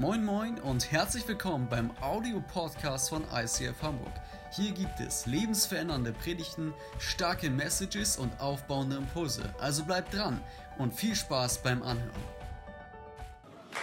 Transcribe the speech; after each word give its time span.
Moin 0.00 0.24
Moin 0.24 0.58
und 0.60 0.90
herzlich 0.90 1.28
willkommen 1.28 1.68
beim 1.68 1.90
Audio-Podcast 2.00 3.10
von 3.10 3.22
ICF 3.34 3.82
Hamburg. 3.82 4.14
Hier 4.50 4.72
gibt 4.72 4.98
es 4.98 5.26
lebensverändernde 5.26 6.12
Predigten, 6.12 6.72
starke 6.98 7.50
Messages 7.50 8.16
und 8.16 8.32
aufbauende 8.40 8.96
Impulse. 8.96 9.42
Also 9.60 9.84
bleibt 9.84 10.14
dran 10.14 10.40
und 10.78 10.94
viel 10.94 11.14
Spaß 11.14 11.58
beim 11.58 11.82
Anhören. 11.82 12.24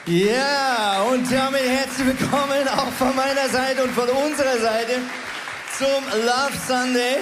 Ja, 0.07 1.03
und 1.03 1.31
damit 1.31 1.61
herzlich 1.61 2.07
willkommen 2.07 2.67
auch 2.67 2.91
von 2.93 3.15
meiner 3.15 3.47
Seite 3.49 3.83
und 3.83 3.91
von 3.91 4.09
unserer 4.09 4.57
Seite 4.57 4.93
zum 5.77 6.03
Love 6.25 6.57
Sunday. 6.67 7.17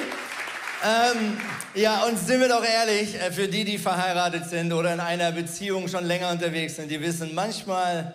Ähm, 0.85 1.37
ja, 1.73 2.05
und 2.05 2.17
sind 2.17 2.39
wir 2.39 2.47
doch 2.47 2.63
ehrlich, 2.63 3.15
äh, 3.15 3.29
für 3.29 3.49
die, 3.49 3.65
die 3.65 3.77
verheiratet 3.77 4.45
sind 4.45 4.71
oder 4.71 4.93
in 4.93 5.01
einer 5.01 5.33
Beziehung 5.33 5.89
schon 5.89 6.05
länger 6.05 6.29
unterwegs 6.29 6.77
sind, 6.77 6.89
die 6.89 7.01
wissen, 7.01 7.35
manchmal 7.35 8.13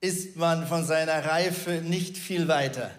ist 0.00 0.36
man 0.36 0.66
von 0.66 0.84
seiner 0.84 1.24
Reife 1.24 1.82
nicht 1.82 2.16
viel 2.16 2.48
weiter 2.48 2.90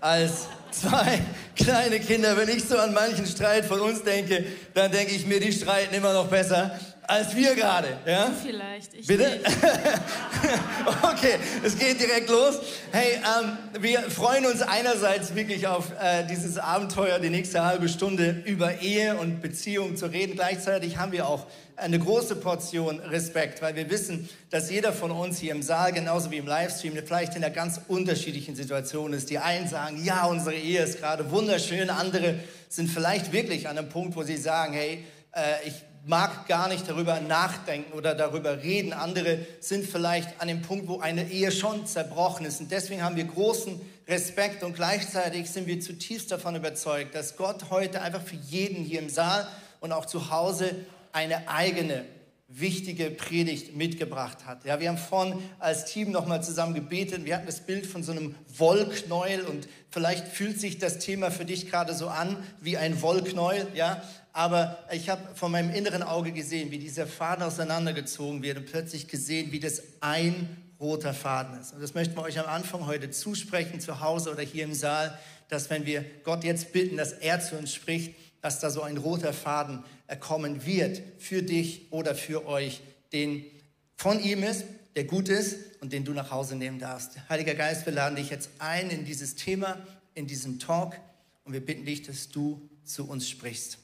als 0.00 0.46
zwei 0.72 1.20
kleine 1.56 2.00
Kinder. 2.00 2.36
Wenn 2.36 2.48
ich 2.48 2.64
so 2.64 2.76
an 2.76 2.92
manchen 2.92 3.26
Streit 3.26 3.64
von 3.64 3.80
uns 3.80 4.02
denke, 4.02 4.44
dann 4.74 4.90
denke 4.90 5.14
ich 5.14 5.24
mir, 5.24 5.38
die 5.38 5.52
streiten 5.52 5.94
immer 5.94 6.12
noch 6.12 6.26
besser 6.26 6.78
als 7.08 7.34
wir 7.34 7.54
gerade. 7.54 7.96
Ja? 8.06 8.30
Vielleicht. 8.42 8.92
Ich 8.92 9.06
Bitte? 9.06 9.40
okay, 11.02 11.36
es 11.64 11.76
geht 11.78 11.98
direkt 12.00 12.28
los. 12.28 12.60
Hey, 12.92 13.14
ähm, 13.14 13.56
wir 13.80 14.02
freuen 14.10 14.44
uns 14.44 14.60
einerseits 14.60 15.34
wirklich 15.34 15.66
auf 15.66 15.90
äh, 16.00 16.24
dieses 16.26 16.58
Abenteuer, 16.58 17.18
die 17.18 17.30
nächste 17.30 17.64
halbe 17.64 17.88
Stunde 17.88 18.42
über 18.44 18.82
Ehe 18.82 19.16
und 19.16 19.40
Beziehung 19.40 19.96
zu 19.96 20.06
reden. 20.06 20.34
Gleichzeitig 20.34 20.98
haben 20.98 21.12
wir 21.12 21.26
auch 21.26 21.46
eine 21.76 21.98
große 21.98 22.36
Portion 22.36 22.98
Respekt, 23.00 23.62
weil 23.62 23.74
wir 23.74 23.88
wissen, 23.88 24.28
dass 24.50 24.70
jeder 24.70 24.92
von 24.92 25.10
uns 25.10 25.38
hier 25.38 25.52
im 25.52 25.62
Saal, 25.62 25.92
genauso 25.92 26.30
wie 26.30 26.36
im 26.36 26.46
Livestream, 26.46 26.92
vielleicht 27.06 27.36
in 27.36 27.42
einer 27.42 27.54
ganz 27.54 27.80
unterschiedlichen 27.88 28.54
Situation 28.54 29.14
ist. 29.14 29.30
Die 29.30 29.38
einen 29.38 29.66
sagen, 29.66 30.04
ja, 30.04 30.26
unsere 30.26 30.56
Ehe 30.56 30.82
ist 30.82 31.00
gerade 31.00 31.30
wunderschön, 31.30 31.88
andere 31.88 32.34
sind 32.68 32.90
vielleicht 32.90 33.32
wirklich 33.32 33.66
an 33.66 33.78
einem 33.78 33.88
Punkt, 33.88 34.14
wo 34.14 34.22
sie 34.24 34.36
sagen, 34.36 34.74
hey, 34.74 35.04
äh, 35.32 35.66
ich 35.66 35.74
mag 36.08 36.48
gar 36.48 36.68
nicht 36.68 36.88
darüber 36.88 37.20
nachdenken 37.20 37.92
oder 37.92 38.14
darüber 38.14 38.62
reden. 38.62 38.94
Andere 38.94 39.46
sind 39.60 39.84
vielleicht 39.86 40.40
an 40.40 40.48
dem 40.48 40.62
Punkt, 40.62 40.88
wo 40.88 41.00
eine 41.00 41.30
Ehe 41.30 41.52
schon 41.52 41.86
zerbrochen 41.86 42.46
ist. 42.46 42.60
Und 42.60 42.72
deswegen 42.72 43.02
haben 43.02 43.14
wir 43.14 43.24
großen 43.24 43.78
Respekt 44.08 44.62
und 44.62 44.74
gleichzeitig 44.74 45.50
sind 45.50 45.66
wir 45.66 45.78
zutiefst 45.80 46.32
davon 46.32 46.56
überzeugt, 46.56 47.14
dass 47.14 47.36
Gott 47.36 47.68
heute 47.68 48.00
einfach 48.00 48.22
für 48.22 48.36
jeden 48.36 48.84
hier 48.84 49.00
im 49.00 49.10
Saal 49.10 49.46
und 49.80 49.92
auch 49.92 50.06
zu 50.06 50.30
Hause 50.30 50.74
eine 51.12 51.46
eigene 51.46 52.06
wichtige 52.50 53.10
Predigt 53.10 53.76
mitgebracht 53.76 54.46
hat. 54.46 54.64
Ja, 54.64 54.80
wir 54.80 54.88
haben 54.88 54.96
vorhin 54.96 55.38
als 55.58 55.84
Team 55.84 56.10
nochmal 56.10 56.42
zusammen 56.42 56.74
gebetet. 56.74 57.26
Wir 57.26 57.36
hatten 57.36 57.46
das 57.46 57.60
Bild 57.60 57.86
von 57.86 58.02
so 58.02 58.10
einem 58.10 58.34
Wollknäuel 58.56 59.42
und 59.42 59.68
vielleicht 59.90 60.26
fühlt 60.26 60.58
sich 60.58 60.78
das 60.78 60.98
Thema 60.98 61.30
für 61.30 61.44
dich 61.44 61.70
gerade 61.70 61.94
so 61.94 62.08
an 62.08 62.42
wie 62.62 62.78
ein 62.78 63.02
Wollknäuel. 63.02 63.68
Ja, 63.74 64.02
aber 64.32 64.78
ich 64.90 65.10
habe 65.10 65.22
von 65.34 65.52
meinem 65.52 65.74
inneren 65.74 66.02
Auge 66.02 66.32
gesehen, 66.32 66.70
wie 66.70 66.78
dieser 66.78 67.06
Faden 67.06 67.44
auseinandergezogen 67.44 68.42
wird 68.42 68.56
und 68.56 68.66
plötzlich 68.66 69.08
gesehen, 69.08 69.52
wie 69.52 69.60
das 69.60 69.82
ein 70.00 70.48
roter 70.80 71.12
Faden 71.12 71.60
ist. 71.60 71.74
Und 71.74 71.82
das 71.82 71.92
möchten 71.92 72.16
wir 72.16 72.22
euch 72.22 72.38
am 72.38 72.46
Anfang 72.46 72.86
heute 72.86 73.10
zusprechen, 73.10 73.80
zu 73.80 74.00
Hause 74.00 74.30
oder 74.30 74.42
hier 74.42 74.64
im 74.64 74.72
Saal, 74.72 75.18
dass 75.48 75.68
wenn 75.68 75.84
wir 75.84 76.04
Gott 76.24 76.44
jetzt 76.44 76.72
bitten, 76.72 76.96
dass 76.96 77.12
er 77.12 77.40
zu 77.40 77.56
uns 77.56 77.74
spricht, 77.74 78.14
dass 78.40 78.60
da 78.60 78.70
so 78.70 78.82
ein 78.82 78.96
roter 78.96 79.32
Faden 79.32 79.84
kommen 80.20 80.64
wird 80.64 81.02
für 81.18 81.42
dich 81.42 81.90
oder 81.90 82.14
für 82.14 82.46
euch, 82.46 82.80
den 83.12 83.44
von 83.96 84.22
ihm 84.22 84.42
ist, 84.42 84.64
der 84.94 85.04
gut 85.04 85.28
ist 85.28 85.56
und 85.80 85.92
den 85.92 86.04
du 86.04 86.12
nach 86.12 86.30
Hause 86.30 86.56
nehmen 86.56 86.78
darfst. 86.78 87.28
Heiliger 87.28 87.54
Geist, 87.54 87.86
wir 87.86 87.92
laden 87.92 88.16
dich 88.16 88.30
jetzt 88.30 88.50
ein 88.58 88.90
in 88.90 89.04
dieses 89.04 89.34
Thema, 89.34 89.78
in 90.14 90.26
diesen 90.26 90.58
Talk 90.58 90.98
und 91.44 91.52
wir 91.52 91.64
bitten 91.64 91.84
dich, 91.84 92.02
dass 92.02 92.28
du 92.28 92.68
zu 92.84 93.08
uns 93.08 93.28
sprichst. 93.28 93.78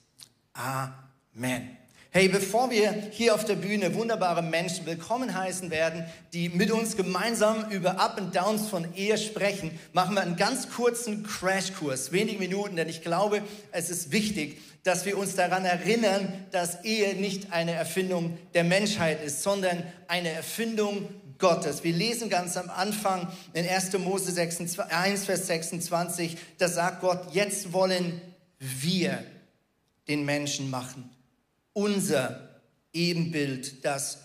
Amen. 0.52 1.83
Hey, 2.16 2.28
bevor 2.28 2.70
wir 2.70 2.92
hier 3.10 3.34
auf 3.34 3.44
der 3.44 3.56
Bühne 3.56 3.92
wunderbare 3.96 4.40
Menschen 4.40 4.86
willkommen 4.86 5.34
heißen 5.34 5.72
werden, 5.72 6.04
die 6.32 6.48
mit 6.48 6.70
uns 6.70 6.96
gemeinsam 6.96 7.68
über 7.70 7.98
Up 7.98 8.18
and 8.18 8.36
Downs 8.36 8.68
von 8.68 8.94
Ehe 8.94 9.18
sprechen, 9.18 9.76
machen 9.92 10.14
wir 10.14 10.22
einen 10.22 10.36
ganz 10.36 10.70
kurzen 10.70 11.24
Crashkurs, 11.24 12.12
wenige 12.12 12.38
Minuten, 12.38 12.76
denn 12.76 12.88
ich 12.88 13.02
glaube, 13.02 13.42
es 13.72 13.90
ist 13.90 14.12
wichtig, 14.12 14.60
dass 14.84 15.06
wir 15.06 15.18
uns 15.18 15.34
daran 15.34 15.64
erinnern, 15.64 16.32
dass 16.52 16.84
Ehe 16.84 17.16
nicht 17.16 17.52
eine 17.52 17.72
Erfindung 17.72 18.38
der 18.54 18.62
Menschheit 18.62 19.20
ist, 19.20 19.42
sondern 19.42 19.82
eine 20.06 20.28
Erfindung 20.28 21.08
Gottes. 21.38 21.82
Wir 21.82 21.94
lesen 21.94 22.30
ganz 22.30 22.56
am 22.56 22.70
Anfang 22.70 23.26
in 23.54 23.68
1. 23.68 23.92
Mose 23.98 24.40
1, 24.40 25.24
Vers 25.24 25.46
26, 25.48 26.36
da 26.58 26.68
sagt 26.68 27.00
Gott, 27.00 27.34
jetzt 27.34 27.72
wollen 27.72 28.22
wir 28.60 29.18
den 30.06 30.24
Menschen 30.24 30.70
machen. 30.70 31.10
Unser 31.74 32.62
Ebenbild, 32.94 33.84
das 33.84 34.18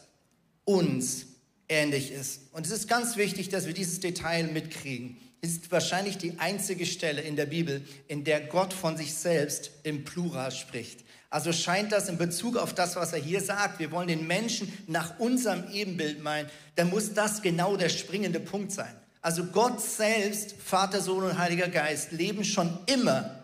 uns 0.64 1.26
ähnlich 1.68 2.12
ist. 2.12 2.42
Und 2.52 2.66
es 2.66 2.72
ist 2.72 2.88
ganz 2.88 3.18
wichtig, 3.18 3.50
dass 3.50 3.66
wir 3.66 3.74
dieses 3.74 4.00
Detail 4.00 4.44
mitkriegen. 4.44 5.18
Es 5.42 5.52
ist 5.52 5.72
wahrscheinlich 5.72 6.18
die 6.18 6.38
einzige 6.40 6.86
Stelle 6.86 7.22
in 7.22 7.36
der 7.36 7.46
Bibel, 7.46 7.82
in 8.08 8.24
der 8.24 8.42
Gott 8.42 8.74
von 8.74 8.98
sich 8.98 9.14
selbst 9.14 9.72
im 9.84 10.04
Plural 10.04 10.52
spricht. 10.52 11.04
Also 11.30 11.54
scheint 11.54 11.92
das 11.92 12.10
in 12.10 12.18
Bezug 12.18 12.58
auf 12.58 12.74
das, 12.74 12.96
was 12.96 13.14
er 13.14 13.20
hier 13.20 13.40
sagt, 13.40 13.80
wir 13.80 13.92
wollen 13.92 14.08
den 14.08 14.26
Menschen 14.26 14.72
nach 14.88 15.20
unserem 15.20 15.64
Ebenbild 15.72 16.22
meinen, 16.24 16.50
dann 16.76 16.90
muss 16.90 17.14
das 17.14 17.42
genau 17.42 17.78
der 17.78 17.90
springende 17.90 18.40
Punkt 18.40 18.72
sein. 18.72 18.94
Also 19.22 19.46
Gott 19.46 19.80
selbst, 19.82 20.56
Vater, 20.58 21.02
Sohn 21.02 21.24
und 21.24 21.38
Heiliger 21.38 21.68
Geist 21.68 22.12
leben 22.12 22.44
schon 22.44 22.78
immer 22.88 23.44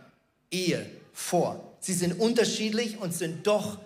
Ehe 0.50 0.86
vor. 1.14 1.78
Sie 1.80 1.94
sind 1.94 2.20
unterschiedlich 2.20 2.98
und 3.00 3.14
sind 3.14 3.46
doch 3.46 3.80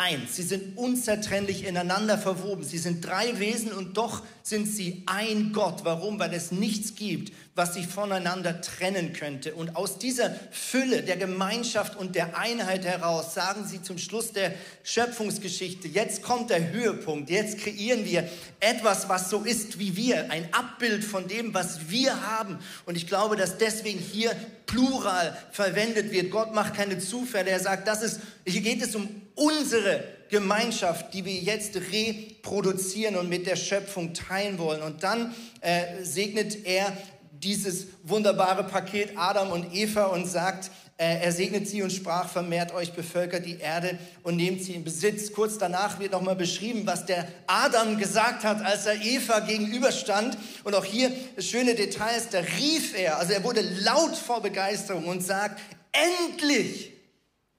eins. 0.00 0.36
Sie 0.36 0.42
sind 0.42 0.78
unzertrennlich 0.78 1.66
ineinander 1.66 2.16
verwoben. 2.16 2.64
Sie 2.64 2.78
sind 2.78 3.04
drei 3.04 3.38
Wesen 3.38 3.72
und 3.72 3.98
doch 3.98 4.22
sind 4.42 4.66
sie 4.66 5.02
ein 5.06 5.52
Gott. 5.52 5.84
Warum? 5.84 6.18
Weil 6.18 6.32
es 6.32 6.50
nichts 6.50 6.94
gibt, 6.94 7.32
was 7.54 7.74
sie 7.74 7.84
voneinander 7.84 8.62
trennen 8.62 9.12
könnte. 9.12 9.54
Und 9.54 9.76
aus 9.76 9.98
dieser 9.98 10.34
Fülle 10.50 11.02
der 11.02 11.18
Gemeinschaft 11.18 11.96
und 11.96 12.14
der 12.14 12.38
Einheit 12.38 12.86
heraus 12.86 13.34
sagen 13.34 13.66
sie 13.66 13.82
zum 13.82 13.98
Schluss 13.98 14.32
der 14.32 14.54
Schöpfungsgeschichte, 14.84 15.86
jetzt 15.88 16.22
kommt 16.22 16.48
der 16.48 16.72
Höhepunkt, 16.72 17.28
jetzt 17.28 17.58
kreieren 17.58 18.06
wir 18.06 18.26
etwas, 18.60 19.08
was 19.10 19.28
so 19.28 19.42
ist 19.42 19.78
wie 19.78 19.96
wir, 19.96 20.30
ein 20.30 20.48
Abbild 20.52 21.04
von 21.04 21.28
dem, 21.28 21.52
was 21.52 21.90
wir 21.90 22.26
haben. 22.26 22.58
Und 22.86 22.96
ich 22.96 23.06
glaube, 23.06 23.36
dass 23.36 23.58
deswegen 23.58 23.98
hier 23.98 24.34
Plural 24.64 25.36
verwendet 25.50 26.10
wird. 26.12 26.30
Gott 26.30 26.54
macht 26.54 26.74
keine 26.74 26.98
Zufälle. 26.98 27.50
Er 27.50 27.60
sagt, 27.60 27.86
das 27.86 28.02
ist, 28.02 28.20
hier 28.46 28.62
geht 28.62 28.82
es 28.82 28.94
um 28.94 29.19
unsere 29.34 30.04
Gemeinschaft, 30.28 31.12
die 31.12 31.24
wir 31.24 31.34
jetzt 31.34 31.76
reproduzieren 31.76 33.16
und 33.16 33.28
mit 33.28 33.46
der 33.46 33.56
Schöpfung 33.56 34.14
teilen 34.14 34.58
wollen. 34.58 34.82
Und 34.82 35.02
dann 35.02 35.34
äh, 35.60 36.02
segnet 36.02 36.64
er 36.64 36.96
dieses 37.32 37.86
wunderbare 38.02 38.64
Paket 38.64 39.12
Adam 39.16 39.50
und 39.50 39.74
Eva 39.74 40.04
und 40.06 40.26
sagt, 40.26 40.70
äh, 41.00 41.22
er 41.22 41.32
segnet 41.32 41.66
sie 41.66 41.82
und 41.82 41.90
sprach, 41.90 42.28
vermehrt 42.28 42.74
euch, 42.74 42.92
bevölkert 42.92 43.46
die 43.46 43.58
Erde 43.58 43.98
und 44.22 44.36
nehmt 44.36 44.62
sie 44.62 44.74
in 44.74 44.84
Besitz. 44.84 45.32
Kurz 45.32 45.56
danach 45.56 45.98
wird 45.98 46.12
nochmal 46.12 46.36
beschrieben, 46.36 46.82
was 46.84 47.06
der 47.06 47.26
Adam 47.46 47.96
gesagt 47.96 48.44
hat, 48.44 48.62
als 48.62 48.84
er 48.84 49.00
Eva 49.00 49.40
gegenüberstand. 49.40 50.36
Und 50.62 50.74
auch 50.74 50.84
hier 50.84 51.10
schöne 51.38 51.74
Details, 51.74 52.28
da 52.30 52.40
rief 52.40 52.94
er, 52.96 53.18
also 53.18 53.32
er 53.32 53.42
wurde 53.42 53.62
laut 53.62 54.14
vor 54.14 54.42
Begeisterung 54.42 55.06
und 55.06 55.24
sagt, 55.24 55.60
endlich, 55.92 56.92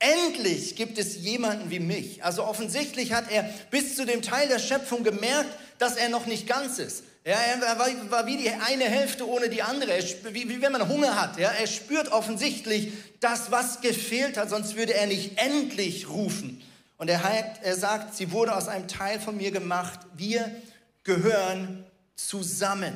endlich 0.01 0.75
gibt 0.75 0.97
es 0.97 1.15
jemanden 1.17 1.69
wie 1.69 1.79
mich. 1.79 2.23
Also 2.23 2.43
offensichtlich 2.43 3.13
hat 3.13 3.31
er 3.31 3.43
bis 3.69 3.95
zu 3.95 4.05
dem 4.05 4.21
Teil 4.21 4.47
der 4.47 4.59
Schöpfung 4.59 5.03
gemerkt, 5.03 5.49
dass 5.77 5.95
er 5.95 6.09
noch 6.09 6.25
nicht 6.25 6.47
ganz 6.47 6.79
ist. 6.79 7.03
Ja, 7.23 7.35
er 7.35 7.77
war, 7.77 7.87
war, 8.09 8.25
wie 8.25 8.37
die 8.37 8.49
eine 8.49 8.85
Hälfte 8.85 9.27
ohne 9.27 9.47
die 9.47 9.61
andere, 9.61 9.91
wie, 10.31 10.49
wie, 10.49 10.61
wenn 10.61 10.71
man 10.71 10.89
Hunger 10.89 11.21
hat. 11.21 11.37
Ja, 11.37 11.51
er 11.51 11.67
spürt 11.67 12.11
offensichtlich 12.11 12.93
das, 13.19 13.51
was 13.51 13.81
gefehlt 13.81 14.37
hat, 14.37 14.49
sonst 14.49 14.75
würde 14.75 14.95
er 14.95 15.05
nicht 15.05 15.37
endlich 15.37 16.09
rufen. 16.09 16.63
Und 16.97 17.09
er, 17.09 17.21
er 17.61 17.75
sagt, 17.75 18.15
sie 18.15 18.31
wurde 18.31 18.55
aus 18.55 18.67
einem 18.67 18.87
Teil 18.87 19.19
von 19.19 19.37
mir 19.37 19.51
gemacht. 19.51 19.99
Wir 20.15 20.51
gehören 21.03 21.85
zusammen. 22.15 22.95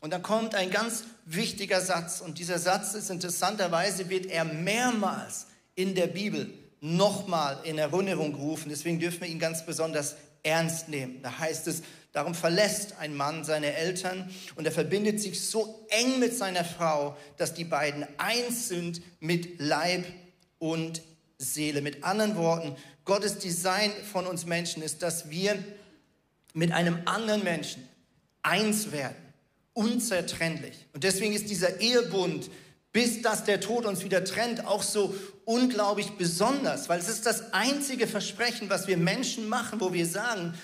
Und 0.00 0.12
dann 0.12 0.22
kommt 0.22 0.56
ein 0.56 0.70
ganz 0.70 1.04
wichtiger 1.24 1.80
Satz. 1.80 2.20
Und 2.20 2.38
dieser 2.38 2.58
Satz 2.58 2.94
ist 2.94 3.08
interessanterweise, 3.10 4.08
wird 4.10 4.26
er 4.26 4.44
mehrmals 4.44 5.46
in 5.74 5.94
der 5.94 6.06
Bibel 6.06 6.52
nochmal 6.80 7.58
in 7.64 7.78
Erinnerung 7.78 8.32
gerufen. 8.32 8.68
Deswegen 8.68 9.00
dürfen 9.00 9.22
wir 9.22 9.28
ihn 9.28 9.38
ganz 9.38 9.64
besonders 9.64 10.16
ernst 10.42 10.88
nehmen. 10.88 11.20
Da 11.22 11.38
heißt 11.38 11.66
es, 11.68 11.82
Darum 12.14 12.36
verlässt 12.36 12.96
ein 13.00 13.16
Mann 13.16 13.42
seine 13.42 13.74
Eltern 13.74 14.30
und 14.54 14.64
er 14.64 14.70
verbindet 14.70 15.20
sich 15.20 15.48
so 15.48 15.84
eng 15.88 16.20
mit 16.20 16.32
seiner 16.32 16.64
Frau, 16.64 17.16
dass 17.38 17.54
die 17.54 17.64
beiden 17.64 18.06
eins 18.18 18.68
sind 18.68 19.02
mit 19.18 19.58
Leib 19.58 20.06
und 20.60 21.02
Seele. 21.38 21.82
Mit 21.82 22.04
anderen 22.04 22.36
Worten, 22.36 22.76
Gottes 23.04 23.38
Design 23.38 23.90
von 24.12 24.28
uns 24.28 24.46
Menschen 24.46 24.80
ist, 24.80 25.02
dass 25.02 25.28
wir 25.28 25.58
mit 26.52 26.70
einem 26.70 27.00
anderen 27.04 27.42
Menschen 27.42 27.82
eins 28.42 28.92
werden 28.92 29.16
unzertrennlich. 29.72 30.86
Und 30.92 31.02
deswegen 31.02 31.32
ist 31.34 31.50
dieser 31.50 31.80
Ehebund, 31.80 32.48
bis 32.94 33.22
dass 33.22 33.42
der 33.42 33.60
Tod 33.60 33.86
uns 33.86 34.04
wieder 34.04 34.24
trennt, 34.24 34.66
auch 34.66 34.84
so 34.84 35.14
unglaublich 35.44 36.12
besonders, 36.12 36.88
weil 36.88 37.00
es 37.00 37.08
ist 37.08 37.26
das 37.26 37.52
einzige 37.52 38.06
Versprechen, 38.06 38.70
was 38.70 38.86
wir 38.86 38.96
Menschen 38.96 39.48
machen, 39.48 39.80
wo 39.80 39.92
wir 39.92 40.06
sagen, 40.06 40.54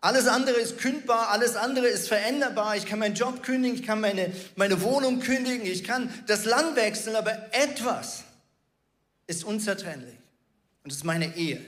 alles 0.00 0.28
andere 0.28 0.56
ist 0.56 0.78
kündbar, 0.78 1.30
alles 1.30 1.56
andere 1.56 1.88
ist 1.88 2.06
veränderbar. 2.06 2.76
Ich 2.76 2.86
kann 2.86 3.00
meinen 3.00 3.16
Job 3.16 3.42
kündigen, 3.42 3.76
ich 3.76 3.84
kann 3.84 4.00
meine, 4.00 4.32
meine 4.54 4.80
Wohnung 4.82 5.18
kündigen, 5.18 5.66
ich 5.66 5.82
kann 5.82 6.08
das 6.28 6.44
Land 6.44 6.76
wechseln, 6.76 7.16
aber 7.16 7.32
etwas 7.52 8.22
ist 9.26 9.42
unzertrennlich. 9.42 10.14
Und 10.84 10.92
das 10.92 10.98
ist 10.98 11.04
meine 11.04 11.36
Ehe. 11.36 11.60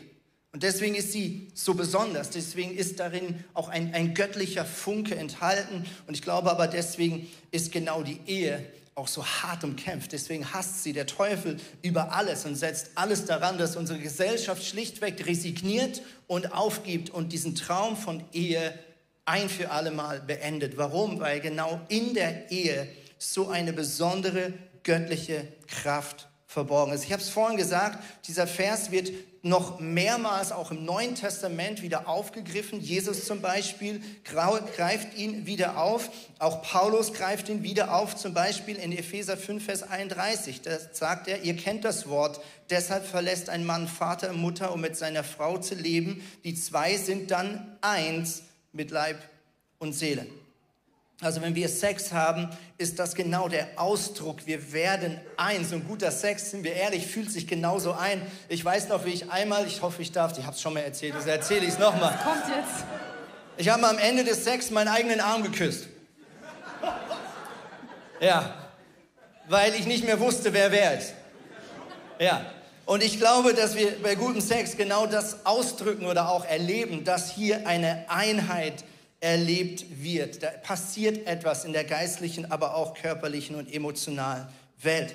Und 0.52 0.62
deswegen 0.62 0.94
ist 0.94 1.12
sie 1.12 1.48
so 1.52 1.74
besonders. 1.74 2.30
Deswegen 2.30 2.76
ist 2.76 3.00
darin 3.00 3.42
auch 3.54 3.69
ein, 3.69 3.92
ein 3.92 4.14
göttlicher 4.14 4.64
Funke 4.64 5.16
enthalten. 5.16 5.84
Und 6.06 6.14
ich 6.14 6.22
glaube 6.22 6.50
aber, 6.50 6.69
deswegen 6.69 7.28
ist 7.50 7.72
genau 7.72 8.02
die 8.02 8.20
Ehe 8.26 8.64
auch 8.94 9.09
so 9.09 9.25
hart 9.25 9.65
umkämpft. 9.65 10.12
Deswegen 10.12 10.53
hasst 10.53 10.83
sie 10.83 10.93
der 10.93 11.06
Teufel 11.06 11.59
über 11.83 12.12
alles 12.12 12.44
und 12.44 12.55
setzt 12.56 12.91
alles 12.94 13.25
daran, 13.25 13.59
dass 13.59 13.77
unsere 13.77 13.99
Gesellschaft 13.99 14.65
schlichtweg 14.65 15.27
resigniert 15.27 16.03
und 16.27 16.53
aufgibt 16.53 17.11
und 17.11 17.33
diesen 17.33 17.55
Traum 17.55 17.97
von 17.97 18.23
Ehe 18.33 18.79
ein 19.25 19.49
für 19.49 19.71
alle 19.71 19.91
Mal 19.91 20.21
beendet. 20.21 20.77
Warum? 20.77 21.21
Weil 21.21 21.41
genau 21.41 21.81
in 21.89 22.15
der 22.15 22.50
Ehe 22.50 22.89
so 23.19 23.49
eine 23.49 23.73
besondere 23.73 24.53
göttliche 24.83 25.47
Kraft 25.69 26.29
verborgen 26.52 26.93
ist. 26.93 27.04
Ich 27.04 27.12
habe 27.12 27.22
es 27.22 27.31
vorhin 27.31 27.56
gesagt, 27.56 27.99
dieser 28.26 28.46
Vers 28.46 28.90
wird 28.90 29.10
noch 29.43 29.81
mehrmals 29.81 30.52
auch 30.52 30.70
im 30.70 30.84
Neuen 30.84 31.16
Testament 31.16 31.82
wieder 31.82 32.08
aufgegriffen. 32.08 32.81
Jesus 32.81 33.26
zum 33.26 33.40
Beispiel 33.40 34.00
greift 34.25 35.16
ihn 35.16 35.46
wieder 35.46 35.78
auf. 35.78 36.10
Auch 36.38 36.62
Paulus 36.62 37.12
greift 37.12 37.49
ihn 37.49 37.62
wieder 37.62 37.94
auf, 37.94 38.14
zum 38.14 38.34
Beispiel 38.34 38.76
in 38.76 38.93
Epheser 38.93 39.37
5, 39.37 39.64
Vers 39.64 39.82
31. 39.82 40.62
Da 40.62 40.78
sagt 40.93 41.26
er, 41.26 41.43
ihr 41.43 41.56
kennt 41.56 41.84
das 41.84 42.08
Wort, 42.08 42.40
deshalb 42.70 43.05
verlässt 43.05 43.48
ein 43.48 43.64
Mann 43.64 43.88
Vater 43.88 44.31
und 44.31 44.40
Mutter, 44.40 44.72
um 44.72 44.81
mit 44.81 44.96
seiner 44.96 45.25
Frau 45.25 45.58
zu 45.58 45.75
leben. 45.75 46.22
Die 46.44 46.55
zwei 46.55 46.96
sind 46.96 47.31
dann 47.32 47.76
eins 47.81 48.43
mit 48.72 48.90
Leib 48.90 49.19
und 49.78 49.93
Seele. 49.93 50.26
Also 51.22 51.40
wenn 51.40 51.54
wir 51.54 51.69
Sex 51.69 52.12
haben, 52.12 52.50
ist 52.78 52.98
das 52.98 53.14
genau 53.14 53.48
der 53.48 53.69
Ausdruck. 53.76 54.44
Wir 54.44 54.72
werden 54.72 55.20
eins. 55.36 55.72
Und 55.72 55.86
guter 55.86 56.10
Sex, 56.10 56.50
sind 56.50 56.64
wir 56.64 56.74
ehrlich, 56.74 57.06
fühlt 57.06 57.30
sich 57.30 57.46
genauso 57.46 57.92
ein. 57.92 58.20
Ich 58.48 58.64
weiß 58.64 58.88
noch, 58.88 59.04
wie 59.04 59.10
ich 59.10 59.30
einmal, 59.30 59.64
ich 59.64 59.82
hoffe, 59.82 60.02
ich 60.02 60.10
darf, 60.10 60.36
ich 60.36 60.44
habe 60.44 60.56
es 60.56 60.60
schon 60.60 60.74
mal 60.74 60.80
erzählt, 60.80 61.14
also 61.14 61.28
erzähle 61.28 61.60
ich 61.60 61.74
es 61.74 61.78
nochmal. 61.78 62.19
Kommt 62.24 62.42
jetzt. 62.48 62.84
Ich 63.56 63.69
habe 63.69 63.86
am 63.86 63.98
Ende 63.98 64.24
des 64.24 64.42
Sex 64.42 64.72
meinen 64.72 64.88
eigenen 64.88 65.20
Arm 65.20 65.44
geküsst. 65.44 65.86
Ja, 68.20 68.54
weil 69.48 69.74
ich 69.74 69.86
nicht 69.86 70.04
mehr 70.04 70.19
wusste, 70.19 70.52
wer 70.52 70.72
wer 70.72 70.98
ist. 70.98 71.14
Ja, 72.19 72.44
und 72.84 73.02
ich 73.02 73.19
glaube, 73.19 73.54
dass 73.54 73.76
wir 73.76 74.02
bei 74.02 74.16
gutem 74.16 74.40
Sex 74.40 74.76
genau 74.76 75.06
das 75.06 75.46
ausdrücken 75.46 76.06
oder 76.06 76.30
auch 76.30 76.44
erleben, 76.44 77.04
dass 77.04 77.30
hier 77.30 77.66
eine 77.66 78.06
Einheit 78.08 78.84
erlebt 79.22 80.02
wird. 80.02 80.42
Da 80.42 80.50
passiert 80.50 81.26
etwas 81.26 81.64
in 81.64 81.72
der 81.72 81.84
geistlichen, 81.84 82.50
aber 82.50 82.74
auch 82.74 82.94
körperlichen 82.94 83.56
und 83.56 83.72
emotionalen 83.72 84.46
Welt. 84.82 85.14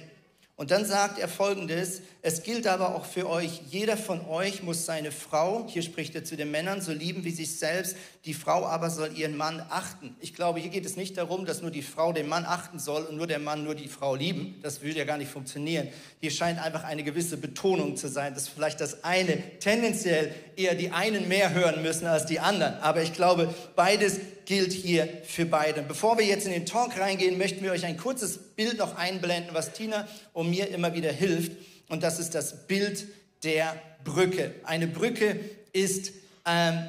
Und 0.57 0.71
dann 0.71 0.85
sagt 0.85 1.19
er 1.19 1.27
folgendes, 1.27 2.01
es 2.23 2.41
gilt 2.41 2.65
aber 2.65 2.95
auch 2.95 3.05
für 3.05 3.29
euch, 3.29 3.61
jeder 3.69 3.95
von 3.95 4.25
euch 4.25 4.63
muss 4.63 4.87
seine 4.87 5.11
Frau, 5.11 5.67
hier 5.69 5.83
spricht 5.83 6.15
er 6.15 6.23
zu 6.23 6.35
den 6.35 6.49
Männern, 6.49 6.81
so 6.81 6.91
lieben 6.91 7.23
wie 7.23 7.31
sich 7.31 7.59
selbst, 7.59 7.95
die 8.25 8.33
Frau 8.33 8.65
aber 8.65 8.89
soll 8.89 9.15
ihren 9.15 9.37
Mann 9.37 9.63
achten. 9.69 10.15
Ich 10.19 10.33
glaube, 10.33 10.59
hier 10.59 10.71
geht 10.71 10.83
es 10.83 10.95
nicht 10.95 11.15
darum, 11.15 11.45
dass 11.45 11.61
nur 11.61 11.69
die 11.69 11.83
Frau 11.83 12.11
den 12.11 12.27
Mann 12.27 12.43
achten 12.43 12.79
soll 12.79 13.03
und 13.03 13.17
nur 13.17 13.27
der 13.27 13.37
Mann 13.37 13.63
nur 13.63 13.75
die 13.75 13.87
Frau 13.87 14.15
lieben. 14.15 14.59
Das 14.63 14.81
würde 14.81 14.97
ja 14.97 15.05
gar 15.05 15.19
nicht 15.19 15.29
funktionieren. 15.29 15.89
Hier 16.21 16.31
scheint 16.31 16.57
einfach 16.57 16.83
eine 16.83 17.03
gewisse 17.03 17.37
Betonung 17.37 17.95
zu 17.95 18.07
sein, 18.07 18.33
dass 18.33 18.47
vielleicht 18.47 18.81
das 18.81 19.03
eine 19.03 19.59
tendenziell 19.59 20.33
eher 20.55 20.73
die 20.73 20.89
einen 20.89 21.27
mehr 21.27 21.53
hören 21.53 21.83
müssen 21.83 22.07
als 22.07 22.25
die 22.25 22.39
anderen. 22.39 22.73
Aber 22.81 23.03
ich 23.03 23.13
glaube, 23.13 23.53
beides 23.75 24.19
gilt 24.47 24.71
hier 24.71 25.09
für 25.25 25.45
beide. 25.45 25.81
Bevor 25.81 26.17
wir 26.17 26.25
jetzt 26.25 26.45
in 26.45 26.53
den 26.53 26.65
Talk 26.65 26.97
reingehen, 26.97 27.37
möchten 27.37 27.63
wir 27.63 27.73
euch 27.73 27.85
ein 27.85 27.97
kurzes 27.97 28.37
Bild 28.37 28.77
noch 28.77 28.95
einblenden, 28.95 29.53
was 29.53 29.73
Tina 29.73 30.07
und 30.31 30.49
mir 30.49 30.69
immer 30.69 30.95
wieder 30.95 31.11
hilft. 31.11 31.51
Und 31.89 32.01
das 32.01 32.17
ist 32.17 32.33
das 32.33 32.65
Bild 32.65 33.07
der 33.43 33.75
Brücke. 34.05 34.55
Eine 34.63 34.87
Brücke 34.87 35.37
ist 35.73 36.13
ähm, 36.45 36.87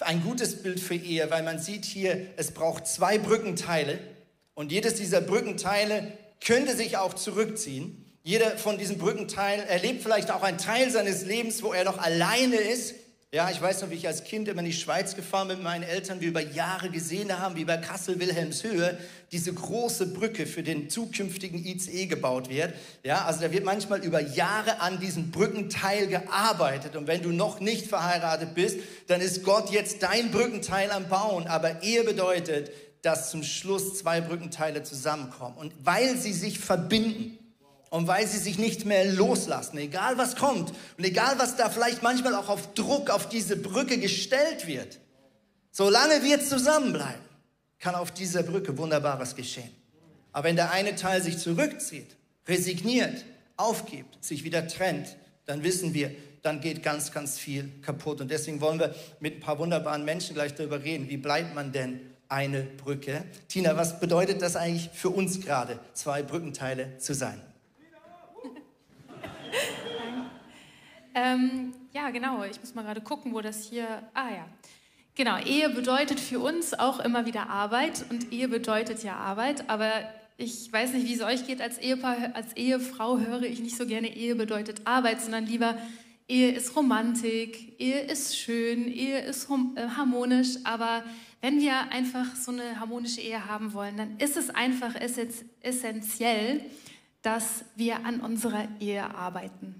ein 0.00 0.22
gutes 0.24 0.60
Bild 0.60 0.80
für 0.80 0.96
Ehe, 0.96 1.30
weil 1.30 1.44
man 1.44 1.60
sieht 1.60 1.84
hier, 1.84 2.26
es 2.36 2.50
braucht 2.50 2.88
zwei 2.88 3.16
Brückenteile. 3.16 4.00
Und 4.54 4.72
jedes 4.72 4.94
dieser 4.94 5.20
Brückenteile 5.20 6.12
könnte 6.44 6.76
sich 6.76 6.96
auch 6.96 7.14
zurückziehen. 7.14 8.04
Jeder 8.24 8.58
von 8.58 8.76
diesen 8.76 8.98
Brückenteilen 8.98 9.64
erlebt 9.68 10.02
vielleicht 10.02 10.32
auch 10.32 10.42
einen 10.42 10.58
Teil 10.58 10.90
seines 10.90 11.24
Lebens, 11.24 11.62
wo 11.62 11.72
er 11.72 11.84
noch 11.84 11.98
alleine 11.98 12.56
ist 12.56 12.96
ja, 13.30 13.50
ich 13.50 13.60
weiß 13.60 13.82
noch, 13.82 13.90
wie 13.90 13.94
ich 13.94 14.06
als 14.06 14.24
Kind 14.24 14.48
immer 14.48 14.60
in 14.60 14.66
die 14.66 14.72
Schweiz 14.72 15.14
gefahren 15.14 15.48
bin 15.48 15.58
mit 15.58 15.64
meinen 15.64 15.82
Eltern, 15.82 16.22
wir 16.22 16.28
über 16.28 16.40
Jahre 16.40 16.88
gesehen 16.88 17.38
haben, 17.38 17.56
wie 17.56 17.66
bei 17.66 17.76
Kassel-Wilhelmshöhe 17.76 18.96
diese 19.32 19.52
große 19.52 20.14
Brücke 20.14 20.46
für 20.46 20.62
den 20.62 20.88
zukünftigen 20.88 21.62
ICE 21.62 22.06
gebaut 22.06 22.48
wird. 22.48 22.72
Ja, 23.04 23.26
also 23.26 23.42
da 23.42 23.52
wird 23.52 23.66
manchmal 23.66 24.02
über 24.02 24.20
Jahre 24.20 24.80
an 24.80 24.98
diesem 24.98 25.30
Brückenteil 25.30 26.06
gearbeitet. 26.06 26.96
Und 26.96 27.06
wenn 27.06 27.20
du 27.20 27.28
noch 27.28 27.60
nicht 27.60 27.86
verheiratet 27.86 28.54
bist, 28.54 28.78
dann 29.08 29.20
ist 29.20 29.44
Gott 29.44 29.70
jetzt 29.70 30.02
dein 30.02 30.30
Brückenteil 30.30 30.90
am 30.90 31.08
Bauen. 31.08 31.46
Aber 31.48 31.82
Ehe 31.82 32.04
bedeutet, 32.04 32.70
dass 33.02 33.30
zum 33.30 33.42
Schluss 33.42 33.98
zwei 33.98 34.22
Brückenteile 34.22 34.84
zusammenkommen. 34.84 35.58
Und 35.58 35.74
weil 35.84 36.16
sie 36.16 36.32
sich 36.32 36.58
verbinden, 36.58 37.37
und 37.90 38.06
weil 38.06 38.26
sie 38.26 38.38
sich 38.38 38.58
nicht 38.58 38.84
mehr 38.84 39.04
loslassen, 39.12 39.78
egal 39.78 40.18
was 40.18 40.36
kommt 40.36 40.72
und 40.96 41.04
egal 41.04 41.38
was 41.38 41.56
da 41.56 41.70
vielleicht 41.70 42.02
manchmal 42.02 42.34
auch 42.34 42.48
auf 42.48 42.74
Druck 42.74 43.10
auf 43.10 43.28
diese 43.28 43.56
Brücke 43.56 43.98
gestellt 43.98 44.66
wird, 44.66 44.98
solange 45.70 46.22
wir 46.22 46.44
zusammenbleiben, 46.44 47.28
kann 47.78 47.94
auf 47.94 48.10
dieser 48.10 48.42
Brücke 48.42 48.76
Wunderbares 48.76 49.34
geschehen. 49.36 49.70
Aber 50.32 50.48
wenn 50.48 50.56
der 50.56 50.72
eine 50.72 50.94
Teil 50.96 51.22
sich 51.22 51.38
zurückzieht, 51.38 52.16
resigniert, 52.46 53.24
aufgibt, 53.56 54.22
sich 54.24 54.44
wieder 54.44 54.66
trennt, 54.66 55.16
dann 55.46 55.62
wissen 55.62 55.94
wir, 55.94 56.10
dann 56.42 56.60
geht 56.60 56.82
ganz, 56.82 57.12
ganz 57.12 57.38
viel 57.38 57.70
kaputt. 57.82 58.20
Und 58.20 58.30
deswegen 58.30 58.60
wollen 58.60 58.78
wir 58.78 58.94
mit 59.20 59.36
ein 59.36 59.40
paar 59.40 59.58
wunderbaren 59.58 60.04
Menschen 60.04 60.34
gleich 60.34 60.54
darüber 60.54 60.82
reden. 60.82 61.08
Wie 61.08 61.16
bleibt 61.16 61.54
man 61.54 61.72
denn 61.72 62.00
eine 62.28 62.62
Brücke? 62.62 63.24
Tina, 63.48 63.76
was 63.76 64.00
bedeutet 64.00 64.42
das 64.42 64.56
eigentlich 64.56 64.90
für 64.92 65.10
uns 65.10 65.40
gerade, 65.40 65.78
zwei 65.94 66.22
Brückenteile 66.22 66.98
zu 66.98 67.14
sein? 67.14 67.40
Ähm, 71.14 71.72
ja, 71.92 72.10
genau. 72.10 72.44
Ich 72.44 72.60
muss 72.60 72.74
mal 72.74 72.82
gerade 72.82 73.00
gucken, 73.00 73.34
wo 73.34 73.40
das 73.40 73.64
hier. 73.64 73.86
Ah 74.14 74.30
ja. 74.30 74.46
Genau, 75.14 75.36
Ehe 75.38 75.68
bedeutet 75.70 76.20
für 76.20 76.38
uns 76.38 76.78
auch 76.78 77.00
immer 77.00 77.26
wieder 77.26 77.50
Arbeit 77.50 78.04
und 78.08 78.32
Ehe 78.32 78.46
bedeutet 78.46 79.02
ja 79.02 79.16
Arbeit, 79.16 79.68
aber 79.68 79.90
ich 80.36 80.72
weiß 80.72 80.92
nicht, 80.92 81.08
wie 81.08 81.14
es 81.14 81.22
euch 81.22 81.44
geht. 81.44 81.60
Als 81.60 81.78
Ehepaar, 81.78 82.16
als 82.34 82.56
Ehefrau 82.56 83.18
höre 83.18 83.42
ich 83.42 83.58
nicht 83.58 83.76
so 83.76 83.84
gerne 83.84 84.14
Ehe 84.14 84.36
bedeutet 84.36 84.82
Arbeit, 84.84 85.20
sondern 85.20 85.46
lieber 85.46 85.76
Ehe 86.28 86.52
ist 86.52 86.76
Romantik, 86.76 87.80
Ehe 87.80 88.02
ist 88.02 88.38
schön, 88.38 88.86
Ehe 88.86 89.18
ist 89.22 89.48
äh, 89.74 89.88
harmonisch, 89.96 90.58
aber 90.62 91.02
wenn 91.40 91.60
wir 91.60 91.90
einfach 91.90 92.36
so 92.36 92.52
eine 92.52 92.78
harmonische 92.78 93.20
Ehe 93.20 93.46
haben 93.46 93.72
wollen, 93.72 93.96
dann 93.96 94.18
ist 94.18 94.36
es 94.36 94.50
einfach 94.50 94.94
essentiell, 94.94 96.60
dass 97.28 97.66
wir 97.76 98.06
an 98.06 98.20
unserer 98.20 98.66
Ehe 98.80 99.14
arbeiten. 99.14 99.74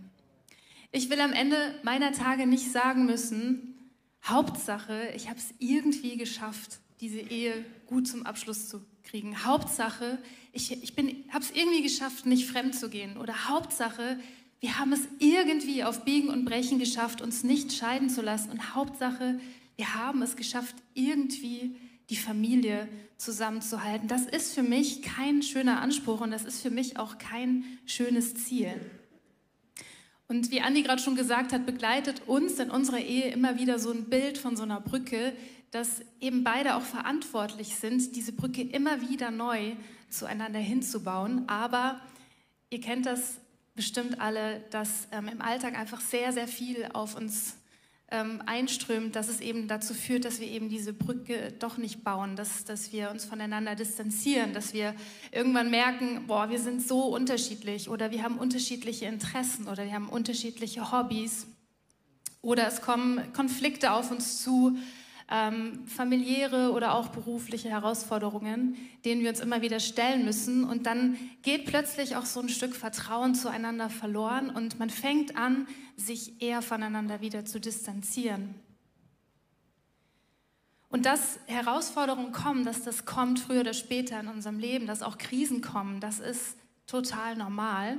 Ich 0.92 1.08
will 1.08 1.18
am 1.18 1.32
Ende 1.32 1.56
meiner 1.82 2.12
Tage 2.12 2.46
nicht 2.46 2.70
sagen 2.70 3.06
müssen, 3.06 3.74
Hauptsache, 4.22 5.14
ich 5.16 5.30
habe 5.30 5.38
es 5.38 5.54
irgendwie 5.58 6.18
geschafft, 6.18 6.80
diese 7.00 7.20
Ehe 7.20 7.64
gut 7.86 8.06
zum 8.06 8.26
Abschluss 8.26 8.68
zu 8.68 8.84
kriegen. 9.02 9.46
Hauptsache, 9.46 10.18
ich, 10.52 10.72
ich 10.72 10.92
habe 11.30 11.42
es 11.42 11.50
irgendwie 11.52 11.82
geschafft, 11.82 12.26
nicht 12.26 12.46
fremd 12.46 12.74
zu 12.74 12.90
gehen. 12.90 13.16
Oder 13.16 13.48
Hauptsache, 13.48 14.20
wir 14.60 14.78
haben 14.78 14.92
es 14.92 15.08
irgendwie 15.18 15.84
auf 15.84 16.04
Biegen 16.04 16.28
und 16.28 16.44
Brechen 16.44 16.78
geschafft, 16.78 17.22
uns 17.22 17.44
nicht 17.44 17.72
scheiden 17.72 18.10
zu 18.10 18.20
lassen. 18.20 18.50
Und 18.50 18.74
Hauptsache, 18.74 19.40
wir 19.76 19.94
haben 19.94 20.20
es 20.20 20.36
geschafft, 20.36 20.76
irgendwie 20.92 21.76
die 22.10 22.16
Familie 22.16 22.88
zusammenzuhalten. 23.16 24.08
Das 24.08 24.22
ist 24.22 24.54
für 24.54 24.62
mich 24.62 25.02
kein 25.02 25.42
schöner 25.42 25.80
Anspruch 25.80 26.20
und 26.20 26.30
das 26.30 26.44
ist 26.44 26.62
für 26.62 26.70
mich 26.70 26.98
auch 26.98 27.18
kein 27.18 27.64
schönes 27.86 28.34
Ziel. 28.34 28.74
Und 30.26 30.50
wie 30.50 30.60
Andi 30.60 30.82
gerade 30.82 31.00
schon 31.00 31.16
gesagt 31.16 31.52
hat, 31.52 31.64
begleitet 31.64 32.22
uns 32.26 32.58
in 32.58 32.70
unserer 32.70 33.00
Ehe 33.00 33.30
immer 33.30 33.58
wieder 33.58 33.78
so 33.78 33.90
ein 33.90 34.04
Bild 34.04 34.36
von 34.36 34.56
so 34.56 34.62
einer 34.62 34.80
Brücke, 34.80 35.32
dass 35.70 36.02
eben 36.20 36.44
beide 36.44 36.76
auch 36.76 36.82
verantwortlich 36.82 37.76
sind, 37.76 38.14
diese 38.14 38.32
Brücke 38.32 38.62
immer 38.62 39.00
wieder 39.08 39.30
neu 39.30 39.74
zueinander 40.10 40.58
hinzubauen. 40.58 41.48
Aber 41.48 42.00
ihr 42.70 42.80
kennt 42.80 43.06
das 43.06 43.38
bestimmt 43.74 44.20
alle, 44.20 44.60
dass 44.70 45.08
ähm, 45.12 45.28
im 45.28 45.40
Alltag 45.40 45.78
einfach 45.78 46.00
sehr, 46.00 46.32
sehr 46.32 46.48
viel 46.48 46.88
auf 46.92 47.14
uns 47.16 47.57
ähm, 48.10 48.42
einströmt, 48.46 49.16
dass 49.16 49.28
es 49.28 49.40
eben 49.40 49.68
dazu 49.68 49.92
führt, 49.92 50.24
dass 50.24 50.40
wir 50.40 50.48
eben 50.48 50.68
diese 50.68 50.92
Brücke 50.92 51.52
doch 51.58 51.76
nicht 51.76 52.02
bauen, 52.04 52.36
dass, 52.36 52.64
dass 52.64 52.92
wir 52.92 53.10
uns 53.10 53.24
voneinander 53.24 53.74
distanzieren, 53.74 54.54
dass 54.54 54.72
wir 54.72 54.94
irgendwann 55.30 55.70
merken, 55.70 56.26
boah, 56.26 56.48
wir 56.48 56.58
sind 56.58 56.86
so 56.86 57.02
unterschiedlich 57.02 57.88
oder 57.90 58.10
wir 58.10 58.22
haben 58.22 58.38
unterschiedliche 58.38 59.04
Interessen 59.06 59.68
oder 59.68 59.84
wir 59.84 59.92
haben 59.92 60.08
unterschiedliche 60.08 60.90
Hobbys. 60.90 61.46
Oder 62.40 62.66
es 62.68 62.80
kommen 62.80 63.32
Konflikte 63.34 63.92
auf 63.92 64.10
uns 64.10 64.42
zu, 64.42 64.78
ähm, 65.30 65.86
familiäre 65.86 66.72
oder 66.72 66.94
auch 66.94 67.08
berufliche 67.08 67.68
Herausforderungen, 67.68 68.76
denen 69.04 69.22
wir 69.22 69.28
uns 69.28 69.40
immer 69.40 69.60
wieder 69.60 69.80
stellen 69.80 70.24
müssen. 70.24 70.64
Und 70.64 70.86
dann 70.86 71.16
geht 71.42 71.66
plötzlich 71.66 72.16
auch 72.16 72.24
so 72.24 72.40
ein 72.40 72.48
Stück 72.48 72.74
Vertrauen 72.74 73.34
zueinander 73.34 73.90
verloren 73.90 74.50
und 74.50 74.78
man 74.78 74.90
fängt 74.90 75.36
an, 75.36 75.66
sich 75.96 76.40
eher 76.40 76.62
voneinander 76.62 77.20
wieder 77.20 77.44
zu 77.44 77.60
distanzieren. 77.60 78.54
Und 80.90 81.04
dass 81.04 81.38
Herausforderungen 81.46 82.32
kommen, 82.32 82.64
dass 82.64 82.82
das 82.82 83.04
kommt 83.04 83.40
früher 83.40 83.60
oder 83.60 83.74
später 83.74 84.18
in 84.20 84.28
unserem 84.28 84.58
Leben, 84.58 84.86
dass 84.86 85.02
auch 85.02 85.18
Krisen 85.18 85.60
kommen, 85.60 86.00
das 86.00 86.18
ist 86.18 86.56
total 86.86 87.36
normal. 87.36 87.98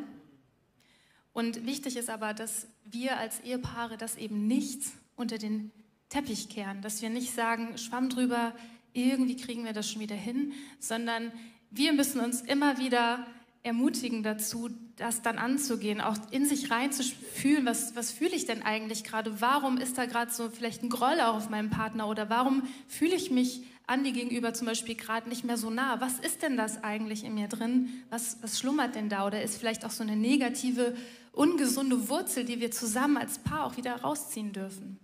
Und 1.31 1.67
wichtig 1.67 1.95
ist 1.97 2.09
aber, 2.09 2.33
dass 2.33 2.67
wir 2.85 3.17
als 3.17 3.41
Ehepaare 3.41 3.97
das 3.97 4.15
eben 4.15 4.47
nicht 4.47 4.81
unter 5.15 5.37
den 5.37 5.71
Teppich 6.09 6.49
kehren, 6.49 6.81
dass 6.81 7.01
wir 7.01 7.09
nicht 7.09 7.33
sagen, 7.33 7.77
Schwamm 7.77 8.09
drüber, 8.09 8.53
irgendwie 8.93 9.35
kriegen 9.35 9.63
wir 9.63 9.73
das 9.73 9.89
schon 9.89 10.01
wieder 10.01 10.15
hin, 10.15 10.53
sondern 10.79 11.31
wir 11.71 11.93
müssen 11.93 12.19
uns 12.19 12.41
immer 12.41 12.79
wieder 12.79 13.25
ermutigen 13.61 14.23
dazu, 14.23 14.69
das 14.95 15.21
dann 15.21 15.37
anzugehen, 15.37 16.01
auch 16.01 16.17
in 16.31 16.45
sich 16.45 16.71
reinzufühlen, 16.71 17.65
was, 17.65 17.95
was 17.95 18.11
fühle 18.11 18.35
ich 18.35 18.45
denn 18.45 18.63
eigentlich 18.63 19.03
gerade? 19.03 19.41
Warum 19.41 19.77
ist 19.77 19.97
da 19.97 20.05
gerade 20.05 20.31
so 20.31 20.49
vielleicht 20.49 20.83
ein 20.83 20.89
Groll 20.89 21.19
auch 21.21 21.35
auf 21.35 21.49
meinem 21.49 21.69
Partner 21.69 22.07
oder 22.07 22.29
warum 22.29 22.63
fühle 22.87 23.15
ich 23.15 23.31
mich 23.31 23.61
Andi 23.87 24.11
gegenüber 24.11 24.53
zum 24.53 24.67
Beispiel 24.67 24.95
gerade 24.95 25.29
nicht 25.29 25.43
mehr 25.43 25.57
so 25.57 25.69
nah? 25.69 25.99
Was 26.01 26.19
ist 26.19 26.41
denn 26.41 26.57
das 26.57 26.83
eigentlich 26.83 27.23
in 27.23 27.35
mir 27.35 27.47
drin? 27.47 27.89
Was, 28.09 28.37
was 28.41 28.59
schlummert 28.59 28.95
denn 28.95 29.09
da? 29.09 29.25
Oder 29.25 29.41
ist 29.41 29.57
vielleicht 29.57 29.85
auch 29.85 29.91
so 29.91 30.03
eine 30.03 30.15
negative, 30.15 30.95
ungesunde 31.31 32.09
Wurzel, 32.09 32.45
die 32.45 32.59
wir 32.59 32.71
zusammen 32.71 33.17
als 33.17 33.39
Paar 33.39 33.65
auch 33.65 33.77
wieder 33.77 34.01
rausziehen 34.01 34.53
dürfen? 34.53 34.99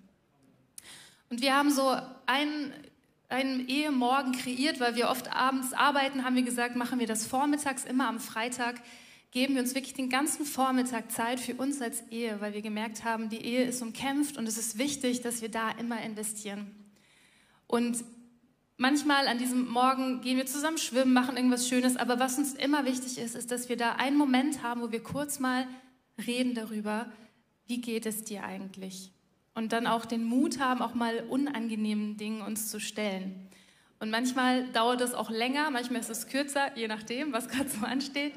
Und 1.30 1.42
wir 1.42 1.56
haben 1.56 1.72
so 1.72 1.96
einen, 2.26 2.74
einen 3.30 3.68
Ehemorgen 3.68 4.34
kreiert, 4.34 4.80
weil 4.80 4.96
wir 4.96 5.10
oft 5.10 5.32
abends 5.34 5.74
arbeiten, 5.74 6.24
haben 6.24 6.36
wir 6.36 6.44
gesagt, 6.44 6.76
machen 6.76 7.00
wir 7.00 7.08
das 7.08 7.26
vormittags, 7.26 7.86
immer 7.86 8.08
am 8.08 8.20
Freitag, 8.20 8.82
geben 9.32 9.56
wir 9.56 9.62
uns 9.62 9.76
wirklich 9.76 9.94
den 9.94 10.10
ganzen 10.10 10.46
Vormittag 10.46 11.12
Zeit 11.12 11.42
für 11.42 11.56
uns 11.56 11.82
als 11.82 12.08
Ehe, 12.10 12.40
weil 12.40 12.54
wir 12.54 12.62
gemerkt 12.62 13.04
haben, 13.04 13.30
die 13.30 13.44
Ehe 13.44 13.66
ist 13.66 13.82
umkämpft 13.82 14.38
und 14.38 14.48
es 14.48 14.58
ist 14.58 14.78
wichtig, 14.78 15.22
dass 15.22 15.42
wir 15.42 15.50
da 15.50 15.72
immer 15.72 16.02
investieren. 16.02 16.72
Und 17.68 18.06
manchmal 18.78 19.28
an 19.28 19.38
diesem 19.38 19.68
Morgen 19.68 20.22
gehen 20.22 20.38
wir 20.38 20.46
zusammen 20.46 20.78
schwimmen, 20.78 21.12
machen 21.12 21.36
irgendwas 21.36 21.68
Schönes, 21.68 21.98
aber 21.98 22.20
was 22.20 22.38
uns 22.38 22.54
immer 22.54 22.86
wichtig 22.86 23.18
ist, 23.18 23.36
ist, 23.36 23.52
dass 23.52 23.68
wir 23.68 23.76
da 23.76 23.94
einen 23.94 24.18
Moment 24.18 24.64
haben, 24.64 24.82
wo 24.82 24.92
wir 24.92 25.04
kurz 25.04 25.40
mal 25.40 25.68
reden 26.26 26.54
darüber, 26.54 27.12
wie 27.68 27.82
geht 27.82 28.06
es 28.06 28.24
dir 28.24 28.44
eigentlich? 28.44 29.12
Und 29.56 29.74
dann 29.74 29.88
auch 29.88 30.06
den 30.06 30.24
Mut 30.24 30.60
haben, 30.60 30.82
auch 30.82 30.94
mal 30.94 31.24
unangenehmen 31.30 32.18
Dingen 32.18 32.42
uns 32.42 32.70
zu 32.70 32.80
stellen. 32.80 33.48
Und 34.00 34.12
manchmal 34.12 34.66
dauert 34.72 35.02
es 35.02 35.14
auch 35.14 35.32
länger, 35.32 35.72
manchmal 35.72 36.02
ist 36.02 36.10
es 36.10 36.28
kürzer, 36.28 36.78
je 36.78 36.88
nachdem, 36.88 37.34
was 37.34 37.48
gerade 37.50 37.70
so 37.70 37.86
ansteht. 37.86 38.34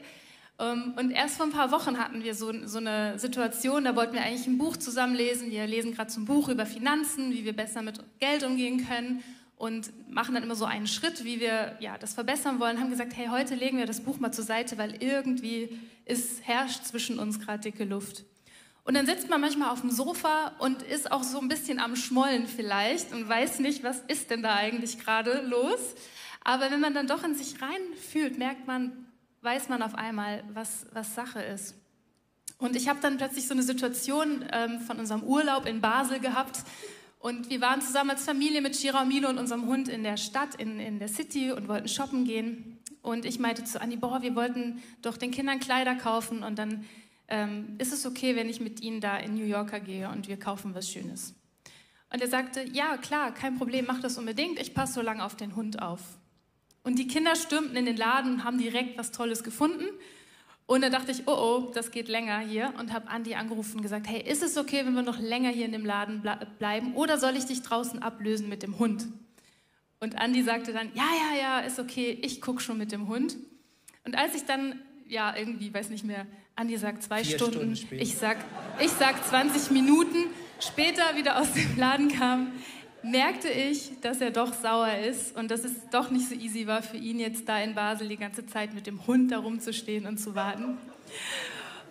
Ähm, 0.59 0.95
und 0.97 1.11
erst 1.11 1.37
vor 1.37 1.47
ein 1.47 1.53
paar 1.53 1.71
Wochen 1.73 1.99
hatten 1.99 2.25
wir 2.25 2.35
so, 2.35 2.53
so 2.67 2.79
eine 2.79 3.19
Situation, 3.19 3.85
da 3.85 3.95
wollten 3.97 4.15
wir 4.15 4.23
eigentlich 4.23 4.47
ein 4.47 4.59
Buch 4.59 4.77
zusammenlesen. 4.77 5.51
Wir 5.51 5.67
lesen 5.67 5.93
gerade 5.95 6.11
so 6.11 6.21
ein 6.21 6.25
Buch 6.25 6.49
über 6.49 6.67
Finanzen, 6.67 7.33
wie 7.33 7.45
wir 7.45 7.55
besser 7.55 7.83
mit 7.83 8.01
Geld 8.21 8.45
umgehen 8.45 8.87
können 8.87 9.23
und 9.57 9.91
machen 10.09 10.35
dann 10.35 10.45
immer 10.45 10.55
so 10.55 10.65
einen 10.65 10.87
Schritt, 10.87 11.25
wie 11.25 11.41
wir 11.41 11.77
ja, 11.81 11.99
das 11.99 12.15
verbessern 12.15 12.61
wollen. 12.61 12.79
Haben 12.79 12.91
gesagt, 12.91 13.17
hey, 13.17 13.27
heute 13.27 13.57
legen 13.57 13.79
wir 13.79 13.87
das 13.87 14.01
Buch 14.01 14.21
mal 14.21 14.33
zur 14.33 14.45
Seite, 14.45 14.79
weil 14.79 15.03
irgendwie 15.03 15.79
ist, 16.05 16.47
herrscht 16.47 16.85
zwischen 16.85 17.19
uns 17.19 17.41
gerade 17.41 17.61
dicke 17.61 17.85
Luft. 17.85 18.25
Und 18.89 18.95
dann 18.95 19.05
sitzt 19.05 19.29
man 19.29 19.43
manchmal 19.43 19.69
auf 19.69 19.83
dem 19.83 19.91
Sofa 19.91 20.53
und 20.61 20.81
ist 20.81 21.13
auch 21.13 21.23
so 21.23 21.39
ein 21.41 21.49
bisschen 21.49 21.79
am 21.79 21.95
Schmollen 21.95 22.47
vielleicht 22.47 23.13
und 23.13 23.29
weiß 23.29 23.59
nicht, 23.59 23.83
was 23.83 24.01
ist 24.09 24.31
denn 24.31 24.43
da 24.43 24.55
eigentlich 24.55 24.99
gerade 24.99 25.43
los. 25.43 25.95
Aber 26.43 26.71
wenn 26.71 26.81
man 26.81 26.95
dann 26.95 27.07
doch 27.07 27.23
in 27.23 27.35
sich 27.35 27.57
reinfühlt, 27.61 28.39
merkt 28.39 28.67
man, 28.67 29.07
weiß 29.43 29.69
man 29.69 29.83
auf 29.83 29.95
einmal, 29.95 30.43
was, 30.55 30.87
was 30.95 31.15
Sache 31.15 31.43
ist. 31.43 31.75
Und 32.57 32.77
ich 32.77 32.89
habe 32.89 32.99
dann 33.03 33.19
plötzlich 33.19 33.47
so 33.47 33.53
eine 33.53 33.63
Situation 33.63 34.47
ähm, 34.53 34.81
von 34.81 34.99
unserem 34.99 35.23
Urlaub 35.23 35.67
in 35.67 35.83
Basel 35.83 36.19
gehabt. 36.19 36.61
Und 37.19 37.51
wir 37.51 37.61
waren 37.61 37.83
zusammen 37.83 38.13
als 38.13 38.25
Familie 38.25 38.63
mit 38.63 38.75
Shira 38.75 39.03
und 39.03 39.09
Milo 39.09 39.29
und 39.29 39.37
unserem 39.37 39.67
Hund 39.67 39.91
in 39.91 40.03
der 40.03 40.17
Stadt, 40.17 40.55
in, 40.55 40.81
in 40.81 40.99
der 40.99 41.09
City 41.09 41.53
und 41.53 41.69
wollten 41.69 41.89
shoppen 41.89 42.25
gehen. 42.25 42.79
Und 43.03 43.27
ich 43.27 43.39
meinte 43.39 43.65
zu 43.65 43.83
Anni, 43.83 43.97
boah, 43.97 44.23
wir 44.23 44.35
wollten 44.35 44.83
doch 45.03 45.19
den 45.19 45.31
Kindern 45.31 45.61
Kleider 45.61 45.95
kaufen. 45.95 46.43
Und 46.43 46.59
dann 46.59 46.87
ähm, 47.29 47.77
ist 47.79 47.93
es 47.93 48.07
okay, 48.07 48.37
wenn 48.37 48.49
ich 48.49 48.61
mit 48.61 48.81
Ihnen 48.81 49.01
da 49.01 49.17
in 49.17 49.35
New 49.35 49.45
Yorker 49.45 49.81
gehe 49.81 50.09
und 50.09 50.29
wir 50.29 50.39
kaufen 50.39 50.75
was 50.75 50.91
Schönes? 50.91 51.35
Und 52.11 52.23
er 52.23 52.29
sagte, 52.29 52.65
ja, 52.73 52.97
klar, 52.97 53.33
kein 53.33 53.59
Problem, 53.59 53.85
mach 53.87 54.01
das 54.01 54.17
unbedingt, 54.17 54.59
ich 54.59 54.75
passe 54.75 54.95
so 54.95 55.03
lange 55.03 55.25
auf 55.25 55.37
den 55.37 55.55
Hund 55.55 55.83
auf. 55.83 56.01
Und 56.83 56.99
die 56.99 57.07
Kinder 57.07 57.37
stürmten 57.37 57.77
in 57.77 57.85
den 57.85 57.97
Laden 57.97 58.35
und 58.35 58.45
haben 58.45 58.59
direkt 58.59 58.97
was 58.97 59.13
Tolles 59.13 59.45
gefunden. 59.45 59.85
Und 60.65 60.83
dann 60.83 60.93
dachte 60.93 61.13
ich, 61.13 61.27
oh 61.27 61.33
oh, 61.33 61.71
das 61.75 61.91
geht 61.91 62.09
länger 62.09 62.39
hier 62.41 62.73
und 62.79 62.93
habe 62.93 63.09
Andi 63.09 63.35
angerufen 63.35 63.77
und 63.77 63.83
gesagt, 63.83 64.07
hey, 64.07 64.23
ist 64.23 64.43
es 64.43 64.57
okay, 64.57 64.85
wenn 64.87 64.95
wir 64.95 65.03
noch 65.03 65.19
länger 65.19 65.51
hier 65.51 65.67
in 65.67 65.73
dem 65.73 65.85
Laden 65.85 66.23
bleiben 66.59 66.95
oder 66.95 67.19
soll 67.19 67.37
ich 67.37 67.45
dich 67.45 67.63
draußen 67.63 68.03
ablösen 68.03 68.49
mit 68.49 68.63
dem 68.63 68.79
Hund? 68.79 69.07
Und 70.01 70.19
Andi 70.19 70.43
sagte 70.43 70.73
dann, 70.73 70.91
ja, 70.95 71.05
ja, 71.05 71.41
ja, 71.41 71.61
ist 71.61 71.79
okay, 71.79 72.19
ich 72.23 72.41
gucke 72.41 72.61
schon 72.61 72.79
mit 72.79 72.93
dem 72.93 73.09
Hund. 73.09 73.37
Und 74.05 74.17
als 74.17 74.35
ich 74.35 74.45
dann, 74.45 74.81
ja, 75.07 75.35
irgendwie, 75.37 75.73
weiß 75.73 75.91
nicht 75.91 76.05
mehr, 76.05 76.27
Andi 76.59 76.77
sagt 76.77 77.05
zwei 77.05 77.23
Vier 77.23 77.37
Stunden, 77.37 77.77
Stunden 77.77 78.03
ich 78.03 78.17
sag, 78.17 78.37
ich 78.81 78.91
sag 78.91 79.25
20 79.25 79.71
Minuten, 79.71 80.25
später 80.59 81.15
wieder 81.15 81.41
aus 81.41 81.53
dem 81.53 81.79
Laden 81.79 82.09
kam, 82.09 82.51
merkte 83.05 83.49
ich, 83.49 83.93
dass 84.01 84.21
er 84.21 84.33
doch 84.33 84.53
sauer 84.53 84.93
ist 85.09 85.37
und 85.37 85.53
dass 85.53 85.63
es 85.63 85.89
doch 85.93 86.11
nicht 86.11 86.29
so 86.29 86.35
easy 86.35 86.67
war 86.67 86.83
für 86.83 86.97
ihn 86.97 87.21
jetzt 87.21 87.49
da 87.49 87.61
in 87.61 87.77
Basel 87.77 88.09
die 88.09 88.17
ganze 88.17 88.45
Zeit 88.45 88.75
mit 88.75 88.89
dem 88.89 89.07
Hund 89.07 89.31
da 89.31 89.39
rumzustehen 89.39 90.05
und 90.05 90.19
zu 90.19 90.35
warten. 90.35 90.79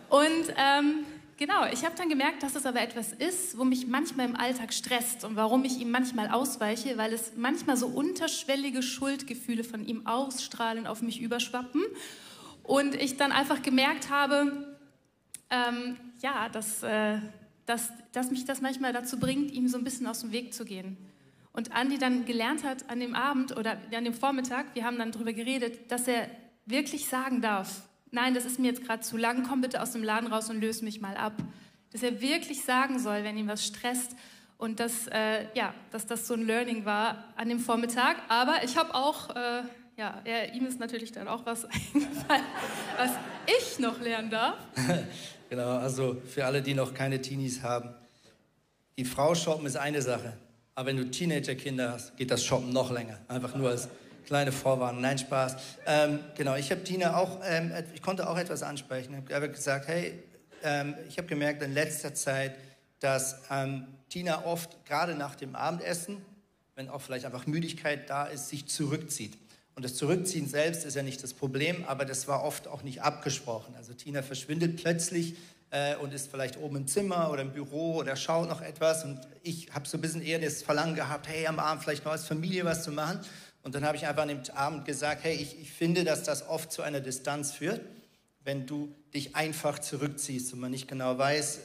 Und 0.10 0.54
ähm, 0.58 1.06
genau, 1.38 1.66
ich 1.72 1.86
habe 1.86 1.96
dann 1.98 2.10
gemerkt, 2.10 2.44
dass 2.44 2.56
es 2.56 2.66
aber 2.66 2.82
etwas 2.82 3.14
ist, 3.14 3.58
wo 3.58 3.64
mich 3.64 3.88
manchmal 3.88 4.28
im 4.28 4.36
Alltag 4.36 4.74
stresst 4.74 5.24
und 5.24 5.38
warum 5.38 5.64
ich 5.64 5.80
ihm 5.80 5.92
manchmal 5.92 6.28
ausweiche, 6.28 6.98
weil 6.98 7.14
es 7.14 7.38
manchmal 7.38 7.78
so 7.78 7.88
unterschwellige 7.88 8.84
Schuldgefühle 8.84 9.64
von 9.64 9.88
ihm 9.88 10.06
ausstrahlen, 10.06 10.88
auf 10.88 11.02
mich 11.02 11.22
überschwappen 11.22 11.84
und 12.68 12.96
ich 12.96 13.18
dann 13.18 13.32
einfach 13.32 13.62
gemerkt 13.62 14.12
habe, 14.12 14.76
ähm, 15.50 15.98
ja, 16.22 16.50
dass, 16.50 16.84
äh, 16.84 17.18
dass, 17.66 17.92
dass 18.12 18.30
mich 18.30 18.46
das 18.46 18.62
manchmal 18.62 18.94
dazu 18.94 19.18
bringt, 19.20 19.52
ihm 19.52 19.68
so 19.68 19.78
ein 19.78 19.84
bisschen 19.84 20.06
aus 20.06 20.20
dem 20.20 20.32
Weg 20.32 20.54
zu 20.54 20.66
gehen. 20.66 20.98
Und 21.54 21.72
Andi 21.72 21.98
dann 21.98 22.26
gelernt 22.26 22.64
hat 22.64 22.90
an 22.90 23.00
dem 23.00 23.16
Abend 23.16 23.58
oder 23.58 23.78
an 23.96 24.04
dem 24.04 24.14
Vormittag, 24.14 24.76
wir 24.76 24.84
haben 24.84 25.00
dann 25.00 25.12
darüber 25.12 25.34
geredet, 25.34 25.92
dass 25.92 26.08
er 26.08 26.30
wirklich 26.66 27.08
sagen 27.08 27.42
darf, 27.42 27.84
nein, 28.12 28.34
das 28.34 28.46
ist 28.46 28.60
mir 28.60 28.68
jetzt 28.68 28.84
gerade 28.84 29.02
zu 29.02 29.18
lang, 29.18 29.44
komm 29.48 29.62
bitte 29.62 29.82
aus 29.82 29.94
dem 29.94 30.04
Laden 30.04 30.32
raus 30.32 30.50
und 30.50 30.60
löse 30.60 30.84
mich 30.84 31.00
mal 31.00 31.16
ab. 31.16 31.34
Dass 31.94 32.04
er 32.04 32.22
wirklich 32.22 32.64
sagen 32.64 33.00
soll, 33.00 33.24
wenn 33.24 33.38
ihm 33.38 33.48
was 33.48 33.66
stresst 33.66 34.12
und 34.58 34.82
dass, 34.82 35.08
äh, 35.08 35.46
ja, 35.56 35.74
dass 35.92 36.06
das 36.06 36.28
so 36.28 36.34
ein 36.34 36.46
Learning 36.46 36.84
war 36.84 37.24
an 37.38 37.48
dem 37.48 37.60
Vormittag. 37.60 38.18
Aber 38.28 38.64
ich 38.64 38.76
habe 38.76 38.94
auch 38.94 39.36
äh, 39.36 39.64
ja, 39.98 40.22
er, 40.24 40.54
ihm 40.54 40.68
ist 40.68 40.80
natürlich 40.80 41.12
dann 41.12 41.28
auch 41.28 41.46
was 41.46 41.66
eingefallen, 41.94 42.46
was 42.98 43.12
ich 43.48 43.80
noch 43.80 44.00
lernen 44.00 44.30
darf. 44.30 44.56
genau, 45.50 45.78
also 45.78 46.22
für 46.26 46.46
alle, 46.46 46.62
die 46.62 46.76
noch 46.76 46.94
keine 46.94 47.20
Teenies 47.20 47.64
haben. 47.64 47.90
Die 48.98 49.06
Frau 49.06 49.34
shoppen 49.36 49.66
ist 49.66 49.76
eine 49.76 50.02
Sache, 50.02 50.34
aber 50.76 50.90
wenn 50.90 50.98
du 50.98 51.10
Teenagerkinder 51.10 51.94
hast, 51.94 52.16
geht 52.16 52.32
das 52.32 52.44
Shoppen 52.44 52.72
noch 52.72 52.92
länger. 52.92 53.20
Einfach 53.28 53.56
nur 53.56 53.70
als 53.70 53.90
kleine 54.26 54.52
Vorwarnung. 54.52 55.02
Nein, 55.02 55.18
Spaß. 55.18 55.56
Ähm, 55.88 56.20
genau, 56.36 56.56
ich 56.56 56.70
habe 56.70 56.84
Tina 56.84 57.18
auch, 57.18 57.40
ähm, 57.44 57.72
ich 57.94 58.02
konnte 58.02 58.30
auch 58.30 58.38
etwas 58.38 58.62
ansprechen. 58.62 59.24
Ich 59.28 59.34
habe 59.34 59.50
gesagt, 59.50 59.88
hey, 59.88 60.14
ähm, 60.64 60.96
ich 61.08 61.18
habe 61.18 61.28
gemerkt 61.28 61.64
in 61.64 61.74
letzter 61.74 62.14
Zeit, 62.14 62.56
dass 63.00 63.42
ähm, 63.50 63.88
Tina 64.10 64.46
oft 64.46 64.86
gerade 64.86 65.16
nach 65.16 65.36
dem 65.36 65.56
Abendessen, 65.56 66.24
wenn 66.76 66.90
auch 66.90 67.02
vielleicht 67.02 67.26
einfach 67.26 67.48
Müdigkeit 67.48 68.10
da 68.10 68.26
ist, 68.26 68.50
sich 68.50 68.68
zurückzieht. 68.68 69.38
Und 69.78 69.84
das 69.84 69.94
Zurückziehen 69.94 70.48
selbst 70.48 70.86
ist 70.86 70.96
ja 70.96 71.04
nicht 71.04 71.22
das 71.22 71.36
Problem, 71.36 71.86
aber 71.86 72.04
das 72.04 72.28
war 72.28 72.44
oft 72.44 72.68
auch 72.68 72.82
nicht 72.82 73.04
abgesprochen. 73.04 73.76
Also 73.76 73.94
Tina 73.94 74.24
verschwindet 74.24 74.78
plötzlich 74.82 75.36
äh, 75.70 75.96
und 75.98 76.16
ist 76.16 76.32
vielleicht 76.32 76.58
oben 76.58 76.78
im 76.78 76.88
Zimmer 76.88 77.30
oder 77.32 77.44
im 77.44 77.52
Büro 77.52 77.98
oder 77.98 78.16
schaut 78.16 78.50
noch 78.50 78.62
etwas. 78.62 79.06
Und 79.06 79.20
ich 79.44 79.72
habe 79.76 79.88
so 79.88 80.00
ein 80.00 80.02
bisschen 80.02 80.24
eher 80.24 80.40
das 80.40 80.64
Verlangen 80.64 80.96
gehabt, 80.96 81.28
hey, 81.28 81.46
am 81.46 81.60
Abend 81.60 81.84
vielleicht 81.84 82.06
noch 82.06 82.12
als 82.12 82.26
Familie 82.26 82.66
was 82.66 82.82
zu 82.82 82.92
machen. 82.92 83.20
Und 83.62 83.76
dann 83.76 83.86
habe 83.86 83.96
ich 83.96 84.08
einfach 84.08 84.24
an 84.24 84.30
dem 84.30 84.42
Abend 84.56 84.86
gesagt, 84.86 85.24
hey, 85.24 85.36
ich, 85.36 85.62
ich 85.62 85.72
finde, 85.72 86.04
dass 86.04 86.24
das 86.24 86.50
oft 86.50 86.72
zu 86.72 86.82
einer 86.82 87.00
Distanz 87.00 87.52
führt, 87.52 87.82
wenn 88.44 88.66
du 88.66 88.92
dich 89.14 89.36
einfach 89.36 89.78
zurückziehst 89.78 90.54
und 90.54 90.60
man 90.60 90.72
nicht 90.72 90.88
genau 90.88 91.20
weiß, 91.20 91.58
äh, 91.58 91.60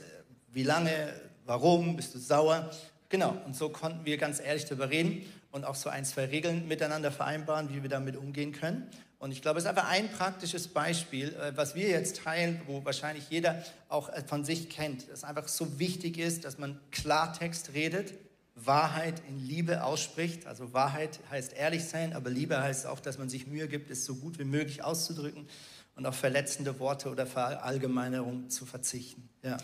wie 0.53 0.65
lange, 0.65 1.15
warum, 1.47 1.97
bist 1.97 2.15
du 2.15 2.19
sauer 2.19 2.71
genau, 3.13 3.37
und 3.47 3.55
so 3.55 3.69
konnten 3.69 4.05
wir 4.05 4.17
ganz 4.17 4.41
ehrlich 4.41 4.65
darüber 4.65 4.91
reden 4.91 5.25
und 5.53 5.65
auch 5.65 5.77
so 5.77 5.89
ein, 5.89 6.05
zwei 6.05 6.25
Regeln 6.25 6.67
miteinander 6.67 7.13
vereinbaren, 7.13 7.71
wie 7.73 7.83
wir 7.83 7.91
damit 7.91 8.17
umgehen 8.17 8.53
können. 8.53 8.91
Und 9.19 9.31
ich 9.31 9.41
glaube, 9.41 9.59
es 9.59 9.65
ist 9.65 9.71
einfach 9.71 9.89
ein 9.89 10.11
praktisches 10.11 10.67
Beispiel, 10.67 11.29
äh, 11.35 11.57
was 11.57 11.77
wir 11.77 11.89
jetzt 11.89 12.25
teilen, 12.25 12.61
wo 12.67 12.85
wahrscheinlich 12.85 13.31
jeder 13.31 13.63
auch 13.89 14.09
äh, 14.09 14.23
von 14.27 14.45
sich 14.45 14.69
kennt, 14.69 15.09
dass 15.09 15.23
einfach 15.23 15.47
so 15.47 15.79
wichtig 15.79 16.19
ist, 16.19 16.45
dass 16.45 16.59
man 16.59 16.81
Klartext 16.91 17.73
redet, 17.75 18.15
Wahrheit 18.57 19.23
in 19.29 19.39
Liebe 19.39 19.85
ausspricht. 19.85 20.47
Also 20.47 20.73
Wahrheit 20.73 21.21
heißt 21.31 21.53
ehrlich 21.53 21.85
sein, 21.85 22.15
aber 22.15 22.31
Liebe 22.31 22.61
heißt 22.61 22.87
auch, 22.87 22.99
dass 22.99 23.19
man 23.19 23.29
sich 23.29 23.47
Mühe 23.47 23.69
gibt, 23.69 23.91
es 23.91 24.05
so 24.05 24.17
gut 24.17 24.41
wie 24.41 24.45
möglich 24.45 24.83
auszudrücken 24.83 25.47
und 25.95 26.07
auf 26.07 26.17
verletzende 26.17 26.79
Worte 26.81 27.11
oder 27.11 27.27
Verallgemeinerung 27.27 28.51
zu 28.51 28.67
verzichten. 28.67 29.29
Ja. 29.43 29.59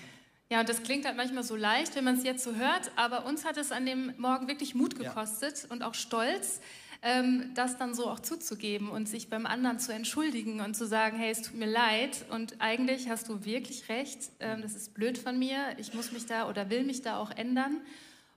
Ja, 0.51 0.61
und 0.61 0.69
das 0.69 0.83
klingt 0.83 1.05
halt 1.05 1.17
manchmal 1.17 1.43
so 1.43 1.57
leicht, 1.57 1.95
wenn 1.95 2.05
man 2.05 2.17
es 2.17 2.25
jetzt 2.25 2.43
so 2.43 2.55
hört, 2.55 2.91
aber 2.97 3.27
uns 3.27 3.45
hat 3.45 3.59
es 3.59 3.71
an 3.71 3.85
dem 3.85 4.15
Morgen 4.17 4.49
wirklich 4.49 4.75
Mut 4.75 4.99
gekostet 4.99 5.65
ja. 5.65 5.71
und 5.71 5.83
auch 5.83 5.93
Stolz, 5.93 6.61
ähm, 7.03 7.53
das 7.55 7.77
dann 7.77 7.95
so 7.95 8.09
auch 8.09 8.21
zuzugeben 8.21 8.89
und 8.89 9.09
sich 9.09 9.29
beim 9.29 9.45
anderen 9.45 9.79
zu 9.79 9.93
entschuldigen 9.93 10.61
und 10.61 10.75
zu 10.75 10.87
sagen, 10.87 11.19
hey, 11.19 11.31
es 11.31 11.43
tut 11.43 11.55
mir 11.55 11.71
leid 11.71 12.25
und 12.31 12.61
eigentlich 12.61 13.11
hast 13.11 13.29
du 13.29 13.45
wirklich 13.45 13.91
recht, 13.91 14.31
ähm, 14.41 14.63
das 14.63 14.75
ist 14.75 14.95
blöd 14.95 15.19
von 15.19 15.39
mir, 15.39 15.77
ich 15.77 15.93
muss 15.93 16.13
mich 16.13 16.25
da 16.25 16.49
oder 16.49 16.71
will 16.71 16.83
mich 16.83 17.03
da 17.03 17.19
auch 17.19 17.31
ändern. 17.31 17.83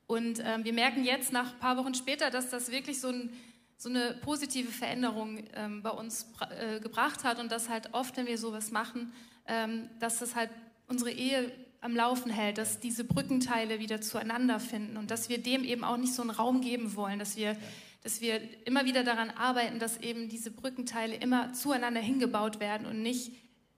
Und 0.06 0.44
ähm, 0.44 0.66
wir 0.66 0.74
merken 0.74 1.06
jetzt 1.06 1.32
nach 1.32 1.54
ein 1.54 1.60
paar 1.60 1.78
Wochen 1.78 1.94
später, 1.94 2.30
dass 2.30 2.50
das 2.50 2.72
wirklich 2.72 3.00
so, 3.00 3.08
ein, 3.08 3.30
so 3.78 3.88
eine 3.88 4.16
positive 4.22 4.70
Veränderung 4.70 5.46
ähm, 5.56 5.82
bei 5.82 5.92
uns 5.92 6.28
äh, 6.60 6.82
gebracht 6.82 7.24
hat 7.24 7.40
und 7.40 7.52
dass 7.54 7.70
halt 7.70 7.94
oft, 7.94 8.18
wenn 8.18 8.28
wir 8.28 8.38
sowas 8.38 8.72
machen, 8.72 9.14
ähm, 9.48 9.90
dass 10.00 10.20
das 10.20 10.36
halt 10.36 10.50
unsere 10.88 11.12
Ehe 11.12 11.52
am 11.82 11.96
Laufen 11.96 12.32
hält, 12.32 12.60
dass 12.60 12.80
diese 12.80 13.04
Brückenteile 13.04 13.80
wieder 13.80 14.02
zueinander 14.02 14.60
finden 14.60 14.98
und 14.98 15.12
dass 15.12 15.30
wir 15.30 15.40
dem 15.40 15.64
eben 15.64 15.84
auch 15.84 15.98
nicht 15.98 16.14
so 16.14 16.22
einen 16.22 16.32
Raum 16.32 16.62
geben 16.62 16.96
wollen, 16.96 17.18
dass 17.18 17.36
wir, 17.36 17.58
dass 18.04 18.22
wir 18.22 18.40
immer 18.66 18.86
wieder 18.86 19.04
daran 19.04 19.32
arbeiten, 19.32 19.80
dass 19.80 19.98
eben 19.98 20.30
diese 20.30 20.52
Brückenteile 20.52 21.16
immer 21.16 21.54
zueinander 21.54 22.00
hingebaut 22.00 22.60
werden 22.60 22.86
und 22.86 23.02
nicht 23.02 23.32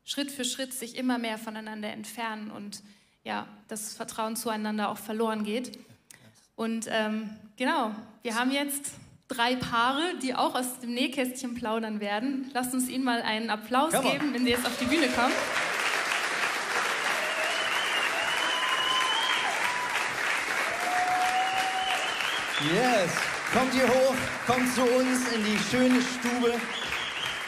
Schritt 0.03 0.31
für 0.31 0.43
Schritt 0.43 0.73
sich 0.73 0.97
immer 0.97 1.17
mehr 1.17 1.37
voneinander 1.37 1.89
entfernen 1.89 2.51
und 2.51 2.83
ja, 3.23 3.47
das 3.69 3.93
Vertrauen 3.93 4.35
zueinander 4.35 4.89
auch 4.89 4.97
verloren 4.97 5.45
geht. 5.45 5.79
Und 6.55 6.87
ähm, 6.89 7.29
genau, 7.55 7.95
wir 8.21 8.35
haben 8.35 8.51
jetzt 8.51 8.91
drei 9.29 9.55
Paare, 9.55 10.01
die 10.21 10.35
auch 10.35 10.55
aus 10.55 10.81
dem 10.81 10.93
Nähkästchen 10.93 11.55
plaudern 11.55 12.01
werden. 12.01 12.51
Lasst 12.53 12.73
uns 12.73 12.89
ihnen 12.89 13.05
mal 13.05 13.21
einen 13.21 13.49
Applaus 13.49 13.93
geben, 13.93 14.33
wenn 14.33 14.43
sie 14.43 14.51
jetzt 14.51 14.65
auf 14.65 14.77
die 14.77 14.85
Bühne 14.85 15.07
kommen. 15.07 15.33
Yes. 22.71 23.11
Kommt 23.51 23.73
hier 23.73 23.89
hoch, 23.89 24.15
kommt 24.47 24.73
zu 24.73 24.83
uns 24.83 25.27
in 25.35 25.43
die 25.43 25.57
schöne 25.69 25.99
Stube. 26.01 26.53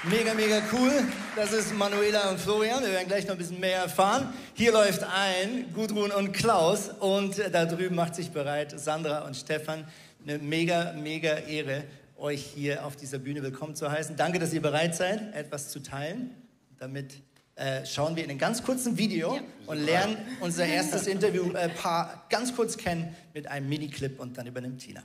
Mega, 0.03 0.33
mega 0.33 0.61
cool. 0.73 0.91
Das 1.37 1.53
ist 1.53 1.73
Manuela 1.73 2.31
und 2.31 2.39
Florian. 2.39 2.83
Wir 2.83 2.91
werden 2.91 3.07
gleich 3.07 3.23
noch 3.25 3.31
ein 3.31 3.37
bisschen 3.37 3.61
mehr 3.61 3.77
erfahren. 3.77 4.33
Hier 4.55 4.73
läuft 4.73 5.03
ein 5.03 5.71
Gudrun 5.73 6.11
und 6.11 6.33
Klaus. 6.33 6.89
Und 6.99 7.37
da 7.49 7.65
drüben 7.65 7.95
macht 7.95 8.13
sich 8.13 8.31
bereit 8.31 8.77
Sandra 8.77 9.19
und 9.19 9.37
Stefan. 9.37 9.87
Eine 10.27 10.37
mega, 10.39 10.91
mega 11.01 11.35
Ehre, 11.35 11.85
euch 12.17 12.43
hier 12.53 12.85
auf 12.85 12.97
dieser 12.97 13.19
Bühne 13.19 13.41
willkommen 13.41 13.73
zu 13.73 13.89
heißen. 13.89 14.17
Danke, 14.17 14.37
dass 14.37 14.51
ihr 14.51 14.61
bereit 14.61 14.97
seid, 14.97 15.33
etwas 15.33 15.69
zu 15.69 15.81
teilen. 15.81 16.35
Damit 16.77 17.13
äh, 17.55 17.85
schauen 17.85 18.15
wir 18.15 18.23
in 18.23 18.29
einem 18.29 18.39
ganz 18.39 18.63
kurzen 18.63 18.97
Video 18.97 19.35
ja. 19.35 19.41
und 19.67 19.77
lernen 19.77 20.17
unser 20.41 20.65
erstes 20.65 21.07
Interviewpaar 21.07 22.13
äh, 22.13 22.33
ganz 22.33 22.55
kurz 22.55 22.77
kennen 22.77 23.15
mit 23.33 23.47
einem 23.47 23.69
Miniclip 23.69 24.19
und 24.19 24.37
dann 24.37 24.47
übernimmt 24.47 24.81
Tina. 24.81 25.03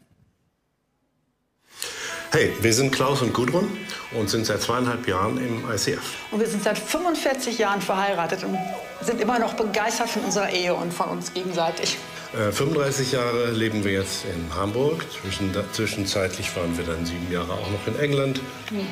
Hey, 2.32 2.52
wir 2.60 2.72
sind 2.72 2.92
Klaus 2.92 3.22
und 3.22 3.34
Gudrun 3.34 3.68
und 4.16 4.30
sind 4.30 4.46
seit 4.46 4.62
zweieinhalb 4.62 5.06
Jahren 5.08 5.36
im 5.38 5.64
ICF. 5.68 6.00
Und 6.30 6.40
wir 6.40 6.46
sind 6.46 6.62
seit 6.62 6.78
45 6.78 7.58
Jahren 7.58 7.80
verheiratet 7.80 8.44
und 8.44 8.56
sind 9.00 9.20
immer 9.20 9.38
noch 9.40 9.54
begeistert 9.54 10.08
von 10.08 10.22
unserer 10.22 10.50
Ehe 10.50 10.74
und 10.74 10.92
von 10.92 11.08
uns 11.08 11.32
gegenseitig. 11.34 11.98
Äh, 12.32 12.52
35 12.52 13.12
Jahre 13.12 13.50
leben 13.50 13.82
wir 13.82 13.92
jetzt 13.92 14.24
in 14.24 14.54
Hamburg. 14.54 15.04
Zwischen, 15.10 15.52
zwischenzeitlich 15.72 16.54
waren 16.56 16.76
wir 16.78 16.84
dann 16.84 17.04
sieben 17.04 17.32
Jahre 17.32 17.52
auch 17.52 17.70
noch 17.70 17.86
in 17.86 17.98
England. 17.98 18.40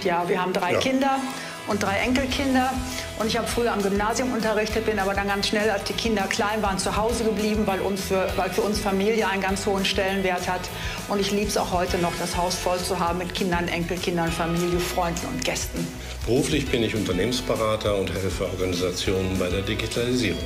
Ja, 0.02 0.28
wir 0.28 0.42
haben 0.42 0.52
drei 0.52 0.72
ja. 0.72 0.80
Kinder 0.80 1.20
und 1.68 1.82
drei 1.82 1.98
Enkelkinder. 1.98 2.72
Und 3.18 3.26
ich 3.26 3.36
habe 3.36 3.46
früher 3.46 3.72
am 3.72 3.82
Gymnasium 3.82 4.32
unterrichtet, 4.32 4.86
bin 4.86 4.98
aber 4.98 5.14
dann 5.14 5.28
ganz 5.28 5.48
schnell, 5.48 5.70
als 5.70 5.84
die 5.84 5.92
Kinder 5.92 6.22
klein 6.22 6.62
waren, 6.62 6.78
zu 6.78 6.96
Hause 6.96 7.24
geblieben, 7.24 7.66
weil, 7.66 7.80
uns 7.80 8.02
für, 8.02 8.28
weil 8.36 8.50
für 8.50 8.62
uns 8.62 8.80
Familie 8.80 9.28
einen 9.28 9.42
ganz 9.42 9.66
hohen 9.66 9.84
Stellenwert 9.84 10.48
hat. 10.48 10.60
Und 11.08 11.20
ich 11.20 11.30
liebe 11.30 11.48
es 11.48 11.56
auch 11.56 11.72
heute 11.72 11.98
noch, 11.98 12.12
das 12.18 12.36
Haus 12.36 12.54
voll 12.54 12.78
zu 12.78 12.98
haben 12.98 13.18
mit 13.18 13.34
Kindern, 13.34 13.68
Enkelkindern, 13.68 14.30
Familie, 14.30 14.80
Freunden 14.80 15.26
und 15.26 15.44
Gästen. 15.44 15.86
Beruflich 16.26 16.70
bin 16.70 16.82
ich 16.82 16.94
Unternehmensberater 16.94 17.96
und 17.96 18.12
helfe 18.12 18.44
Organisationen 18.44 19.38
bei 19.38 19.48
der 19.48 19.62
Digitalisierung. 19.62 20.42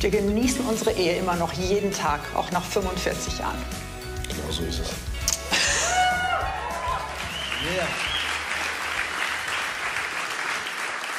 Wir 0.00 0.10
genießen 0.10 0.64
unsere 0.66 0.92
Ehe 0.92 1.16
immer 1.16 1.36
noch 1.36 1.52
jeden 1.54 1.92
Tag, 1.92 2.20
auch 2.34 2.50
nach 2.50 2.64
45 2.64 3.38
Jahren. 3.38 3.58
Genau 4.28 4.52
so 4.52 4.62
ist 4.62 4.80
es. 4.80 4.88
yeah. 7.76 8.15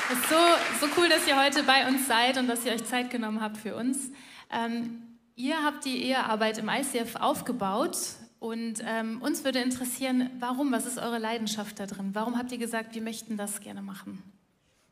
Es 0.10 0.14
ist 0.14 0.30
so, 0.30 0.36
so 0.80 0.94
cool, 0.96 1.10
dass 1.10 1.28
ihr 1.28 1.38
heute 1.38 1.64
bei 1.64 1.86
uns 1.86 2.08
seid 2.08 2.38
und 2.38 2.48
dass 2.48 2.66
ihr 2.66 2.72
euch 2.72 2.86
Zeit 2.86 3.10
genommen 3.10 3.42
habt 3.42 3.58
für 3.58 3.76
uns. 3.76 4.10
Ähm, 4.50 5.02
ihr 5.36 5.62
habt 5.66 5.84
die 5.84 6.02
Ehearbeit 6.02 6.60
im 6.60 6.70
ICF 6.70 7.18
aufgebaut 7.18 7.98
und 8.40 8.82
ähm, 8.86 9.22
uns 9.22 9.44
würde 9.44 9.60
interessieren, 9.60 10.30
warum, 10.40 10.72
was 10.72 10.86
ist 10.86 10.98
eure 10.98 11.18
Leidenschaft 11.18 11.78
da 11.82 11.88
drin? 11.88 12.12
Warum 12.14 12.38
habt 12.38 12.54
ihr 12.54 12.58
gesagt, 12.58 12.96
wir 12.96 13.02
möchten 13.02 13.36
das 13.36 13.60
gerne 13.60 13.82
machen? 13.82 14.24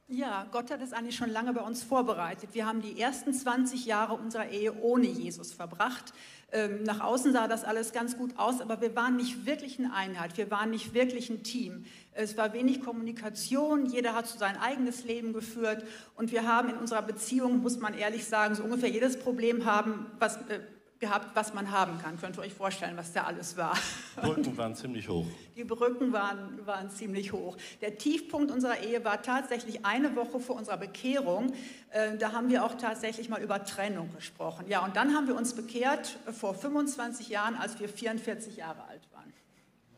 Ja, 0.07 0.45
Gott 0.51 0.69
hat 0.69 0.83
es 0.83 0.93
eigentlich 0.93 1.15
schon 1.15 1.31
lange 1.31 1.51
bei 1.51 1.61
uns 1.61 1.83
vorbereitet. 1.83 2.51
Wir 2.53 2.67
haben 2.67 2.79
die 2.79 3.01
ersten 3.01 3.33
20 3.33 3.87
Jahre 3.87 4.13
unserer 4.13 4.49
Ehe 4.49 4.71
ohne 4.81 5.07
Jesus 5.07 5.51
verbracht. 5.51 6.13
Ähm, 6.51 6.83
nach 6.83 6.99
außen 6.99 7.33
sah 7.33 7.47
das 7.47 7.63
alles 7.63 7.91
ganz 7.91 8.15
gut 8.15 8.37
aus, 8.37 8.61
aber 8.61 8.81
wir 8.81 8.95
waren 8.95 9.15
nicht 9.15 9.47
wirklich 9.47 9.79
eine 9.79 9.91
Einheit, 9.95 10.37
wir 10.37 10.51
waren 10.51 10.69
nicht 10.69 10.93
wirklich 10.93 11.31
ein 11.31 11.41
Team. 11.41 11.85
Es 12.13 12.37
war 12.37 12.53
wenig 12.53 12.81
Kommunikation, 12.81 13.87
jeder 13.87 14.13
hat 14.13 14.27
so 14.27 14.37
sein 14.37 14.57
eigenes 14.57 15.05
Leben 15.05 15.33
geführt 15.33 15.83
und 16.15 16.31
wir 16.31 16.47
haben 16.47 16.69
in 16.69 16.77
unserer 16.77 17.01
Beziehung, 17.01 17.63
muss 17.63 17.79
man 17.79 17.95
ehrlich 17.95 18.25
sagen, 18.25 18.53
so 18.53 18.63
ungefähr 18.63 18.89
jedes 18.89 19.17
Problem 19.17 19.65
haben, 19.65 20.05
was, 20.19 20.37
äh, 20.49 20.59
gehabt, 20.99 21.35
was 21.35 21.53
man 21.53 21.71
haben 21.71 21.99
kann. 22.01 22.19
Könnt 22.19 22.37
ihr 22.37 22.41
euch 22.41 22.53
vorstellen, 22.53 22.95
was 22.97 23.11
da 23.11 23.23
alles 23.23 23.57
war? 23.57 23.77
Die 24.15 24.21
Brücken 24.21 24.57
waren 24.57 24.75
ziemlich 24.75 25.09
hoch. 25.09 25.25
Die 25.55 25.63
Brücken 25.63 26.13
waren, 26.13 26.65
waren 26.65 26.89
ziemlich 26.89 27.33
hoch. 27.33 27.57
Der 27.81 27.97
Tiefpunkt 27.97 28.51
unserer 28.51 28.79
Ehe 28.81 29.03
war 29.03 29.21
tatsächlich 29.21 29.85
eine 29.85 30.15
Woche 30.15 30.39
vor 30.39 30.55
unserer 30.55 30.77
Bekehrung. 30.77 31.53
Äh, 31.91 32.17
da 32.17 32.31
haben 32.31 32.49
wir 32.49 32.63
auch 32.63 32.75
tatsächlich 32.75 33.29
mal 33.29 33.41
über 33.41 33.63
Trennung 33.63 34.09
gesprochen. 34.15 34.65
Ja, 34.67 34.83
und 34.85 34.95
dann 34.95 35.13
haben 35.13 35.27
wir 35.27 35.35
uns 35.35 35.53
bekehrt 35.53 36.17
vor 36.31 36.55
25 36.55 37.29
Jahren, 37.29 37.55
als 37.55 37.79
wir 37.79 37.89
44 37.89 38.57
Jahre 38.57 38.83
alt 38.87 39.01
waren. 39.11 39.33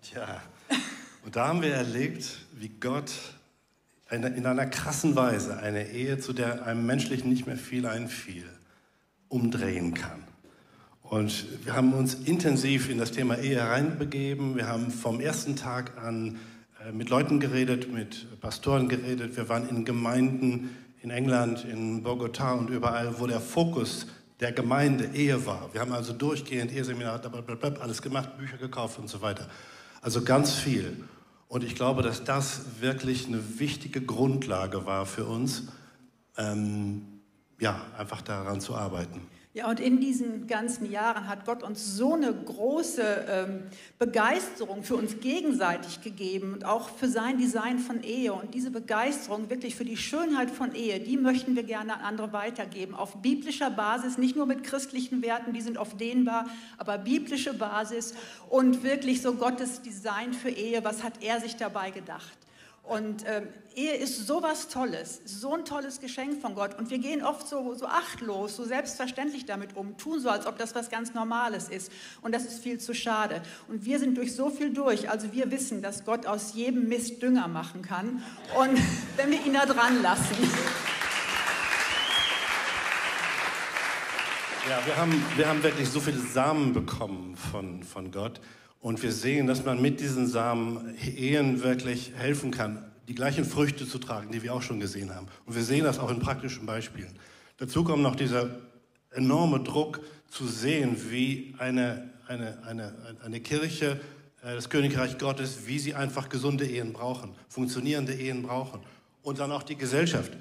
Tja, 0.02 0.42
und 1.24 1.36
da 1.36 1.48
haben 1.48 1.62
wir 1.62 1.74
erlebt, 1.74 2.46
wie 2.54 2.70
Gott 2.70 3.12
in 4.10 4.46
einer 4.46 4.66
krassen 4.68 5.16
Weise 5.16 5.58
eine 5.58 5.90
Ehe, 5.90 6.18
zu 6.18 6.34
der 6.34 6.66
einem 6.66 6.86
menschlich 6.86 7.26
nicht 7.26 7.46
mehr 7.46 7.58
viel 7.58 7.86
einfiel, 7.86 8.46
umdrehen 9.28 9.94
kann. 9.94 10.27
Und 11.10 11.66
wir 11.66 11.74
haben 11.74 11.94
uns 11.94 12.16
intensiv 12.16 12.90
in 12.90 12.98
das 12.98 13.12
Thema 13.12 13.38
Ehe 13.38 13.56
hereinbegeben. 13.56 14.56
Wir 14.56 14.68
haben 14.68 14.92
vom 14.92 15.22
ersten 15.22 15.56
Tag 15.56 15.98
an 16.04 16.38
äh, 16.86 16.92
mit 16.92 17.10
Leuten 17.10 17.40
geredet, 17.40 17.92
mit 17.92 18.42
Pastoren 18.42 18.90
geredet. 18.90 19.38
Wir 19.38 19.48
waren 19.48 19.70
in 19.70 19.86
Gemeinden 19.86 20.70
in 21.02 21.12
England, 21.12 21.64
in 21.64 22.04
Bogotá 22.04 22.58
und 22.58 22.70
überall, 22.70 23.20
wo 23.20 23.28
der 23.28 23.40
Fokus 23.40 24.08
der 24.42 24.52
Gemeinde 24.52 25.06
Ehe 25.14 25.46
war. 25.46 25.70
Wir 25.74 25.80
haben 25.80 25.94
also 25.94 26.12
durchgehend 26.12 26.74
Eheseminare, 26.74 27.22
alles 27.80 28.02
gemacht, 28.02 28.38
Bücher 28.38 28.58
gekauft 28.58 29.00
und 29.00 29.10
so 29.10 29.22
weiter. 29.22 29.48
Also 30.02 30.24
ganz 30.24 30.56
viel. 30.56 31.06
Und 31.48 31.64
ich 31.64 31.76
glaube, 31.76 32.02
dass 32.02 32.26
das 32.26 32.82
wirklich 32.82 33.28
eine 33.28 33.60
wichtige 33.60 34.02
Grundlage 34.02 34.86
war 34.86 35.06
für 35.06 35.26
uns, 35.26 35.70
ähm, 36.38 37.04
ja, 37.60 37.82
einfach 37.98 38.22
daran 38.22 38.60
zu 38.60 38.76
arbeiten. 38.76 39.22
Ja, 39.58 39.68
und 39.72 39.80
in 39.80 40.00
diesen 40.00 40.46
ganzen 40.46 40.92
Jahren 40.92 41.28
hat 41.28 41.48
Gott 41.48 41.64
uns 41.64 41.96
so 41.96 42.14
eine 42.14 42.32
große 42.32 43.26
ähm, 43.28 43.64
Begeisterung 43.98 44.84
für 44.84 44.96
uns 44.96 45.20
gegenseitig 45.20 46.02
gegeben 46.04 46.54
und 46.54 46.64
auch 46.64 46.90
für 46.90 47.08
sein 47.08 47.40
Design 47.40 47.80
von 47.80 48.04
Ehe. 48.04 48.34
Und 48.34 48.54
diese 48.54 48.70
Begeisterung 48.70 49.50
wirklich 49.50 49.76
für 49.76 49.84
die 49.84 49.98
Schönheit 49.98 50.52
von 50.52 50.76
Ehe, 50.76 51.00
die 51.00 51.18
möchten 51.18 51.56
wir 51.56 51.64
gerne 51.64 51.96
an 51.96 52.02
andere 52.02 52.34
weitergeben. 52.34 52.94
Auf 52.94 53.24
biblischer 53.24 53.72
Basis, 53.72 54.20
nicht 54.20 54.36
nur 54.36 54.46
mit 54.46 54.64
christlichen 54.64 55.24
Werten, 55.24 55.54
die 55.54 55.62
sind 55.62 55.80
oft 55.80 56.00
dehnbar, 56.00 56.46
aber 56.78 57.00
biblische 57.00 57.56
Basis 57.56 58.14
und 58.50 58.84
wirklich 58.84 59.24
so 59.24 59.34
Gottes 59.34 59.82
Design 59.82 60.34
für 60.34 60.52
Ehe, 60.52 60.84
was 60.84 61.02
hat 61.02 61.24
er 61.24 61.42
sich 61.42 61.56
dabei 61.56 61.90
gedacht? 61.90 62.47
Und 62.88 63.26
ähm, 63.28 63.48
Ehe 63.76 63.96
ist 63.96 64.26
sowas 64.26 64.70
Tolles, 64.70 65.22
so 65.26 65.54
ein 65.54 65.66
tolles 65.66 66.00
Geschenk 66.00 66.42
von 66.42 66.56
Gott. 66.56 66.78
Und 66.80 66.90
wir 66.90 67.00
gehen 67.00 67.24
oft 67.24 67.48
so, 67.48 67.76
so 67.76 67.86
achtlos, 67.86 68.56
so 68.56 68.64
selbstverständlich 68.64 69.46
damit 69.46 69.76
um, 69.76 69.98
tun 69.98 70.20
so, 70.20 70.30
als 70.30 70.48
ob 70.48 70.58
das 70.58 70.74
was 70.74 70.90
ganz 70.90 71.14
Normales 71.14 71.70
ist. 71.70 71.92
Und 72.22 72.34
das 72.34 72.46
ist 72.46 72.64
viel 72.64 72.80
zu 72.80 72.96
schade. 72.96 73.42
Und 73.68 73.86
wir 73.86 74.00
sind 74.00 74.18
durch 74.18 74.34
so 74.34 74.50
viel 74.50 74.74
durch. 74.74 75.10
Also 75.10 75.32
wir 75.34 75.52
wissen, 75.52 75.82
dass 75.82 76.06
Gott 76.06 76.26
aus 76.26 76.54
jedem 76.54 76.88
Mist 76.88 77.22
Dünger 77.22 77.48
machen 77.48 77.82
kann. 77.82 78.24
Und 78.58 78.80
wenn 79.18 79.32
wir 79.32 79.46
ihn 79.46 79.54
da 79.54 79.66
dran 79.66 80.02
lassen. 80.02 80.36
Ja, 84.70 84.86
wir 84.86 84.98
haben, 84.98 85.24
wir 85.36 85.48
haben 85.48 85.62
wirklich 85.62 85.90
so 85.90 86.00
viele 86.00 86.20
Samen 86.20 86.74
bekommen 86.74 87.38
von, 87.52 87.84
von 87.84 88.12
Gott. 88.12 88.42
Und 88.80 89.02
wir 89.02 89.12
sehen, 89.12 89.48
dass 89.48 89.66
man 89.66 89.82
mit 89.82 90.00
diesen 90.00 90.28
Samen 90.28 90.96
Ehen 90.98 91.64
wirklich 91.64 92.14
helfen 92.16 92.52
kann, 92.52 92.86
die 93.08 93.16
gleichen 93.16 93.46
Früchte 93.46 93.88
zu 93.88 93.98
tragen, 93.98 94.32
die 94.32 94.44
wir 94.44 94.54
auch 94.54 94.62
schon 94.62 94.80
gesehen 94.80 95.14
haben. 95.14 95.28
Und 95.46 95.56
wir 95.56 95.64
sehen 95.64 95.84
das 95.84 96.00
auch 96.00 96.12
in 96.12 96.20
praktischen 96.20 96.66
Beispielen. 96.66 97.14
Dazu 97.58 97.84
kommt 97.84 98.04
noch 98.04 98.16
dieser 98.16 98.50
enorme 99.12 99.62
Druck 99.62 100.02
zu 100.30 100.46
sehen, 100.46 100.98
wie 101.10 101.56
eine, 101.58 102.10
eine, 102.28 102.64
eine, 102.66 102.94
eine 103.24 103.40
Kirche, 103.40 104.00
äh, 104.44 104.56
das 104.56 104.70
Königreich 104.70 105.18
Gottes, 105.18 105.66
wie 105.66 105.80
sie 105.80 105.96
einfach 105.96 106.30
gesunde 106.30 106.66
Ehen 106.66 106.94
brauchen, 106.94 107.34
funktionierende 107.50 108.14
Ehen 108.14 108.44
brauchen. 108.44 108.82
Und 109.24 109.40
dann 109.40 109.52
auch 109.52 109.64
die 109.64 109.76
Gesellschaft. 109.76 110.38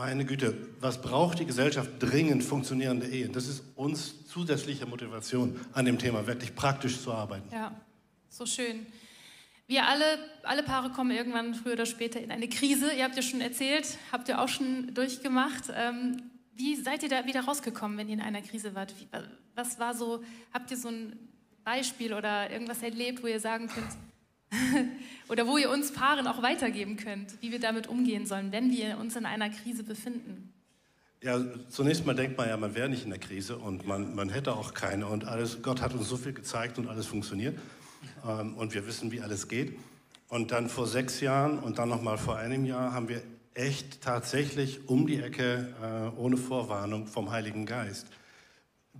Meine 0.00 0.24
Güte, 0.24 0.56
was 0.80 1.02
braucht 1.02 1.40
die 1.40 1.44
Gesellschaft 1.44 1.90
dringend 1.98 2.42
funktionierende 2.42 3.06
Ehen? 3.06 3.34
Das 3.34 3.46
ist 3.46 3.62
uns 3.76 4.26
zusätzliche 4.26 4.86
Motivation, 4.86 5.60
an 5.74 5.84
dem 5.84 5.98
Thema 5.98 6.26
wirklich 6.26 6.54
praktisch 6.54 6.98
zu 7.02 7.12
arbeiten. 7.12 7.46
Ja, 7.52 7.78
so 8.30 8.46
schön. 8.46 8.86
Wir 9.66 9.86
alle, 9.86 10.18
alle 10.42 10.62
Paare 10.62 10.88
kommen 10.88 11.10
irgendwann 11.10 11.54
früher 11.54 11.74
oder 11.74 11.84
später 11.84 12.18
in 12.18 12.30
eine 12.30 12.48
Krise. 12.48 12.90
Ihr 12.94 13.04
habt 13.04 13.14
ja 13.14 13.20
schon 13.20 13.42
erzählt, 13.42 13.98
habt 14.10 14.30
ihr 14.30 14.40
auch 14.40 14.48
schon 14.48 14.94
durchgemacht. 14.94 15.64
Ähm, 15.74 16.22
wie 16.54 16.76
seid 16.76 17.02
ihr 17.02 17.10
da 17.10 17.26
wieder 17.26 17.42
rausgekommen, 17.42 17.98
wenn 17.98 18.08
ihr 18.08 18.14
in 18.14 18.22
einer 18.22 18.40
Krise 18.40 18.74
wart? 18.74 18.94
Was 19.54 19.78
war 19.78 19.92
so, 19.92 20.24
habt 20.54 20.70
ihr 20.70 20.78
so 20.78 20.88
ein 20.88 21.28
Beispiel 21.62 22.14
oder 22.14 22.50
irgendwas 22.50 22.82
erlebt, 22.82 23.22
wo 23.22 23.26
ihr 23.26 23.38
sagen 23.38 23.66
könnt, 23.66 23.90
Oder 25.28 25.46
wo 25.46 25.56
ihr 25.58 25.70
uns 25.70 25.92
Paaren 25.92 26.26
auch 26.26 26.42
weitergeben 26.42 26.96
könnt, 26.96 27.40
wie 27.40 27.52
wir 27.52 27.60
damit 27.60 27.86
umgehen 27.86 28.26
sollen, 28.26 28.52
wenn 28.52 28.70
wir 28.70 28.98
uns 28.98 29.16
in 29.16 29.26
einer 29.26 29.50
Krise 29.50 29.84
befinden. 29.84 30.52
Ja, 31.22 31.38
zunächst 31.68 32.06
mal 32.06 32.14
denkt 32.14 32.38
man 32.38 32.48
ja, 32.48 32.56
man 32.56 32.74
wäre 32.74 32.88
nicht 32.88 33.04
in 33.04 33.10
der 33.10 33.18
Krise 33.18 33.56
und 33.56 33.86
man, 33.86 34.14
man 34.14 34.30
hätte 34.30 34.54
auch 34.54 34.72
keine 34.72 35.06
und 35.06 35.24
alles. 35.26 35.62
Gott 35.62 35.82
hat 35.82 35.92
uns 35.92 36.08
so 36.08 36.16
viel 36.16 36.32
gezeigt 36.32 36.78
und 36.78 36.88
alles 36.88 37.06
funktioniert 37.06 37.58
ähm, 38.26 38.54
und 38.54 38.72
wir 38.74 38.86
wissen, 38.86 39.12
wie 39.12 39.20
alles 39.20 39.46
geht. 39.48 39.78
Und 40.28 40.50
dann 40.50 40.68
vor 40.68 40.86
sechs 40.86 41.20
Jahren 41.20 41.58
und 41.58 41.78
dann 41.78 41.90
nochmal 41.90 42.16
vor 42.16 42.36
einem 42.36 42.64
Jahr 42.64 42.92
haben 42.92 43.08
wir 43.08 43.22
echt 43.54 44.00
tatsächlich 44.00 44.88
um 44.88 45.06
die 45.06 45.20
Ecke 45.20 45.74
äh, 45.82 46.18
ohne 46.18 46.36
Vorwarnung 46.36 47.06
vom 47.06 47.30
Heiligen 47.30 47.66
Geist 47.66 48.06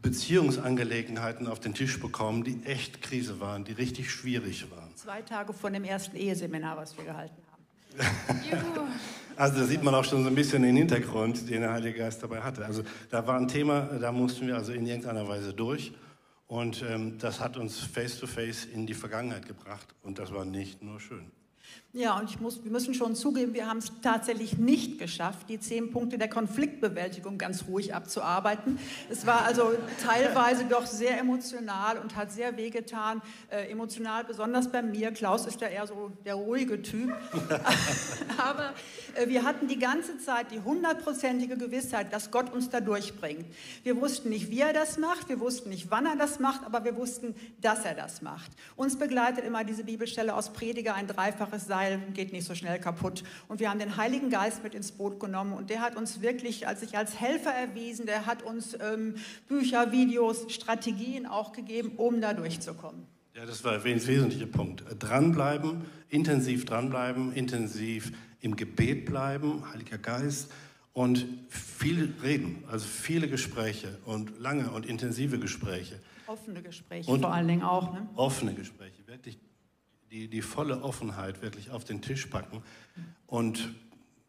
Beziehungsangelegenheiten 0.02 1.46
auf 1.46 1.60
den 1.60 1.74
Tisch 1.74 2.00
bekommen, 2.00 2.44
die 2.44 2.64
echt 2.64 3.02
Krise 3.02 3.40
waren, 3.40 3.64
die 3.64 3.72
richtig 3.72 4.10
schwierig 4.10 4.70
waren. 4.70 4.79
Zwei 5.02 5.22
Tage 5.22 5.54
vor 5.54 5.70
dem 5.70 5.84
ersten 5.84 6.14
Eheseminar, 6.14 6.76
was 6.76 6.94
wir 6.94 7.04
gehalten 7.04 7.42
haben. 7.50 7.64
also 9.36 9.60
da 9.60 9.64
sieht 9.64 9.82
man 9.82 9.94
auch 9.94 10.04
schon 10.04 10.22
so 10.22 10.28
ein 10.28 10.34
bisschen 10.34 10.62
den 10.62 10.76
Hintergrund, 10.76 11.48
den 11.48 11.62
der 11.62 11.72
Heilige 11.72 12.00
Geist 12.00 12.22
dabei 12.22 12.42
hatte. 12.42 12.66
Also 12.66 12.82
da 13.08 13.26
war 13.26 13.38
ein 13.38 13.48
Thema, 13.48 13.80
da 13.98 14.12
mussten 14.12 14.46
wir 14.46 14.56
also 14.56 14.72
in 14.72 14.84
irgendeiner 14.86 15.26
Weise 15.26 15.54
durch. 15.54 15.94
Und 16.48 16.84
ähm, 16.86 17.16
das 17.18 17.40
hat 17.40 17.56
uns 17.56 17.78
face-to-face 17.78 18.66
-face 18.66 18.72
in 18.74 18.86
die 18.86 18.92
Vergangenheit 18.92 19.46
gebracht. 19.46 19.88
Und 20.02 20.18
das 20.18 20.34
war 20.34 20.44
nicht 20.44 20.82
nur 20.82 21.00
schön. 21.00 21.30
Ja, 21.92 22.16
und 22.16 22.31
ich 22.31 22.38
muss, 22.38 22.62
wir 22.62 22.70
müssen 22.70 22.94
schon 22.94 23.16
zugeben, 23.16 23.53
wir 23.53 23.66
haben 23.66 23.79
es 23.79 23.90
tatsächlich 24.00 24.57
nicht 24.59 25.00
geschafft, 25.00 25.48
die 25.48 25.59
zehn 25.59 25.90
Punkte 25.90 26.18
der 26.18 26.29
Konfliktbewältigung 26.29 27.37
ganz 27.37 27.64
ruhig 27.66 27.96
abzuarbeiten. 27.96 28.79
Es 29.11 29.26
war 29.26 29.42
also 29.42 29.72
teilweise 30.00 30.66
doch 30.66 30.87
sehr 30.87 31.18
emotional 31.18 31.98
und 31.98 32.14
hat 32.14 32.31
sehr 32.31 32.57
wehgetan. 32.57 33.20
Äh, 33.48 33.72
emotional 33.72 34.22
besonders 34.22 34.70
bei 34.70 34.83
mir. 34.83 35.11
Klaus 35.11 35.46
ist 35.46 35.61
ja 35.61 35.66
eher 35.66 35.85
so 35.88 36.12
der 36.24 36.35
ruhige 36.37 36.81
Typ. 36.81 37.12
Aber 38.38 38.72
äh, 39.16 39.26
wir 39.26 39.42
hatten 39.42 39.66
die 39.66 39.81
ganze 39.81 40.16
Zeit 40.18 40.53
die 40.53 40.61
hundertprozentige 40.61 41.57
Gewissheit, 41.57 42.12
dass 42.12 42.31
Gott 42.31 42.53
uns 42.53 42.70
da 42.70 42.81
durchbringt. 42.81 43.46
Wir 43.83 44.00
wussten 44.00 44.29
nicht, 44.29 44.48
wie 44.53 44.61
er 44.61 44.72
das 44.72 44.96
macht, 44.96 45.29
wir 45.29 45.40
wussten 45.40 45.70
nicht, 45.70 45.90
wann 45.90 46.07
er 46.07 46.14
das 46.14 46.38
macht, 46.38 46.64
aber 46.64 46.85
wir 46.85 46.96
wussten, 46.96 47.35
dass 47.61 47.85
er 47.85 47.94
das 47.94 48.22
macht. 48.22 48.53
Uns 48.76 48.96
begleitet 48.96 49.44
immer 49.44 49.64
diese 49.64 49.83
Bibelstelle 49.83 50.35
aus 50.35 50.53
Prediger, 50.53 50.94
ein 50.94 51.09
dreifaches 51.09 51.66
Sein 51.66 51.79
Seil 51.80 51.98
geht 52.12 52.32
nicht 52.32 52.44
so 52.44 52.54
schnell 52.54 52.78
kaputt. 52.78 53.24
Und 53.48 53.60
wir 53.60 53.70
haben 53.70 53.78
den 53.78 53.96
Heiligen 53.96 54.30
Geist 54.30 54.62
mit 54.62 54.74
ins 54.74 54.92
Boot 54.92 55.18
genommen 55.18 55.52
und 55.52 55.70
der 55.70 55.80
hat 55.80 55.96
uns 55.96 56.20
wirklich 56.20 56.68
als 56.68 56.80
sich 56.80 56.96
als 56.96 57.18
Helfer 57.18 57.52
erwiesen, 57.52 58.06
der 58.06 58.26
hat 58.26 58.42
uns 58.42 58.76
ähm, 58.80 59.14
Bücher, 59.48 59.92
Videos, 59.92 60.52
Strategien 60.52 61.26
auch 61.26 61.52
gegeben, 61.52 61.92
um 61.96 62.20
da 62.20 62.34
durchzukommen. 62.34 63.06
Ja, 63.34 63.46
das 63.46 63.64
war 63.64 63.74
ein 63.74 63.84
wesentlicher 63.84 64.46
Punkt. 64.46 64.84
Dranbleiben, 64.98 65.82
intensiv 66.08 66.66
dranbleiben, 66.66 67.32
intensiv 67.32 68.12
im 68.40 68.56
Gebet 68.56 69.06
bleiben, 69.06 69.62
Heiliger 69.72 69.98
Geist 69.98 70.50
und 70.92 71.26
viel 71.48 72.12
reden, 72.22 72.64
also 72.70 72.86
viele 72.86 73.28
Gespräche 73.28 73.98
und 74.04 74.38
lange 74.38 74.70
und 74.70 74.84
intensive 74.84 75.38
Gespräche. 75.38 76.00
Offene 76.26 76.62
Gespräche 76.62 77.10
und 77.10 77.22
vor 77.22 77.32
allen 77.32 77.48
Dingen 77.48 77.62
auch. 77.62 77.94
Ne? 77.94 78.06
Offene 78.16 78.54
Gespräche, 78.54 79.06
wirklich 79.06 79.38
die, 80.11 80.29
die 80.29 80.42
volle 80.42 80.83
Offenheit 80.83 81.42
wirklich 81.42 81.70
auf 81.70 81.85
den 81.85 82.03
Tisch 82.03 82.27
packen. 82.27 82.62
Und 83.27 83.75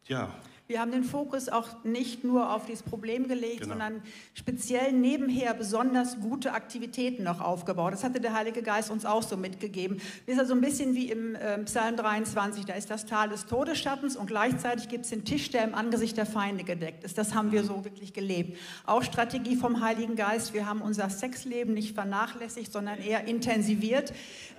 ja. 0.06 0.32
Wir 0.68 0.80
haben 0.80 0.92
den 0.92 1.04
Fokus 1.04 1.48
auch 1.48 1.68
nicht 1.84 2.24
nur 2.24 2.54
auf 2.54 2.66
dieses 2.66 2.82
Problem 2.82 3.28
gelegt, 3.28 3.62
genau. 3.62 3.74
sondern 3.74 4.02
speziell 4.32 4.92
nebenher 4.92 5.54
besonders 5.54 6.20
gute 6.20 6.52
Aktivitäten 6.52 7.24
noch 7.24 7.40
aufgebaut. 7.40 7.92
Das 7.92 8.04
hatte 8.04 8.20
der 8.20 8.32
Heilige 8.32 8.62
Geist 8.62 8.90
uns 8.90 9.04
auch 9.04 9.22
so 9.22 9.36
mitgegeben. 9.36 10.00
Das 10.26 10.36
ist 10.36 10.40
also 10.40 10.54
ein 10.54 10.60
bisschen 10.60 10.94
wie 10.94 11.10
im 11.10 11.34
äh, 11.34 11.58
Psalm 11.64 11.96
23, 11.96 12.64
da 12.64 12.74
ist 12.74 12.90
das 12.90 13.06
Tal 13.06 13.28
des 13.28 13.46
Todesschattens 13.46 14.16
und 14.16 14.26
gleichzeitig 14.26 14.88
gibt 14.88 15.04
es 15.04 15.10
den 15.10 15.24
Tisch, 15.24 15.50
der 15.50 15.64
im 15.64 15.74
Angesicht 15.74 16.16
der 16.16 16.26
Feinde 16.26 16.64
gedeckt 16.64 17.04
ist. 17.04 17.18
Das 17.18 17.34
haben 17.34 17.52
wir 17.52 17.64
so 17.64 17.84
wirklich 17.84 18.12
gelebt. 18.12 18.56
Auch 18.86 19.02
Strategie 19.02 19.56
vom 19.56 19.82
Heiligen 19.82 20.16
Geist. 20.16 20.54
Wir 20.54 20.66
haben 20.66 20.80
unser 20.80 21.10
Sexleben 21.10 21.74
nicht 21.74 21.94
vernachlässigt, 21.94 22.72
sondern 22.72 23.00
eher 23.00 23.26
intensiviert. 23.26 24.12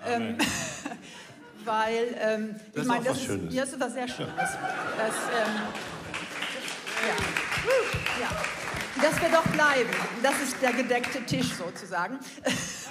Ähm, 0.06 0.38
weil 1.66 2.16
ähm, 2.20 2.56
ich 2.76 2.84
meine, 2.86 3.06
das, 3.06 3.18
ist, 3.18 3.30
das 3.30 3.70
ist 3.70 3.80
was 3.80 3.94
sehr 3.94 4.08
Schönes. 4.08 4.34
Das, 4.36 4.58
ähm, 4.58 5.62
ja. 7.08 8.22
ja. 8.22 8.30
Das 9.02 9.20
wird 9.22 9.34
doch 9.34 9.48
bleiben. 9.48 9.89
Das 10.22 10.39
ist 10.42 10.62
der 10.62 10.72
gedeckte 10.72 11.24
Tisch 11.26 11.54
sozusagen. 11.56 12.20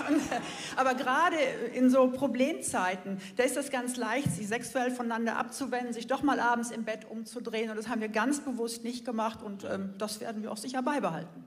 Aber 0.77 0.95
gerade 0.95 1.37
in 1.75 1.91
so 1.91 2.11
Problemzeiten, 2.11 3.19
da 3.37 3.45
ist 3.45 3.57
das 3.57 3.71
ganz 3.71 3.97
leicht, 3.97 4.31
sich 4.33 4.49
sexuell 4.49 4.91
voneinander 4.91 5.37
abzuwenden, 5.37 5.93
sich 5.93 6.09
doch 6.09 6.23
mal 6.23 6.41
abends 6.41 6.71
im 6.71 6.85
Bett 6.85 7.07
umzudrehen. 7.09 7.71
Und 7.71 7.77
das 7.77 7.89
haben 7.89 8.01
wir 8.01 8.09
ganz 8.09 8.41
bewusst 8.41 8.83
nicht 8.85 9.05
gemacht 9.05 9.43
und 9.43 9.65
ähm, 9.65 9.95
das 9.97 10.21
werden 10.21 10.43
wir 10.43 10.51
auch 10.51 10.57
sicher 10.57 10.83
beibehalten. 10.83 11.45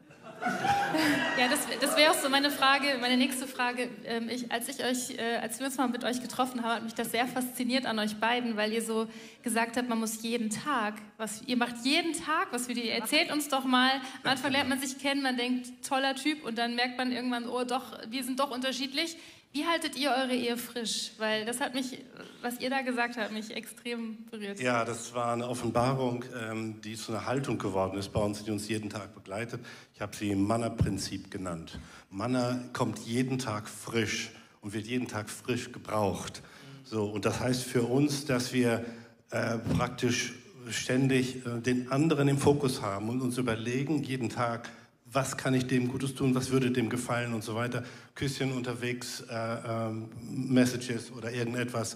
Ja, 1.37 1.47
das, 1.49 1.67
das 1.81 1.97
wäre 1.97 2.11
auch 2.11 2.15
so 2.15 2.29
meine 2.29 2.49
Frage, 2.51 2.97
meine 3.01 3.17
nächste 3.17 3.47
Frage. 3.47 3.89
Ähm, 4.05 4.29
ich, 4.29 4.51
als, 4.51 4.69
ich 4.69 4.83
euch, 4.83 5.17
äh, 5.17 5.37
als 5.41 5.59
wir 5.59 5.65
uns 5.65 5.77
mal 5.77 5.87
mit 5.87 6.03
euch 6.03 6.21
getroffen 6.21 6.63
haben, 6.63 6.75
hat 6.75 6.83
mich 6.83 6.93
das 6.93 7.11
sehr 7.11 7.27
fasziniert 7.27 7.85
an 7.85 7.99
euch 7.99 8.15
beiden, 8.17 8.55
weil 8.55 8.71
ihr 8.71 8.81
so 8.81 9.07
gesagt 9.43 9.77
habt, 9.77 9.89
man 9.89 9.99
muss 9.99 10.21
jeden 10.21 10.49
Tag, 10.49 10.95
was, 11.17 11.41
ihr 11.45 11.57
macht 11.57 11.75
jeden 11.83 12.13
Tag 12.13 12.47
was 12.51 12.67
für 12.67 12.73
die. 12.73 12.89
Erzählt 12.89 13.31
uns 13.31 13.49
doch 13.49 13.65
mal, 13.65 13.91
am 14.23 14.31
Anfang 14.31 14.51
lernt 14.51 14.69
man 14.69 14.79
sich 14.79 14.97
kennen, 14.99 15.21
man 15.21 15.37
denkt, 15.37 15.67
toller 15.87 16.15
Typ 16.15 16.45
und 16.45 16.57
dann 16.57 16.75
merkt 16.75 16.97
man 16.97 17.11
irgendwann, 17.11 17.47
oh 17.47 17.63
doch, 17.63 17.97
wir 18.09 18.23
sind 18.23 18.39
doch 18.39 18.51
unterschiedlich. 18.51 19.17
Wie 19.55 19.65
haltet 19.65 19.95
ihr 19.95 20.09
eure 20.09 20.35
Ehe 20.35 20.57
frisch? 20.57 21.11
Weil 21.17 21.45
das 21.45 21.61
hat 21.61 21.73
mich, 21.73 21.97
was 22.41 22.59
ihr 22.59 22.69
da 22.69 22.81
gesagt 22.81 23.15
habt, 23.15 23.31
mich 23.31 23.55
extrem 23.55 24.17
berührt. 24.29 24.59
Ja, 24.59 24.83
das 24.83 25.15
war 25.15 25.31
eine 25.31 25.47
Offenbarung, 25.47 26.25
ähm, 26.37 26.81
die 26.81 26.97
zu 26.97 27.13
einer 27.13 27.25
Haltung 27.25 27.57
geworden 27.57 27.97
ist 27.97 28.11
bei 28.11 28.19
uns, 28.19 28.43
die 28.43 28.51
uns 28.51 28.67
jeden 28.67 28.89
Tag 28.89 29.15
begleitet. 29.15 29.61
Ich 29.93 30.01
habe 30.01 30.13
sie 30.13 30.35
Manna-Prinzip 30.35 31.31
genannt. 31.31 31.79
Manna 32.09 32.59
kommt 32.73 32.99
jeden 32.99 33.39
Tag 33.39 33.69
frisch 33.69 34.29
und 34.59 34.73
wird 34.73 34.87
jeden 34.87 35.07
Tag 35.07 35.29
frisch 35.29 35.71
gebraucht. 35.71 36.41
So, 36.83 37.05
und 37.05 37.23
das 37.23 37.39
heißt 37.39 37.63
für 37.63 37.83
uns, 37.83 38.25
dass 38.25 38.51
wir 38.51 38.83
äh, 39.29 39.57
praktisch 39.77 40.33
ständig 40.69 41.45
äh, 41.45 41.61
den 41.61 41.93
anderen 41.93 42.27
im 42.27 42.39
Fokus 42.39 42.81
haben 42.81 43.07
und 43.07 43.21
uns 43.21 43.37
überlegen, 43.37 44.03
jeden 44.03 44.27
Tag, 44.27 44.69
was 45.15 45.37
kann 45.37 45.53
ich 45.53 45.65
dem 45.65 45.87
Gutes 45.87 46.13
tun, 46.13 46.35
was 46.35 46.51
würde 46.51 46.69
dem 46.71 46.89
gefallen 46.89 47.33
und 47.33 47.43
so 47.43 47.55
weiter. 47.55 47.83
Küsschen 48.13 48.51
unterwegs, 48.51 49.23
äh, 49.29 49.33
äh, 49.33 49.91
Messages 50.29 51.11
oder 51.11 51.31
irgendetwas. 51.31 51.95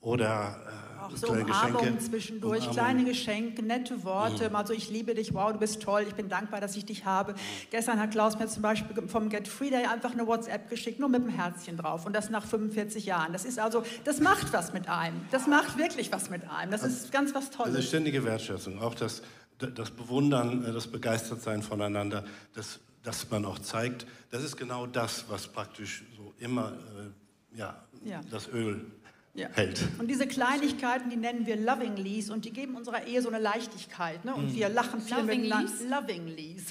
oder 0.00 0.56
äh, 0.66 0.90
auch 1.02 1.16
so 1.16 1.32
Umarmungen 1.32 2.00
zwischendurch, 2.00 2.60
Umarmung. 2.60 2.74
kleine 2.74 3.04
Geschenke, 3.04 3.62
nette 3.62 4.02
Worte, 4.04 4.46
mhm. 4.46 4.52
mal 4.52 4.66
so, 4.66 4.72
ich 4.72 4.88
liebe 4.90 5.14
dich, 5.14 5.34
wow, 5.34 5.52
du 5.52 5.58
bist 5.58 5.82
toll, 5.82 6.04
ich 6.08 6.14
bin 6.14 6.28
dankbar, 6.28 6.60
dass 6.60 6.76
ich 6.76 6.84
dich 6.84 7.04
habe. 7.04 7.34
Gestern 7.70 7.98
hat 8.00 8.10
Klaus 8.10 8.38
mir 8.38 8.46
zum 8.46 8.62
Beispiel 8.62 9.08
vom 9.08 9.28
Get 9.28 9.48
Free 9.48 9.70
Day 9.70 9.86
einfach 9.86 10.12
eine 10.12 10.26
WhatsApp 10.26 10.70
geschickt, 10.70 11.00
nur 11.00 11.08
mit 11.08 11.22
einem 11.22 11.30
Herzchen 11.30 11.76
drauf 11.76 12.06
und 12.06 12.14
das 12.14 12.30
nach 12.30 12.46
45 12.46 13.04
Jahren. 13.06 13.32
Das 13.32 13.44
ist 13.44 13.58
also, 13.58 13.82
das 14.04 14.20
macht 14.20 14.52
was 14.52 14.72
mit 14.72 14.88
einem. 14.88 15.20
Das 15.30 15.46
macht 15.46 15.76
wirklich 15.76 16.12
was 16.12 16.30
mit 16.30 16.42
einem. 16.50 16.70
Das 16.70 16.82
ist 16.82 17.12
ganz 17.12 17.34
was 17.34 17.50
Tolles. 17.50 17.74
Ist 17.74 17.88
ständige 17.88 18.24
Wertschätzung, 18.24 18.80
auch 18.80 18.94
das, 18.94 19.22
das 19.66 19.90
Bewundern, 19.90 20.64
äh, 20.64 20.72
das 20.72 20.86
Begeistertsein 20.86 21.62
voneinander, 21.62 22.24
das, 22.54 22.80
das 23.02 23.28
man 23.30 23.44
auch 23.44 23.58
zeigt, 23.58 24.06
das 24.30 24.42
ist 24.44 24.56
genau 24.56 24.86
das, 24.86 25.24
was 25.28 25.48
praktisch 25.48 26.04
so 26.16 26.32
immer 26.38 26.72
äh, 26.72 27.58
ja, 27.58 27.82
ja. 28.04 28.20
das 28.30 28.48
Öl 28.48 28.90
ja. 29.34 29.48
hält. 29.52 29.82
Und 29.98 30.08
diese 30.08 30.26
Kleinigkeiten, 30.26 31.10
die 31.10 31.16
nennen 31.16 31.46
wir 31.46 31.56
Lovingleys 31.56 32.30
und 32.30 32.44
die 32.44 32.52
geben 32.52 32.76
unserer 32.76 33.06
Ehe 33.06 33.22
so 33.22 33.28
eine 33.28 33.38
Leichtigkeit. 33.38 34.24
Ne? 34.24 34.34
Und 34.34 34.52
mm. 34.52 34.54
wir 34.54 34.68
lachen 34.68 35.00
viel 35.00 35.22
miteinander. 35.22 35.72
Lovingleys. 35.88 36.66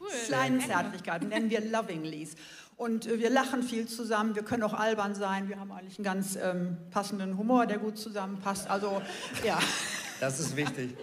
Cool. 0.00 0.08
Kleinen 0.26 0.60
Zärtlichkeiten 0.60 1.28
nennen 1.28 1.50
wir 1.50 1.60
Lovingleys. 1.60 2.34
Und 2.76 3.06
äh, 3.06 3.18
wir 3.20 3.30
lachen 3.30 3.62
viel 3.62 3.86
zusammen, 3.86 4.34
wir 4.34 4.42
können 4.42 4.62
auch 4.62 4.74
albern 4.74 5.14
sein, 5.14 5.48
wir 5.48 5.60
haben 5.60 5.70
eigentlich 5.70 5.98
einen 5.98 6.04
ganz 6.04 6.36
ähm, 6.36 6.76
passenden 6.90 7.36
Humor, 7.38 7.66
der 7.66 7.78
gut 7.78 7.98
zusammenpasst. 7.98 8.68
Also, 8.68 9.02
ja. 9.44 9.58
Das 10.20 10.40
ist 10.40 10.56
wichtig. 10.56 10.96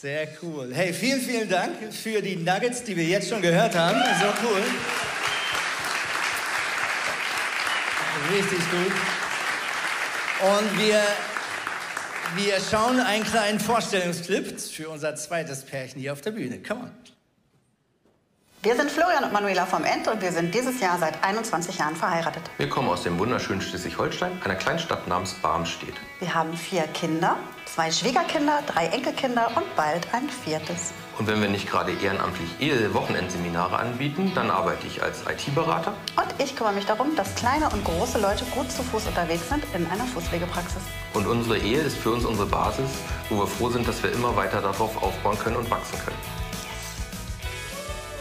Sehr 0.00 0.28
cool. 0.42 0.74
Hey, 0.74 0.92
vielen, 0.92 1.22
vielen 1.22 1.48
Dank 1.48 1.90
für 1.90 2.20
die 2.20 2.36
Nuggets, 2.36 2.84
die 2.84 2.94
wir 2.94 3.04
jetzt 3.04 3.30
schon 3.30 3.40
gehört 3.40 3.74
haben. 3.74 3.98
So 4.20 4.26
cool. 4.46 4.62
Richtig 8.30 8.58
gut. 8.70 8.92
Und 10.42 10.78
wir, 10.78 11.00
wir 12.34 12.60
schauen 12.60 13.00
einen 13.00 13.24
kleinen 13.24 13.58
Vorstellungsclip 13.58 14.60
für 14.60 14.90
unser 14.90 15.16
zweites 15.16 15.62
Pärchen 15.62 15.98
hier 15.98 16.12
auf 16.12 16.20
der 16.20 16.32
Bühne. 16.32 16.58
Come 16.62 16.80
on. 16.82 17.15
Wir 18.66 18.74
sind 18.74 18.90
Florian 18.90 19.22
und 19.22 19.32
Manuela 19.32 19.64
vom 19.64 19.84
End 19.84 20.08
und 20.08 20.20
wir 20.20 20.32
sind 20.32 20.52
dieses 20.52 20.80
Jahr 20.80 20.98
seit 20.98 21.22
21 21.22 21.78
Jahren 21.78 21.94
verheiratet. 21.94 22.42
Wir 22.58 22.68
kommen 22.68 22.88
aus 22.88 23.04
dem 23.04 23.16
wunderschönen 23.16 23.60
Schleswig-Holstein, 23.60 24.42
einer 24.42 24.56
Kleinstadt 24.56 25.06
namens 25.06 25.34
Barmstedt. 25.34 25.94
Wir 26.18 26.34
haben 26.34 26.56
vier 26.56 26.82
Kinder, 26.88 27.36
zwei 27.64 27.92
Schwiegerkinder, 27.92 28.64
drei 28.66 28.86
Enkelkinder 28.86 29.52
und 29.54 29.76
bald 29.76 30.12
ein 30.12 30.28
viertes. 30.28 30.92
Und 31.16 31.28
wenn 31.28 31.40
wir 31.40 31.48
nicht 31.48 31.70
gerade 31.70 31.92
ehrenamtlich 31.92 32.48
Ehe-Wochenendseminare 32.58 33.78
anbieten, 33.78 34.32
dann 34.34 34.50
arbeite 34.50 34.88
ich 34.88 35.00
als 35.00 35.20
IT-Berater. 35.20 35.92
Und 36.16 36.42
ich 36.42 36.56
kümmere 36.56 36.72
mich 36.72 36.86
darum, 36.86 37.14
dass 37.14 37.36
kleine 37.36 37.68
und 37.68 37.84
große 37.84 38.20
Leute 38.20 38.44
gut 38.46 38.72
zu 38.72 38.82
Fuß 38.82 39.06
unterwegs 39.06 39.48
sind 39.48 39.62
in 39.74 39.86
einer 39.86 40.06
Fußpflegepraxis. 40.06 40.82
Und 41.14 41.28
unsere 41.28 41.56
Ehe 41.58 41.82
ist 41.82 41.98
für 41.98 42.10
uns 42.10 42.24
unsere 42.24 42.48
Basis, 42.48 42.90
wo 43.30 43.38
wir 43.38 43.46
froh 43.46 43.70
sind, 43.70 43.86
dass 43.86 44.02
wir 44.02 44.10
immer 44.10 44.34
weiter 44.34 44.60
darauf 44.60 45.00
aufbauen 45.00 45.38
können 45.38 45.54
und 45.54 45.70
wachsen 45.70 46.00
können. 46.04 46.35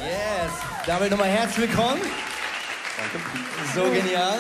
Yes, 0.06 0.52
damit 0.86 1.10
nochmal 1.10 1.30
herzlich 1.30 1.68
willkommen. 1.68 2.00
Danke. 2.96 3.26
So 3.74 3.90
genial. 3.92 4.40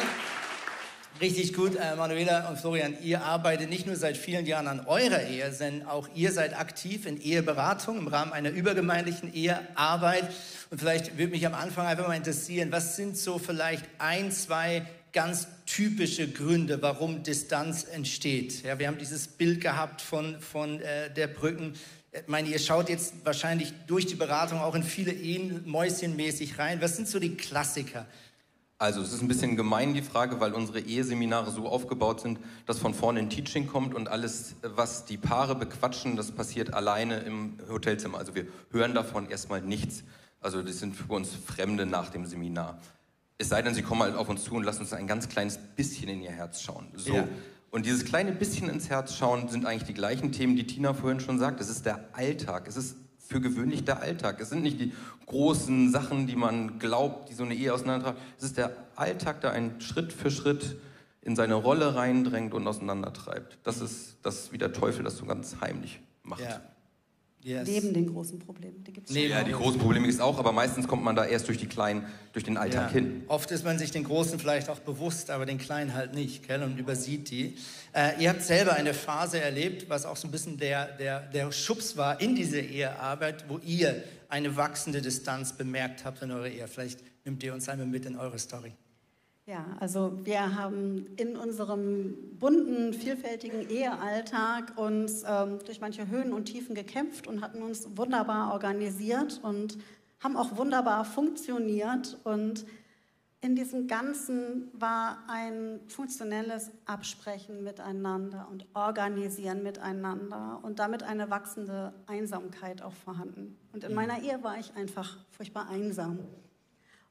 Richtig 1.19 1.53
gut, 1.53 1.75
äh, 1.75 1.95
Manuela 1.95 2.49
und 2.49 2.59
Florian. 2.59 2.95
Ihr 3.01 3.23
arbeitet 3.23 3.71
nicht 3.71 3.87
nur 3.87 3.95
seit 3.95 4.15
vielen 4.15 4.45
Jahren 4.45 4.67
an 4.67 4.85
eurer 4.85 5.23
Ehe, 5.23 5.51
sondern 5.51 5.87
auch 5.87 6.07
ihr 6.13 6.31
seid 6.31 6.55
aktiv 6.55 7.07
in 7.07 7.19
Eheberatung 7.19 7.97
im 7.97 8.07
Rahmen 8.07 8.31
einer 8.31 8.51
übergemeindlichen 8.51 9.33
Ehearbeit. 9.33 10.29
Und 10.69 10.77
vielleicht 10.77 11.17
würde 11.17 11.31
mich 11.31 11.47
am 11.47 11.55
Anfang 11.55 11.87
einfach 11.87 12.07
mal 12.07 12.15
interessieren, 12.15 12.71
was 12.71 12.95
sind 12.95 13.17
so 13.17 13.39
vielleicht 13.39 13.85
ein, 13.97 14.31
zwei 14.31 14.85
ganz 15.15 15.47
typische 15.65 16.29
Gründe, 16.29 16.81
warum 16.81 17.23
Distanz 17.23 17.85
entsteht? 17.85 18.63
Ja, 18.63 18.77
wir 18.77 18.87
haben 18.87 18.97
dieses 18.97 19.29
Bild 19.29 19.61
gehabt 19.61 20.01
von, 20.01 20.39
von 20.41 20.81
äh, 20.81 21.11
der 21.11 21.27
Brücken. 21.27 21.73
Ich 22.11 22.27
meine, 22.27 22.49
ihr 22.49 22.59
schaut 22.59 22.89
jetzt 22.89 23.13
wahrscheinlich 23.23 23.73
durch 23.87 24.05
die 24.05 24.15
Beratung 24.15 24.59
auch 24.59 24.75
in 24.75 24.83
viele 24.83 25.13
Ehen 25.13 25.63
mäuschenmäßig 25.65 26.59
rein. 26.59 26.81
Was 26.81 26.97
sind 26.97 27.07
so 27.07 27.17
die 27.19 27.35
Klassiker? 27.35 28.05
Also 28.77 29.01
es 29.01 29.13
ist 29.13 29.21
ein 29.21 29.29
bisschen 29.29 29.55
gemein 29.55 29.93
die 29.93 30.01
Frage, 30.01 30.41
weil 30.41 30.51
unsere 30.53 30.81
Eheseminare 30.81 31.49
so 31.49 31.69
aufgebaut 31.69 32.19
sind, 32.19 32.37
dass 32.65 32.77
von 32.77 32.93
vorne 32.93 33.21
ein 33.21 33.29
Teaching 33.29 33.67
kommt 33.67 33.95
und 33.95 34.09
alles, 34.09 34.55
was 34.61 35.05
die 35.05 35.15
Paare 35.15 35.55
bequatschen, 35.55 36.17
das 36.17 36.33
passiert 36.33 36.73
alleine 36.73 37.19
im 37.19 37.57
Hotelzimmer. 37.69 38.17
Also 38.17 38.35
wir 38.35 38.47
hören 38.71 38.93
davon 38.93 39.29
erstmal 39.29 39.61
nichts. 39.61 40.03
Also 40.41 40.61
das 40.61 40.79
sind 40.79 40.93
für 40.93 41.11
uns 41.13 41.29
Fremde 41.33 41.85
nach 41.85 42.09
dem 42.09 42.25
Seminar. 42.25 42.81
Es 43.37 43.49
sei 43.49 43.61
denn, 43.61 43.73
sie 43.73 43.81
kommen 43.81 44.01
halt 44.01 44.15
auf 44.15 44.29
uns 44.29 44.43
zu 44.43 44.53
und 44.53 44.63
lassen 44.63 44.81
uns 44.81 44.93
ein 44.93 45.07
ganz 45.07 45.27
kleines 45.27 45.57
bisschen 45.57 46.07
in 46.07 46.21
ihr 46.21 46.31
Herz 46.31 46.61
schauen. 46.61 46.87
So. 46.95 47.15
Ja. 47.15 47.27
Und 47.69 47.85
dieses 47.85 48.05
kleine 48.05 48.31
bisschen 48.31 48.69
ins 48.69 48.89
Herz 48.89 49.15
schauen 49.15 49.49
sind 49.49 49.65
eigentlich 49.65 49.83
die 49.83 49.93
gleichen 49.93 50.31
Themen, 50.31 50.55
die 50.55 50.65
Tina 50.65 50.93
vorhin 50.93 51.19
schon 51.19 51.39
sagt. 51.39 51.59
Es 51.59 51.69
ist 51.69 51.85
der 51.85 52.05
Alltag. 52.13 52.67
Es 52.69 52.77
ist 52.77 52.95
für 53.17 53.41
gewöhnlich 53.41 53.83
der 53.83 54.01
Alltag. 54.01 54.39
Es 54.39 54.49
sind 54.49 54.63
nicht 54.63 54.79
die 54.79 54.93
großen 55.25 55.91
Sachen, 55.91 56.27
die 56.27 56.37
man 56.37 56.79
glaubt, 56.79 57.29
die 57.29 57.33
so 57.33 57.43
eine 57.43 57.55
Ehe 57.55 57.73
auseinandertragen. 57.73 58.21
Es 58.37 58.45
ist 58.45 58.57
der 58.57 58.71
Alltag, 58.95 59.41
der 59.41 59.51
einen 59.51 59.81
Schritt 59.81 60.13
für 60.13 60.31
Schritt 60.31 60.77
in 61.21 61.35
seine 61.35 61.55
Rolle 61.55 61.95
reindrängt 61.95 62.53
und 62.53 62.65
auseinandertreibt. 62.67 63.57
Das 63.63 63.81
ist, 63.81 64.17
das 64.21 64.35
ist 64.35 64.53
wie 64.53 64.57
der 64.57 64.71
Teufel 64.71 65.03
das 65.03 65.17
so 65.17 65.25
ganz 65.25 65.57
heimlich 65.59 65.99
macht. 66.23 66.41
Ja. 66.41 66.61
Yes. 67.45 67.67
Neben 67.67 67.93
den 67.93 68.07
großen 68.07 68.39
Problemen. 68.39 68.83
Die 68.83 68.91
gibt's 68.91 69.11
nee, 69.11 69.27
ja, 69.27 69.43
die 69.43 69.51
großen 69.51 69.79
Probleme 69.79 70.07
ist 70.07 70.19
auch, 70.19 70.39
aber 70.39 70.51
meistens 70.51 70.87
kommt 70.87 71.03
man 71.03 71.15
da 71.15 71.25
erst 71.25 71.47
durch 71.47 71.59
die 71.59 71.67
kleinen, 71.67 72.03
durch 72.33 72.43
den 72.43 72.57
Alltag 72.57 72.87
ja. 72.87 72.93
hin. 72.93 73.21
Oft 73.27 73.51
ist 73.51 73.63
man 73.63 73.77
sich 73.77 73.91
den 73.91 74.03
großen 74.03 74.39
vielleicht 74.39 74.67
auch 74.67 74.79
bewusst, 74.79 75.29
aber 75.29 75.45
den 75.45 75.59
kleinen 75.59 75.93
halt 75.93 76.15
nicht, 76.15 76.47
gell, 76.47 76.63
und 76.63 76.79
übersieht 76.79 77.29
die. 77.29 77.55
Äh, 77.93 78.19
ihr 78.19 78.29
habt 78.29 78.41
selber 78.41 78.73
eine 78.73 78.95
Phase 78.95 79.39
erlebt, 79.39 79.87
was 79.89 80.07
auch 80.07 80.17
so 80.17 80.27
ein 80.27 80.31
bisschen 80.31 80.57
der, 80.57 80.87
der, 80.97 81.19
der 81.19 81.51
Schubs 81.51 81.95
war 81.97 82.19
in 82.19 82.35
diese 82.35 82.59
Ehearbeit, 82.59 83.45
wo 83.47 83.59
ihr 83.59 84.03
eine 84.27 84.57
wachsende 84.57 85.03
Distanz 85.03 85.53
bemerkt 85.53 86.03
habt 86.03 86.23
in 86.23 86.31
eurer 86.31 86.47
Ehe. 86.47 86.67
Vielleicht 86.67 87.01
nimmt 87.25 87.43
ihr 87.43 87.53
uns 87.53 87.69
einmal 87.69 87.85
mit 87.85 88.07
in 88.07 88.15
eure 88.15 88.39
Story. 88.39 88.73
Ja, 89.47 89.63
also 89.79 90.25
wir 90.25 90.55
haben 90.55 91.05
in 91.17 91.37
unserem 91.37 92.15
bunten, 92.39 92.93
vielfältigen 92.93 93.69
Ehealltag 93.69 94.75
uns 94.75 95.23
ähm, 95.27 95.59
durch 95.63 95.79
manche 95.79 96.07
Höhen 96.07 96.33
und 96.33 96.45
Tiefen 96.45 96.73
gekämpft 96.73 97.27
und 97.27 97.41
hatten 97.41 97.61
uns 97.61 97.95
wunderbar 97.95 98.53
organisiert 98.53 99.39
und 99.43 99.77
haben 100.19 100.35
auch 100.35 100.57
wunderbar 100.57 101.05
funktioniert. 101.05 102.17
Und 102.23 102.65
in 103.41 103.55
diesem 103.55 103.85
Ganzen 103.87 104.71
war 104.73 105.19
ein 105.27 105.79
funktionelles 105.89 106.71
Absprechen 106.87 107.63
miteinander 107.63 108.47
und 108.49 108.65
Organisieren 108.73 109.61
miteinander 109.61 110.59
und 110.63 110.79
damit 110.79 111.03
eine 111.03 111.29
wachsende 111.29 111.93
Einsamkeit 112.07 112.81
auch 112.81 112.93
vorhanden. 112.93 113.59
Und 113.73 113.83
in 113.83 113.91
mhm. 113.91 113.95
meiner 113.95 114.23
Ehe 114.23 114.41
war 114.41 114.57
ich 114.57 114.75
einfach 114.75 115.19
furchtbar 115.29 115.69
einsam. 115.69 116.17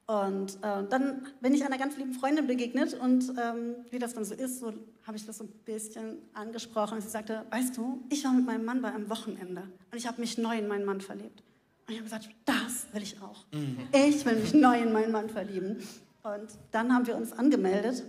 Und 0.06 0.56
äh, 0.56 0.84
dann 0.90 1.26
bin 1.40 1.54
ich 1.54 1.64
einer 1.64 1.78
ganz 1.78 1.96
lieben 1.96 2.12
Freundin 2.12 2.46
begegnet 2.46 2.92
und 2.92 3.32
ähm, 3.40 3.76
wie 3.90 3.98
das 3.98 4.12
dann 4.12 4.24
so 4.26 4.34
ist, 4.34 4.60
so 4.60 4.74
habe 5.06 5.16
ich 5.16 5.24
das 5.24 5.38
so 5.38 5.44
ein 5.44 5.50
bisschen 5.64 6.18
angesprochen. 6.34 6.96
Und 6.96 7.00
sie 7.00 7.08
sagte, 7.08 7.46
weißt 7.50 7.76
du, 7.76 8.02
ich 8.10 8.22
war 8.24 8.32
mit 8.32 8.44
meinem 8.44 8.66
Mann 8.66 8.82
bei 8.82 8.92
einem 8.92 9.08
Wochenende 9.08 9.62
und 9.62 9.96
ich 9.96 10.06
habe 10.06 10.20
mich 10.20 10.36
neu 10.36 10.58
in 10.58 10.68
meinen 10.68 10.84
Mann 10.84 11.00
verliebt. 11.00 11.42
Und 11.86 11.92
ich 11.92 11.96
habe 11.96 12.04
gesagt, 12.04 12.28
das 12.44 12.86
will 12.92 13.02
ich 13.02 13.20
auch. 13.22 13.46
Mhm. 13.52 13.78
Ich 13.92 14.26
will 14.26 14.36
mich 14.36 14.52
neu 14.52 14.78
in 14.78 14.92
meinen 14.92 15.12
Mann 15.12 15.30
verlieben. 15.30 15.78
Und 16.22 16.48
dann 16.70 16.92
haben 16.92 17.06
wir 17.06 17.16
uns 17.16 17.32
angemeldet. 17.32 18.04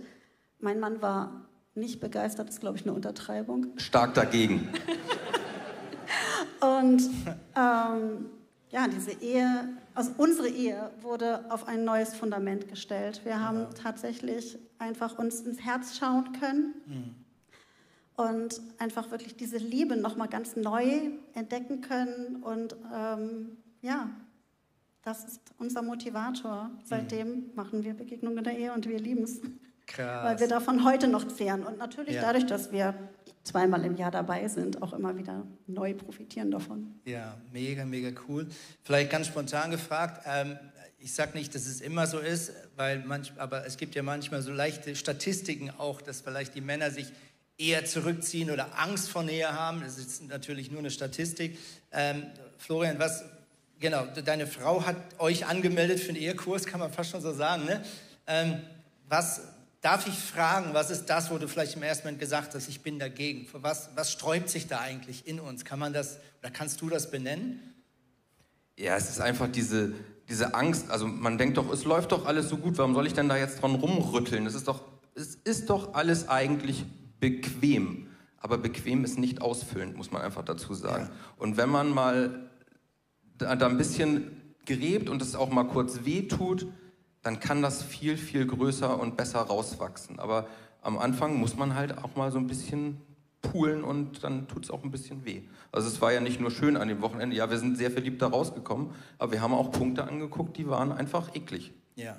Mein 0.60 0.80
Mann 0.80 1.00
war 1.00 1.46
nicht 1.74 2.00
begeistert, 2.00 2.50
ist 2.50 2.60
glaube 2.60 2.76
ich 2.76 2.84
eine 2.84 2.92
Untertreibung. 2.92 3.68
Stark 3.76 4.12
dagegen. 4.14 4.68
und 6.60 7.02
ähm, 7.56 8.26
ja, 8.70 8.88
diese 8.88 9.12
Ehe, 9.12 9.68
also 9.94 10.12
unsere 10.18 10.48
Ehe 10.48 10.90
wurde 11.00 11.50
auf 11.50 11.68
ein 11.68 11.84
neues 11.84 12.14
Fundament 12.14 12.68
gestellt. 12.68 13.20
Wir 13.24 13.40
haben 13.40 13.60
ja. 13.60 13.68
tatsächlich 13.82 14.58
einfach 14.78 15.18
uns 15.18 15.40
ins 15.40 15.60
Herz 15.60 15.96
schauen 15.96 16.32
können 16.32 16.74
mhm. 16.86 17.14
und 18.16 18.60
einfach 18.78 19.10
wirklich 19.10 19.36
diese 19.36 19.58
Liebe 19.58 19.96
nochmal 19.96 20.28
ganz 20.28 20.56
neu 20.56 21.10
entdecken 21.34 21.80
können. 21.80 22.42
Und 22.42 22.76
ähm, 22.92 23.56
ja, 23.82 24.10
das 25.02 25.24
ist 25.24 25.40
unser 25.58 25.82
Motivator. 25.82 26.70
Seitdem 26.84 27.28
mhm. 27.28 27.50
machen 27.54 27.84
wir 27.84 27.94
Begegnungen 27.94 28.38
in 28.38 28.44
der 28.44 28.58
Ehe 28.58 28.72
und 28.72 28.88
wir 28.88 28.98
lieben 28.98 29.22
es. 29.22 29.40
Krass. 29.86 30.24
Weil 30.24 30.40
wir 30.40 30.48
davon 30.48 30.84
heute 30.84 31.06
noch 31.06 31.28
zehren. 31.28 31.64
Und 31.64 31.78
natürlich 31.78 32.16
ja. 32.16 32.22
dadurch, 32.22 32.46
dass 32.46 32.72
wir 32.72 32.94
zweimal 33.46 33.84
im 33.84 33.96
Jahr 33.96 34.10
dabei 34.10 34.48
sind, 34.48 34.82
auch 34.82 34.92
immer 34.92 35.16
wieder 35.16 35.46
neu 35.66 35.94
profitieren 35.94 36.50
davon. 36.50 37.00
Ja, 37.04 37.36
mega, 37.52 37.84
mega 37.84 38.10
cool. 38.28 38.46
Vielleicht 38.82 39.10
ganz 39.10 39.28
spontan 39.28 39.70
gefragt, 39.70 40.22
ähm, 40.26 40.58
ich 40.98 41.12
sage 41.12 41.36
nicht, 41.38 41.54
dass 41.54 41.66
es 41.66 41.80
immer 41.80 42.06
so 42.06 42.18
ist, 42.18 42.52
weil 42.74 42.98
manch, 43.00 43.32
aber 43.36 43.66
es 43.66 43.76
gibt 43.76 43.94
ja 43.94 44.02
manchmal 44.02 44.42
so 44.42 44.52
leichte 44.52 44.96
Statistiken 44.96 45.70
auch, 45.70 46.02
dass 46.02 46.20
vielleicht 46.20 46.54
die 46.54 46.60
Männer 46.60 46.90
sich 46.90 47.12
eher 47.58 47.84
zurückziehen 47.84 48.50
oder 48.50 48.78
Angst 48.78 49.08
vor 49.08 49.22
Nähe 49.22 49.52
haben. 49.52 49.82
Das 49.82 49.98
ist 49.98 50.26
natürlich 50.26 50.70
nur 50.70 50.80
eine 50.80 50.90
Statistik. 50.90 51.58
Ähm, 51.92 52.24
Florian, 52.58 52.98
was, 52.98 53.24
genau, 53.78 54.06
deine 54.24 54.46
Frau 54.46 54.84
hat 54.84 54.96
euch 55.18 55.46
angemeldet 55.46 56.00
für 56.00 56.10
einen 56.10 56.18
Ehekurs, 56.18 56.66
kann 56.66 56.80
man 56.80 56.92
fast 56.92 57.10
schon 57.10 57.20
so 57.20 57.32
sagen. 57.32 57.64
Ne? 57.64 57.82
Ähm, 58.26 58.60
was 59.08 59.42
Darf 59.86 60.08
ich 60.08 60.18
fragen, 60.18 60.74
was 60.74 60.90
ist 60.90 61.06
das, 61.06 61.30
wo 61.30 61.38
du 61.38 61.46
vielleicht 61.46 61.76
im 61.76 61.84
ersten 61.84 62.08
Moment 62.08 62.18
gesagt 62.18 62.56
hast, 62.56 62.68
ich 62.68 62.80
bin 62.80 62.98
dagegen? 62.98 63.46
Was, 63.52 63.90
was 63.94 64.10
sträubt 64.10 64.48
sich 64.48 64.66
da 64.66 64.80
eigentlich 64.80 65.28
in 65.28 65.38
uns? 65.38 65.64
Kann 65.64 65.78
man 65.78 65.92
das 65.92 66.18
oder 66.40 66.50
kannst 66.50 66.80
du 66.80 66.88
das 66.88 67.08
benennen? 67.08 67.60
Ja, 68.76 68.96
es 68.96 69.08
ist 69.08 69.20
einfach 69.20 69.46
diese, 69.46 69.92
diese 70.28 70.54
Angst. 70.54 70.90
Also 70.90 71.06
man 71.06 71.38
denkt 71.38 71.56
doch, 71.56 71.72
es 71.72 71.84
läuft 71.84 72.10
doch 72.10 72.26
alles 72.26 72.48
so 72.48 72.56
gut, 72.56 72.76
warum 72.78 72.94
soll 72.94 73.06
ich 73.06 73.14
denn 73.14 73.28
da 73.28 73.36
jetzt 73.36 73.62
dran 73.62 73.76
rumrütteln? 73.76 74.44
Es 74.46 74.56
ist 74.56 74.66
doch, 74.66 74.82
es 75.14 75.36
ist 75.36 75.70
doch 75.70 75.94
alles 75.94 76.28
eigentlich 76.28 76.84
bequem. 77.20 78.08
Aber 78.38 78.58
bequem 78.58 79.04
ist 79.04 79.20
nicht 79.20 79.40
ausfüllend, 79.40 79.96
muss 79.96 80.10
man 80.10 80.20
einfach 80.20 80.44
dazu 80.44 80.74
sagen. 80.74 81.04
Ja. 81.04 81.16
Und 81.36 81.56
wenn 81.56 81.68
man 81.68 81.90
mal 81.90 82.50
da, 83.38 83.54
da 83.54 83.68
ein 83.68 83.78
bisschen 83.78 84.32
gräbt 84.64 85.08
und 85.08 85.22
es 85.22 85.36
auch 85.36 85.50
mal 85.50 85.68
kurz 85.68 86.00
wehtut, 86.02 86.66
dann 87.26 87.40
kann 87.40 87.60
das 87.60 87.82
viel, 87.82 88.16
viel 88.16 88.46
größer 88.46 88.98
und 88.98 89.16
besser 89.16 89.40
rauswachsen. 89.40 90.20
Aber 90.20 90.46
am 90.80 90.96
Anfang 90.96 91.34
muss 91.36 91.56
man 91.56 91.74
halt 91.74 91.98
auch 91.98 92.14
mal 92.14 92.30
so 92.30 92.38
ein 92.38 92.46
bisschen 92.46 93.00
poolen 93.42 93.82
und 93.82 94.22
dann 94.22 94.46
tut 94.46 94.64
es 94.64 94.70
auch 94.70 94.84
ein 94.84 94.92
bisschen 94.92 95.24
weh. 95.24 95.42
Also 95.72 95.88
es 95.88 96.00
war 96.00 96.12
ja 96.12 96.20
nicht 96.20 96.40
nur 96.40 96.52
schön 96.52 96.76
an 96.76 96.88
dem 96.88 97.02
Wochenende, 97.02 97.34
ja, 97.36 97.50
wir 97.50 97.58
sind 97.58 97.76
sehr 97.76 97.90
verliebt 97.90 98.22
da 98.22 98.28
rausgekommen, 98.28 98.90
aber 99.18 99.32
wir 99.32 99.40
haben 99.40 99.54
auch 99.54 99.72
Punkte 99.72 100.04
angeguckt, 100.04 100.56
die 100.56 100.68
waren 100.68 100.92
einfach 100.92 101.34
eklig. 101.34 101.72
Ja, 101.96 102.16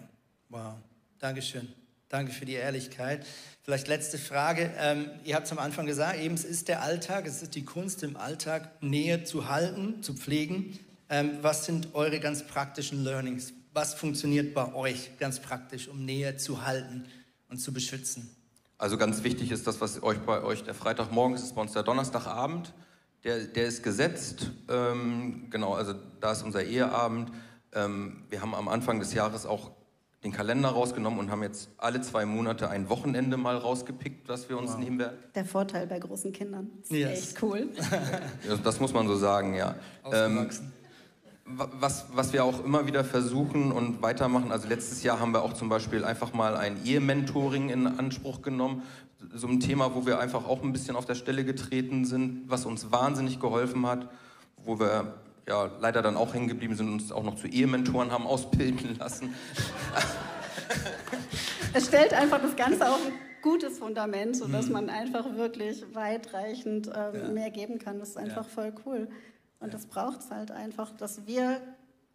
wow. 0.50 0.74
Dankeschön. 1.20 1.68
Danke 2.10 2.32
für 2.32 2.46
die 2.46 2.54
Ehrlichkeit. 2.54 3.26
Vielleicht 3.64 3.88
letzte 3.88 4.18
Frage. 4.18 4.72
Ähm, 4.78 5.10
ihr 5.24 5.36
habt 5.36 5.46
es 5.46 5.52
am 5.52 5.60
Anfang 5.60 5.86
gesagt, 5.86 6.20
eben 6.20 6.36
es 6.36 6.46
ist 6.46 6.68
der 6.68 6.82
Alltag, 6.82 7.26
es 7.28 7.42
ist 7.42 7.56
die 7.56 7.66
Kunst 7.66 8.04
im 8.04 8.16
Alltag, 8.16 8.82
Nähe 8.82 9.24
zu 9.24 9.50
halten, 9.50 10.04
zu 10.04 10.14
pflegen. 10.14 10.78
Ähm, 11.10 11.38
was 11.42 11.66
sind 11.66 11.96
eure 11.96 12.20
ganz 12.20 12.46
praktischen 12.46 13.04
Learnings? 13.04 13.54
Was 13.78 13.94
funktioniert 13.94 14.56
bei 14.56 14.74
euch 14.74 15.20
ganz 15.20 15.40
praktisch, 15.40 15.88
um 15.88 16.04
Nähe 16.04 16.36
zu 16.36 16.66
halten 16.66 17.06
und 17.48 17.60
zu 17.60 17.72
beschützen? 17.72 18.28
Also 18.80 18.98
ganz 18.98 19.24
wichtig 19.24 19.52
ist 19.52 19.68
das, 19.68 19.80
was 19.80 20.02
euch 20.02 20.18
bei 20.18 20.42
euch 20.42 20.64
der 20.64 20.74
Freitagmorgen 20.74 21.36
ist, 21.36 21.44
ist 21.44 21.54
bei 21.54 21.62
uns 21.62 21.74
der 21.74 21.84
Donnerstagabend. 21.84 22.74
Der, 23.24 23.44
der 23.44 23.68
ist 23.68 23.84
gesetzt. 23.84 24.50
Ähm, 24.68 25.52
genau, 25.52 25.76
also 25.76 25.94
da 26.20 26.32
ist 26.32 26.42
unser 26.42 26.64
Eheabend. 26.64 27.32
Ähm, 27.72 28.24
wir 28.32 28.42
haben 28.42 28.56
am 28.56 28.68
Anfang 28.68 29.00
des 29.00 29.14
Jahres 29.14 29.46
auch 29.46 29.70
den 30.24 30.32
Kalender 30.32 30.70
rausgenommen 30.70 31.20
und 31.20 31.30
haben 31.30 31.44
jetzt 31.44 31.70
alle 31.78 32.02
zwei 32.02 32.26
Monate 32.26 32.72
ein 32.72 32.90
Wochenende 32.90 33.38
mal 33.38 33.58
rausgepickt, 33.58 34.28
was 34.28 34.50
wir 34.50 34.58
uns 34.58 34.72
wow. 34.72 34.80
nehmen 34.80 34.98
werden. 34.98 35.18
Der 35.36 35.46
Vorteil 35.46 35.86
bei 35.86 36.00
großen 36.00 36.34
Kindern. 36.34 36.72
Das 36.82 36.90
ist 36.90 36.98
yes. 36.98 37.20
echt 37.20 37.44
cool. 37.44 37.70
das 38.64 38.80
muss 38.80 38.92
man 38.92 39.08
so 39.08 39.16
sagen, 39.16 39.54
ja. 39.54 39.76
Ähm, 40.12 40.50
was, 41.48 42.06
was 42.14 42.34
wir 42.34 42.44
auch 42.44 42.64
immer 42.64 42.86
wieder 42.86 43.04
versuchen 43.04 43.72
und 43.72 44.02
weitermachen, 44.02 44.52
also 44.52 44.68
letztes 44.68 45.04
Jahr 45.04 45.20
haben 45.20 45.32
wir 45.32 45.44
auch 45.44 45.54
zum 45.54 45.70
Beispiel 45.70 46.04
einfach 46.04 46.34
mal 46.34 46.58
ein 46.58 46.84
Ehementoring 46.84 47.70
in 47.70 47.88
Anspruch 47.88 48.42
genommen, 48.42 48.84
so 49.34 49.48
ein 49.48 49.60
Thema, 49.60 49.96
wo 49.96 50.06
wir 50.06 50.20
einfach 50.20 50.46
auch 50.46 50.62
ein 50.64 50.74
bisschen 50.74 50.96
auf 50.96 51.06
der 51.06 51.16
Stelle 51.16 51.44
getreten 51.44 52.06
sind, 52.06 52.44
was 52.48 52.66
uns 52.66 52.92
wahnsinnig 52.92 53.40
geholfen 53.40 53.86
hat, 53.88 54.10
wo 54.64 54.80
wir 54.80 55.14
ja 55.48 55.70
leider 55.80 56.02
dann 56.02 56.18
auch 56.18 56.34
hängen 56.34 56.48
geblieben 56.48 56.76
sind 56.76 56.88
und 56.88 56.94
uns 57.02 57.12
auch 57.12 57.24
noch 57.24 57.36
zu 57.36 57.48
Ehementoren 57.48 58.12
haben 58.12 58.28
ausbilden 58.28 58.98
lassen. 59.00 59.34
Es 61.74 61.88
stellt 61.88 62.14
einfach 62.14 62.42
das 62.42 62.56
Ganze 62.56 62.90
auf 62.90 63.00
ein 63.06 63.14
gutes 63.42 63.80
Fundament, 63.80 64.36
sodass 64.36 64.68
mhm. 64.68 64.74
man 64.74 64.90
einfach 64.90 65.36
wirklich 65.36 65.86
weitreichend 65.94 66.88
ähm, 66.88 67.22
ja. 67.22 67.30
mehr 67.30 67.52
geben 67.52 67.80
kann. 67.80 68.00
Das 68.00 68.10
ist 68.10 68.18
einfach 68.18 68.46
ja. 68.46 68.52
voll 68.52 68.74
cool. 68.86 69.08
Und 69.60 69.74
das 69.74 69.88
braucht 69.88 70.22
es 70.22 70.32
halt 70.32 70.52
einfach, 70.52 70.92
dass 70.92 71.26
wir 71.26 71.62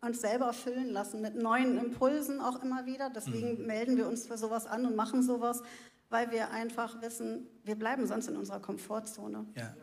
uns 0.00 0.20
selber 0.20 0.52
füllen 0.52 0.90
lassen 0.90 1.20
mit 1.20 1.37
neuen 1.37 1.78
Impulsen 1.78 2.40
auch 2.40 2.62
immer 2.62 2.87
wieder. 2.87 3.11
Deswegen 3.11 3.61
mhm. 3.61 3.66
melden 3.66 3.96
wir 3.96 4.09
uns 4.09 4.26
für 4.26 4.37
sowas 4.37 4.66
an 4.66 4.85
und 4.87 4.96
machen 4.96 5.22
sowas, 5.22 5.62
weil 6.11 6.31
wir 6.31 6.50
einfach 6.50 7.00
wissen, 7.00 7.46
wir 7.64 7.76
bleiben 7.76 8.07
sonst 8.07 8.28
in 8.28 8.37
unserer 8.37 8.61
Komfortzone. 8.61 9.46
Ja. 9.57 9.74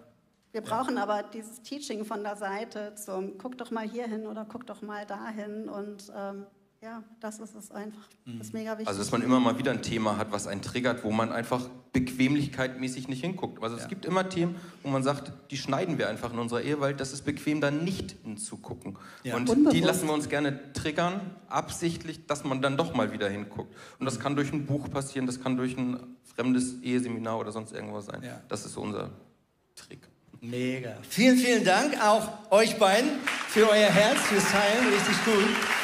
Wir 0.51 0.61
brauchen 0.61 0.97
ja. 0.97 1.03
aber 1.03 1.23
dieses 1.23 1.61
Teaching 1.61 2.05
von 2.05 2.23
der 2.23 2.35
Seite 2.35 2.95
zum, 2.95 3.37
guck 3.37 3.57
doch 3.57 3.71
mal 3.71 3.87
hier 3.87 4.07
hin 4.07 4.25
oder 4.25 4.45
guck 4.45 4.65
doch 4.65 4.81
mal 4.81 5.05
dahin 5.05 5.69
und 5.69 6.11
ähm, 6.15 6.45
ja, 6.81 7.03
das 7.19 7.39
ist 7.39 7.55
es 7.55 7.71
einfach. 7.71 8.07
Das 8.25 8.47
ist 8.47 8.53
mega 8.53 8.71
wichtig. 8.71 8.87
Also, 8.87 8.99
dass 8.99 9.11
man 9.11 9.21
immer 9.21 9.41
mal 9.41 9.57
wieder 9.57 9.71
ein 9.71 9.81
Thema 9.81 10.15
hat, 10.15 10.31
was 10.31 10.47
einen 10.47 10.61
triggert, 10.61 11.03
wo 11.03 11.11
man 11.11 11.29
einfach 11.29 11.67
bequemlichkeitmäßig 11.91 13.09
nicht 13.09 13.19
hinguckt. 13.21 13.61
Also, 13.61 13.75
es 13.75 13.83
ja. 13.83 13.87
gibt 13.89 14.05
immer 14.05 14.29
Themen, 14.29 14.55
wo 14.81 14.89
man 14.89 15.03
sagt, 15.03 15.33
die 15.51 15.57
schneiden 15.57 15.97
wir 15.97 16.07
einfach 16.07 16.31
in 16.31 16.39
unserer 16.39 16.61
Ehe, 16.61 16.79
weil 16.79 16.93
das 16.93 17.11
ist 17.11 17.25
bequem, 17.25 17.59
da 17.59 17.69
nicht 17.69 18.15
hinzugucken. 18.23 18.97
Ja. 19.23 19.35
Und 19.35 19.49
Unbewusst. 19.49 19.75
die 19.75 19.81
lassen 19.81 20.07
wir 20.07 20.13
uns 20.13 20.29
gerne 20.29 20.71
triggern, 20.71 21.19
absichtlich, 21.49 22.25
dass 22.27 22.45
man 22.45 22.61
dann 22.61 22.77
doch 22.77 22.93
mal 22.93 23.11
wieder 23.11 23.27
hinguckt. 23.29 23.75
Und 23.99 24.05
das 24.05 24.21
kann 24.21 24.37
durch 24.37 24.53
ein 24.53 24.65
Buch 24.65 24.89
passieren, 24.89 25.27
das 25.27 25.41
kann 25.41 25.57
durch 25.57 25.77
ein 25.77 25.99
fremdes 26.33 26.81
Eheseminar 26.81 27.39
oder 27.39 27.51
sonst 27.51 27.73
irgendwas 27.73 28.05
sein. 28.05 28.23
Ja. 28.23 28.41
Das 28.47 28.65
ist 28.65 28.73
so 28.73 28.81
unser 28.81 29.09
Trick. 29.75 30.07
Mega. 30.39 30.95
Vielen, 31.01 31.37
vielen 31.37 31.65
Dank 31.65 32.01
auch 32.01 32.49
euch 32.51 32.77
beiden 32.77 33.09
für 33.49 33.69
euer 33.69 33.89
Herz, 33.89 34.19
fürs 34.21 34.49
Teilen. 34.49 34.87
Richtig 34.93 35.25
gut. 35.25 35.78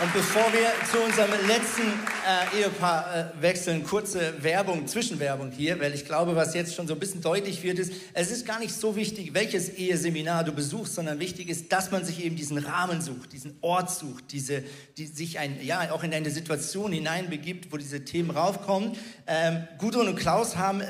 Und 0.00 0.12
bevor 0.12 0.44
wir 0.52 0.70
zu 0.88 1.00
unserem 1.00 1.32
letzten 1.48 1.82
äh, 1.82 2.60
Ehepaar 2.60 3.32
äh, 3.36 3.42
wechseln, 3.42 3.82
kurze 3.82 4.32
Werbung, 4.44 4.86
Zwischenwerbung 4.86 5.50
hier, 5.50 5.80
weil 5.80 5.92
ich 5.92 6.04
glaube, 6.04 6.36
was 6.36 6.54
jetzt 6.54 6.76
schon 6.76 6.86
so 6.86 6.94
ein 6.94 7.00
bisschen 7.00 7.20
deutlich 7.20 7.64
wird, 7.64 7.80
ist, 7.80 7.92
es 8.14 8.30
ist 8.30 8.46
gar 8.46 8.60
nicht 8.60 8.72
so 8.72 8.94
wichtig, 8.94 9.34
welches 9.34 9.70
Eheseminar 9.70 10.44
du 10.44 10.52
besuchst, 10.52 10.94
sondern 10.94 11.18
wichtig 11.18 11.48
ist, 11.48 11.72
dass 11.72 11.90
man 11.90 12.04
sich 12.04 12.24
eben 12.24 12.36
diesen 12.36 12.58
Rahmen 12.58 13.00
sucht, 13.00 13.32
diesen 13.32 13.58
Ort 13.60 13.90
sucht, 13.90 14.30
diese, 14.30 14.62
die 14.96 15.06
sich 15.06 15.40
ein, 15.40 15.58
ja, 15.64 15.90
auch 15.90 16.04
in 16.04 16.14
eine 16.14 16.30
Situation 16.30 16.92
hineinbegibt, 16.92 17.72
wo 17.72 17.76
diese 17.76 18.04
Themen 18.04 18.30
raufkommen. 18.30 18.92
Ähm, 19.26 19.66
Gudrun 19.78 20.06
und 20.06 20.16
Klaus 20.16 20.56
haben 20.56 20.80
äh, 20.80 20.86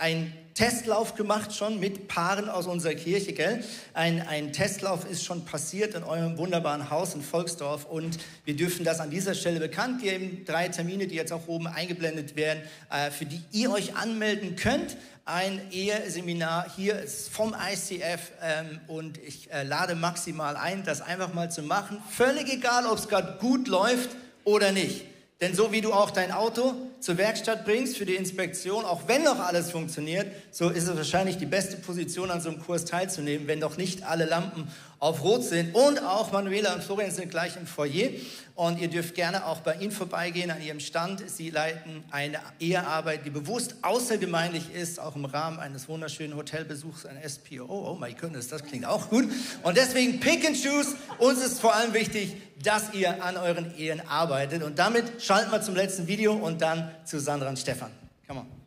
ein 0.00 0.32
Testlauf 0.60 1.14
gemacht 1.14 1.56
schon 1.56 1.80
mit 1.80 2.06
Paaren 2.06 2.50
aus 2.50 2.66
unserer 2.66 2.92
Kirche, 2.92 3.32
gell? 3.32 3.64
Ein, 3.94 4.20
ein 4.20 4.52
Testlauf 4.52 5.10
ist 5.10 5.24
schon 5.24 5.46
passiert 5.46 5.94
in 5.94 6.02
eurem 6.02 6.36
wunderbaren 6.36 6.90
Haus 6.90 7.14
in 7.14 7.22
Volksdorf 7.22 7.86
und 7.86 8.18
wir 8.44 8.54
dürfen 8.54 8.84
das 8.84 9.00
an 9.00 9.08
dieser 9.08 9.34
Stelle 9.34 9.58
bekannt 9.58 10.02
geben. 10.02 10.44
Drei 10.44 10.68
Termine, 10.68 11.06
die 11.06 11.14
jetzt 11.14 11.32
auch 11.32 11.48
oben 11.48 11.66
eingeblendet 11.66 12.36
werden, 12.36 12.60
äh, 12.90 13.10
für 13.10 13.24
die 13.24 13.40
ihr 13.52 13.70
euch 13.70 13.96
anmelden 13.96 14.54
könnt. 14.54 14.98
Ein 15.24 15.62
Eheseminar 15.70 16.66
hier 16.76 17.06
vom 17.08 17.54
ICF 17.54 18.30
ähm, 18.42 18.80
und 18.86 19.16
ich 19.16 19.50
äh, 19.50 19.62
lade 19.62 19.94
maximal 19.94 20.58
ein, 20.58 20.84
das 20.84 21.00
einfach 21.00 21.32
mal 21.32 21.50
zu 21.50 21.62
machen. 21.62 22.02
Völlig 22.10 22.52
egal, 22.52 22.84
ob 22.84 22.98
es 22.98 23.08
gerade 23.08 23.38
gut 23.38 23.66
läuft 23.66 24.10
oder 24.44 24.72
nicht. 24.72 25.06
Denn 25.40 25.54
so 25.54 25.72
wie 25.72 25.80
du 25.80 25.94
auch 25.94 26.10
dein 26.10 26.32
Auto 26.32 26.74
zur 27.00 27.18
Werkstatt 27.18 27.64
bringst 27.64 27.96
für 27.96 28.04
die 28.04 28.14
Inspektion, 28.14 28.84
auch 28.84 29.08
wenn 29.08 29.24
noch 29.24 29.38
alles 29.40 29.70
funktioniert, 29.70 30.26
so 30.50 30.68
ist 30.68 30.86
es 30.86 30.96
wahrscheinlich 30.96 31.38
die 31.38 31.46
beste 31.46 31.76
Position 31.78 32.30
an 32.30 32.40
so 32.40 32.50
einem 32.50 32.60
Kurs 32.60 32.84
teilzunehmen, 32.84 33.46
wenn 33.46 33.58
noch 33.58 33.76
nicht 33.76 34.02
alle 34.02 34.26
Lampen 34.26 34.68
auf 35.00 35.24
Rot 35.24 35.42
sind. 35.42 35.74
Und 35.74 36.02
auch 36.02 36.30
Manuela 36.30 36.74
und 36.74 36.84
Florian 36.84 37.10
sind 37.10 37.30
gleich 37.30 37.56
im 37.56 37.66
Foyer. 37.66 38.10
Und 38.54 38.78
ihr 38.78 38.88
dürft 38.88 39.14
gerne 39.14 39.46
auch 39.46 39.60
bei 39.60 39.76
ihnen 39.76 39.90
vorbeigehen 39.90 40.50
an 40.50 40.60
ihrem 40.60 40.80
Stand. 40.80 41.22
Sie 41.30 41.48
leiten 41.48 42.04
eine 42.10 42.38
Ehearbeit, 42.58 43.24
die 43.24 43.30
bewusst 43.30 43.76
außergemeinlich 43.80 44.74
ist, 44.74 45.00
auch 45.00 45.16
im 45.16 45.24
Rahmen 45.24 45.58
eines 45.58 45.88
wunderschönen 45.88 46.36
Hotelbesuchs, 46.36 47.06
ein 47.06 47.16
SPO. 47.26 47.64
Oh 47.64 47.96
my 47.98 48.12
goodness, 48.12 48.48
das 48.48 48.62
klingt 48.62 48.84
auch 48.84 49.08
gut. 49.08 49.24
Und 49.62 49.78
deswegen 49.78 50.20
pick 50.20 50.46
and 50.46 50.62
choose. 50.62 50.94
Uns 51.16 51.42
ist 51.42 51.60
vor 51.60 51.74
allem 51.74 51.94
wichtig, 51.94 52.36
dass 52.62 52.92
ihr 52.92 53.24
an 53.24 53.38
euren 53.38 53.74
Ehen 53.78 54.02
arbeitet. 54.06 54.62
Und 54.62 54.78
damit 54.78 55.22
schalten 55.22 55.50
wir 55.50 55.62
zum 55.62 55.74
letzten 55.74 56.06
Video 56.06 56.34
und 56.34 56.60
dann 56.60 56.89
zu 57.04 57.20
Sandra 57.20 57.48
und 57.48 57.58
Stefan. 57.58 57.90
Come 58.26 58.40
on. 58.40 58.59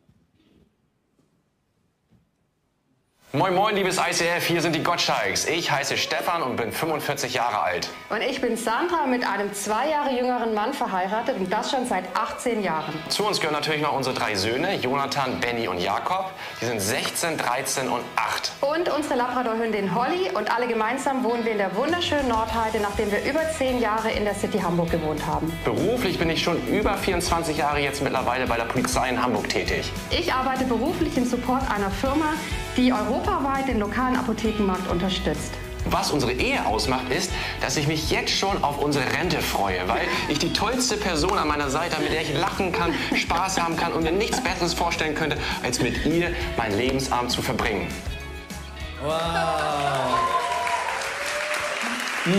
Moin 3.35 3.55
Moin, 3.55 3.75
liebes 3.75 3.97
ICF, 3.97 4.45
hier 4.45 4.61
sind 4.61 4.75
die 4.75 4.83
Gottschalks. 4.83 5.45
Ich 5.47 5.71
heiße 5.71 5.97
Stefan 5.97 6.43
und 6.43 6.55
bin 6.55 6.71
45 6.71 7.33
Jahre 7.33 7.63
alt. 7.63 7.89
Und 8.11 8.21
ich 8.21 8.39
bin 8.41 8.55
Sandra, 8.55 9.07
mit 9.07 9.27
einem 9.27 9.51
zwei 9.55 9.89
Jahre 9.89 10.11
jüngeren 10.15 10.53
Mann 10.53 10.71
verheiratet 10.71 11.37
und 11.39 11.51
das 11.51 11.71
schon 11.71 11.87
seit 11.87 12.03
18 12.15 12.61
Jahren. 12.61 12.93
Zu 13.09 13.25
uns 13.25 13.39
gehören 13.39 13.55
natürlich 13.55 13.81
noch 13.81 13.95
unsere 13.95 14.13
drei 14.13 14.35
Söhne, 14.35 14.75
Jonathan, 14.75 15.39
Benny 15.39 15.67
und 15.67 15.79
Jakob. 15.79 16.29
Die 16.61 16.65
sind 16.65 16.79
16, 16.79 17.39
13 17.39 17.89
und 17.89 18.03
8. 18.17 18.51
Und 18.61 18.89
unsere 18.95 19.15
Labradorhündin 19.15 19.95
Holly 19.95 20.29
und 20.35 20.55
alle 20.55 20.67
gemeinsam 20.67 21.23
wohnen 21.23 21.43
wir 21.43 21.53
in 21.53 21.57
der 21.57 21.75
wunderschönen 21.75 22.27
Nordheide, 22.27 22.81
nachdem 22.81 23.11
wir 23.11 23.23
über 23.25 23.41
10 23.57 23.79
Jahre 23.81 24.11
in 24.11 24.25
der 24.25 24.35
City 24.35 24.59
Hamburg 24.59 24.91
gewohnt 24.91 25.25
haben. 25.25 25.51
Beruflich 25.65 26.19
bin 26.19 26.29
ich 26.29 26.43
schon 26.43 26.63
über 26.67 26.93
24 26.93 27.57
Jahre 27.57 27.79
jetzt 27.79 28.03
mittlerweile 28.03 28.45
bei 28.45 28.57
der 28.57 28.65
Polizei 28.65 29.09
in 29.09 29.19
Hamburg 29.19 29.49
tätig. 29.49 29.91
Ich 30.11 30.31
arbeite 30.31 30.65
beruflich 30.65 31.17
im 31.17 31.25
Support 31.25 31.63
einer 31.71 31.89
Firma, 31.89 32.35
die 32.77 32.91
europaweit 33.23 33.67
den 33.67 33.79
lokalen 33.79 34.15
Apothekenmarkt 34.15 34.89
unterstützt. 34.89 35.53
Was 35.85 36.11
unsere 36.11 36.31
Ehe 36.31 36.65
ausmacht, 36.65 37.09
ist, 37.11 37.31
dass 37.61 37.75
ich 37.75 37.87
mich 37.87 38.09
jetzt 38.09 38.31
schon 38.31 38.63
auf 38.63 38.81
unsere 38.81 39.05
Rente 39.13 39.41
freue, 39.41 39.87
weil 39.87 40.07
ich 40.29 40.39
die 40.39 40.53
tollste 40.53 40.95
Person 40.95 41.37
an 41.37 41.47
meiner 41.47 41.69
Seite 41.69 41.95
habe, 41.95 42.03
mit 42.03 42.13
der 42.13 42.21
ich 42.21 42.33
lachen 42.33 42.71
kann, 42.71 42.93
Spaß 43.15 43.59
haben 43.61 43.75
kann 43.75 43.91
und 43.91 44.03
mir 44.03 44.11
nichts 44.11 44.41
Besseres 44.41 44.73
vorstellen 44.73 45.13
könnte, 45.13 45.37
als 45.61 45.81
mit 45.81 46.05
ihr 46.05 46.31
mein 46.57 46.75
Lebensabend 46.77 47.31
zu 47.31 47.41
verbringen. 47.41 47.87
Wow. 49.03 49.13
Mmh. 52.25 52.33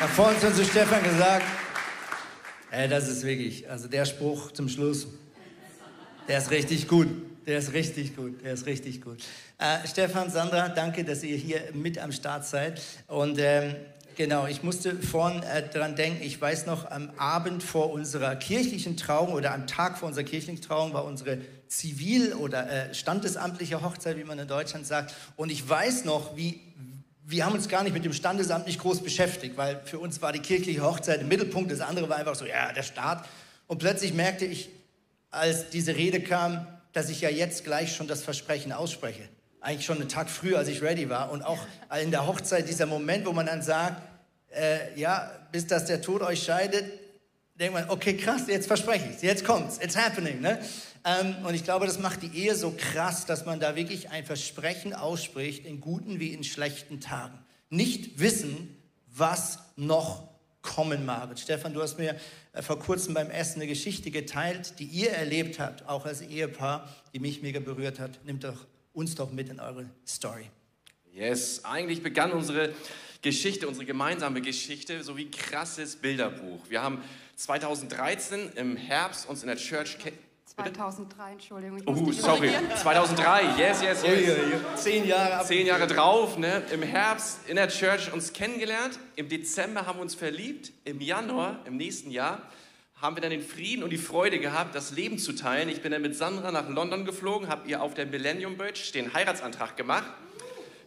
Da 0.00 0.06
vorhin 0.08 0.42
hat 0.42 0.54
zu 0.54 0.64
Stefan 0.64 1.02
gesagt, 1.04 1.44
Äh, 2.70 2.86
das 2.86 3.08
ist 3.08 3.24
wirklich, 3.24 3.70
also 3.70 3.88
der 3.88 4.04
Spruch 4.04 4.52
zum 4.52 4.68
Schluss, 4.68 5.06
der 6.28 6.36
ist 6.38 6.50
richtig 6.50 6.86
gut. 6.86 7.08
Der 7.48 7.56
ist 7.56 7.72
richtig 7.72 8.14
gut, 8.14 8.44
der 8.44 8.52
ist 8.52 8.66
richtig 8.66 9.00
gut. 9.00 9.22
Äh, 9.56 9.88
Stefan, 9.88 10.30
Sandra, 10.30 10.68
danke, 10.68 11.02
dass 11.02 11.22
ihr 11.22 11.38
hier 11.38 11.62
mit 11.72 11.98
am 11.98 12.12
Start 12.12 12.44
seid. 12.44 12.78
Und 13.06 13.38
ähm, 13.38 13.74
genau, 14.16 14.46
ich 14.46 14.62
musste 14.62 14.94
vorhin 14.94 15.42
äh, 15.44 15.66
dran 15.66 15.96
denken, 15.96 16.22
ich 16.22 16.38
weiß 16.38 16.66
noch, 16.66 16.90
am 16.90 17.08
Abend 17.16 17.62
vor 17.62 17.90
unserer 17.90 18.36
kirchlichen 18.36 18.98
Trauung 18.98 19.32
oder 19.32 19.54
am 19.54 19.66
Tag 19.66 19.96
vor 19.96 20.08
unserer 20.08 20.24
kirchlichen 20.24 20.60
Trauung 20.60 20.92
war 20.92 21.06
unsere 21.06 21.38
zivil- 21.68 22.34
oder 22.34 22.70
äh, 22.70 22.94
standesamtliche 22.94 23.80
Hochzeit, 23.82 24.18
wie 24.18 24.24
man 24.24 24.38
in 24.38 24.46
Deutschland 24.46 24.86
sagt. 24.86 25.14
Und 25.36 25.50
ich 25.50 25.66
weiß 25.66 26.04
noch, 26.04 26.36
wie, 26.36 26.60
wir 27.24 27.46
haben 27.46 27.54
uns 27.54 27.70
gar 27.70 27.82
nicht 27.82 27.94
mit 27.94 28.04
dem 28.04 28.12
Standesamt 28.12 28.66
nicht 28.66 28.78
groß 28.78 29.00
beschäftigt, 29.00 29.56
weil 29.56 29.80
für 29.86 29.98
uns 29.98 30.20
war 30.20 30.34
die 30.34 30.40
kirchliche 30.40 30.82
Hochzeit 30.82 31.22
im 31.22 31.28
Mittelpunkt, 31.28 31.72
das 31.72 31.80
andere 31.80 32.10
war 32.10 32.18
einfach 32.18 32.34
so, 32.34 32.44
ja, 32.44 32.74
der 32.74 32.82
Staat. 32.82 33.26
Und 33.66 33.78
plötzlich 33.78 34.12
merkte 34.12 34.44
ich, 34.44 34.68
als 35.30 35.70
diese 35.70 35.96
Rede 35.96 36.20
kam, 36.20 36.66
dass 36.98 37.10
ich 37.10 37.20
ja 37.20 37.28
jetzt 37.28 37.62
gleich 37.62 37.94
schon 37.94 38.08
das 38.08 38.24
Versprechen 38.24 38.72
ausspreche. 38.72 39.22
Eigentlich 39.60 39.86
schon 39.86 40.00
einen 40.00 40.08
Tag 40.08 40.28
früher, 40.28 40.58
als 40.58 40.66
ich 40.66 40.82
ready 40.82 41.08
war. 41.08 41.30
Und 41.30 41.42
auch 41.42 41.60
in 42.02 42.10
der 42.10 42.26
Hochzeit, 42.26 42.68
dieser 42.68 42.86
Moment, 42.86 43.24
wo 43.24 43.32
man 43.32 43.46
dann 43.46 43.62
sagt, 43.62 44.02
äh, 44.50 44.98
ja, 44.98 45.30
bis 45.52 45.68
dass 45.68 45.84
der 45.84 46.02
Tod 46.02 46.22
euch 46.22 46.42
scheidet, 46.42 46.84
denkt 47.54 47.74
man, 47.74 47.88
okay, 47.88 48.16
krass, 48.16 48.42
jetzt 48.48 48.66
verspreche 48.66 49.06
ich 49.10 49.16
es, 49.16 49.22
jetzt 49.22 49.44
kommt's, 49.44 49.78
it's 49.78 49.96
happening. 49.96 50.40
Ne? 50.40 50.58
Ähm, 51.04 51.36
und 51.44 51.54
ich 51.54 51.62
glaube, 51.62 51.86
das 51.86 52.00
macht 52.00 52.22
die 52.22 52.36
Ehe 52.36 52.56
so 52.56 52.74
krass, 52.76 53.26
dass 53.26 53.46
man 53.46 53.60
da 53.60 53.76
wirklich 53.76 54.10
ein 54.10 54.24
Versprechen 54.24 54.92
ausspricht, 54.92 55.66
in 55.66 55.80
guten 55.80 56.18
wie 56.18 56.32
in 56.32 56.42
schlechten 56.42 57.00
Tagen. 57.00 57.38
Nicht 57.70 58.18
wissen, 58.18 58.76
was 59.06 59.60
noch 59.76 60.27
kommen. 60.62 61.08
Und 61.08 61.38
Stefan, 61.38 61.74
du 61.74 61.82
hast 61.82 61.98
mir 61.98 62.16
äh, 62.52 62.62
vor 62.62 62.78
kurzem 62.78 63.14
beim 63.14 63.30
Essen 63.30 63.60
eine 63.60 63.68
Geschichte 63.68 64.10
geteilt, 64.10 64.78
die 64.78 64.84
ihr 64.84 65.10
erlebt 65.10 65.58
habt, 65.58 65.86
auch 65.88 66.06
als 66.06 66.20
Ehepaar, 66.20 66.88
die 67.12 67.20
mich 67.20 67.42
mega 67.42 67.60
berührt 67.60 67.98
hat. 67.98 68.24
Nimmt 68.24 68.44
doch 68.44 68.66
uns 68.92 69.14
doch 69.14 69.30
mit 69.32 69.48
in 69.48 69.60
eure 69.60 69.88
Story. 70.06 70.50
Yes, 71.12 71.64
eigentlich 71.64 72.02
begann 72.02 72.32
unsere 72.32 72.72
Geschichte, 73.22 73.66
unsere 73.66 73.86
gemeinsame 73.86 74.40
Geschichte, 74.40 75.02
so 75.02 75.16
wie 75.16 75.30
krasses 75.30 75.96
Bilderbuch. 75.96 76.60
Wir 76.68 76.82
haben 76.82 77.02
2013 77.36 78.52
im 78.54 78.76
Herbst 78.76 79.28
uns 79.28 79.42
in 79.42 79.48
der 79.48 79.56
Church 79.56 79.98
2003, 80.58 81.32
Entschuldigung. 81.32 81.82
oh, 81.86 82.10
sorry. 82.10 82.50
2003, 82.76 83.42
yes, 83.58 83.82
yes, 83.82 84.02
yes. 84.02 84.36
Zehn 84.74 85.06
Jahre. 85.06 85.44
Zehn 85.44 85.66
Jahre 85.66 85.86
drauf, 85.86 86.36
ne? 86.36 86.62
Im 86.72 86.82
Herbst 86.82 87.48
in 87.48 87.56
der 87.56 87.68
Church 87.68 88.12
uns 88.12 88.32
kennengelernt. 88.32 88.98
Im 89.14 89.28
Dezember 89.28 89.86
haben 89.86 89.98
wir 89.98 90.02
uns 90.02 90.16
verliebt. 90.16 90.72
Im 90.84 91.00
Januar, 91.00 91.60
im 91.64 91.76
nächsten 91.76 92.10
Jahr, 92.10 92.42
haben 93.00 93.16
wir 93.16 93.20
dann 93.20 93.30
den 93.30 93.42
Frieden 93.42 93.84
und 93.84 93.90
die 93.90 93.98
Freude 93.98 94.40
gehabt, 94.40 94.74
das 94.74 94.90
Leben 94.90 95.18
zu 95.18 95.32
teilen. 95.32 95.68
Ich 95.68 95.80
bin 95.80 95.92
dann 95.92 96.02
mit 96.02 96.16
Sandra 96.16 96.50
nach 96.50 96.68
London 96.68 97.04
geflogen, 97.04 97.48
habe 97.48 97.68
ihr 97.68 97.80
auf 97.80 97.94
der 97.94 98.06
Millennium 98.06 98.56
Bridge 98.56 98.90
den 98.92 99.14
Heiratsantrag 99.14 99.76
gemacht. 99.76 100.12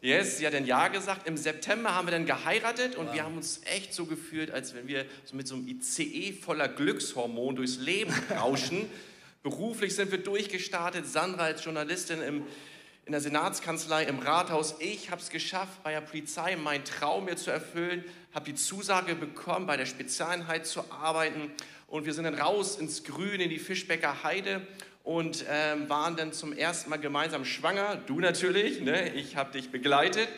Yes, 0.02 0.40
sie 0.40 0.48
hat 0.48 0.56
ein 0.56 0.66
Ja 0.66 0.90
gesagt. 0.90 1.28
Im 1.28 1.38
September 1.38 1.96
haben 1.96 2.08
wir 2.08 2.12
dann 2.12 2.26
geheiratet 2.26 2.98
und 2.98 3.08
wow. 3.08 3.14
wir 3.14 3.24
haben 3.24 3.38
uns 3.38 3.62
echt 3.66 3.94
so 3.94 4.06
gefühlt, 4.06 4.52
als 4.52 4.74
wenn 4.74 4.88
wir 4.88 5.06
so 5.24 5.36
mit 5.36 5.48
so 5.48 5.56
einem 5.56 5.68
ICE 5.68 6.34
voller 6.34 6.68
Glückshormon 6.68 7.56
durchs 7.56 7.78
Leben 7.78 8.14
rauschen. 8.36 8.90
Beruflich 9.44 9.96
sind 9.96 10.12
wir 10.12 10.20
durchgestartet. 10.20 11.08
Sandra 11.08 11.46
als 11.46 11.66
Journalistin 11.66 12.22
im, 12.22 12.44
in 13.06 13.12
der 13.12 13.22
Senatskanzlei, 13.22 14.04
im 14.04 14.20
Rathaus. 14.20 14.76
Ich 14.78 15.10
habe 15.10 15.20
es 15.20 15.32
geschafft, 15.32 15.82
bei 15.82 15.94
der 15.94 16.02
Polizei 16.02 16.56
meinen 16.56 16.86
Traum 16.86 17.26
mir 17.26 17.36
zu 17.36 17.50
erfüllen, 17.50 18.06
habe 18.36 18.46
die 18.46 18.54
Zusage 18.54 19.16
bekommen, 19.16 19.66
bei 19.66 19.78
der 19.78 19.88
Spezialeinheit 19.88 20.68
zu 20.68 20.92
arbeiten. 20.92 21.52
Und 21.88 22.06
wir 22.06 22.14
sind 22.14 22.26
dann 22.26 22.36
raus 22.36 22.78
ins 22.78 23.04
Grün, 23.04 23.42
in 23.42 23.50
die 23.50 23.58
Fischbecker 23.58 24.24
Heide 24.24 24.62
und 25.04 25.44
ähm, 25.50 25.89
waren 25.89 26.16
dann 26.16 26.34
zum 26.34 26.54
ersten 26.54 26.92
Mal 26.92 26.98
gemeinsam 26.98 27.44
schwanger. 27.44 27.96
Du 27.96 28.20
natürlich, 28.20 28.82
ne? 28.82 29.12
ich 29.16 29.38
habe 29.38 29.54
dich 29.54 29.72
begleitet. 29.72 30.30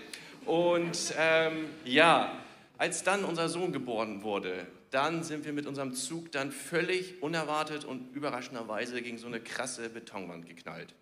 Und 0.45 1.13
ähm, 1.19 1.65
ja, 1.83 2.37
als 2.77 3.03
dann 3.03 3.25
unser 3.25 3.49
Sohn 3.49 3.73
geboren 3.73 4.23
wurde, 4.23 4.65
dann 4.93 5.23
sind 5.23 5.45
wir 5.45 5.53
mit 5.53 5.65
unserem 5.65 5.93
Zug 5.93 6.31
dann 6.31 6.51
völlig 6.51 7.21
unerwartet 7.21 7.83
und 7.83 8.13
überraschenderweise 8.15 9.01
gegen 9.01 9.17
so 9.17 9.27
eine 9.27 9.41
krasse 9.41 9.89
Betonwand 9.89 10.45
geknallt. 10.45 10.93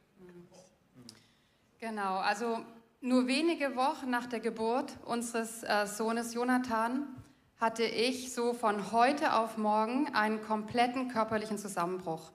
Genau, 1.79 2.17
also 2.17 2.63
nur 3.01 3.27
wenige 3.27 3.75
Wochen 3.75 4.09
nach 4.09 4.27
der 4.27 4.39
Geburt 4.39 4.93
unseres 5.05 5.63
äh, 5.63 5.87
Sohnes 5.87 6.33
Jonathan 6.33 7.07
hatte 7.59 7.83
ich 7.83 8.33
so 8.33 8.53
von 8.53 8.91
heute 8.91 9.33
auf 9.33 9.57
morgen 9.57 10.07
einen 10.13 10.41
kompletten 10.41 11.09
körperlichen 11.09 11.57
Zusammenbruch. 11.57 12.31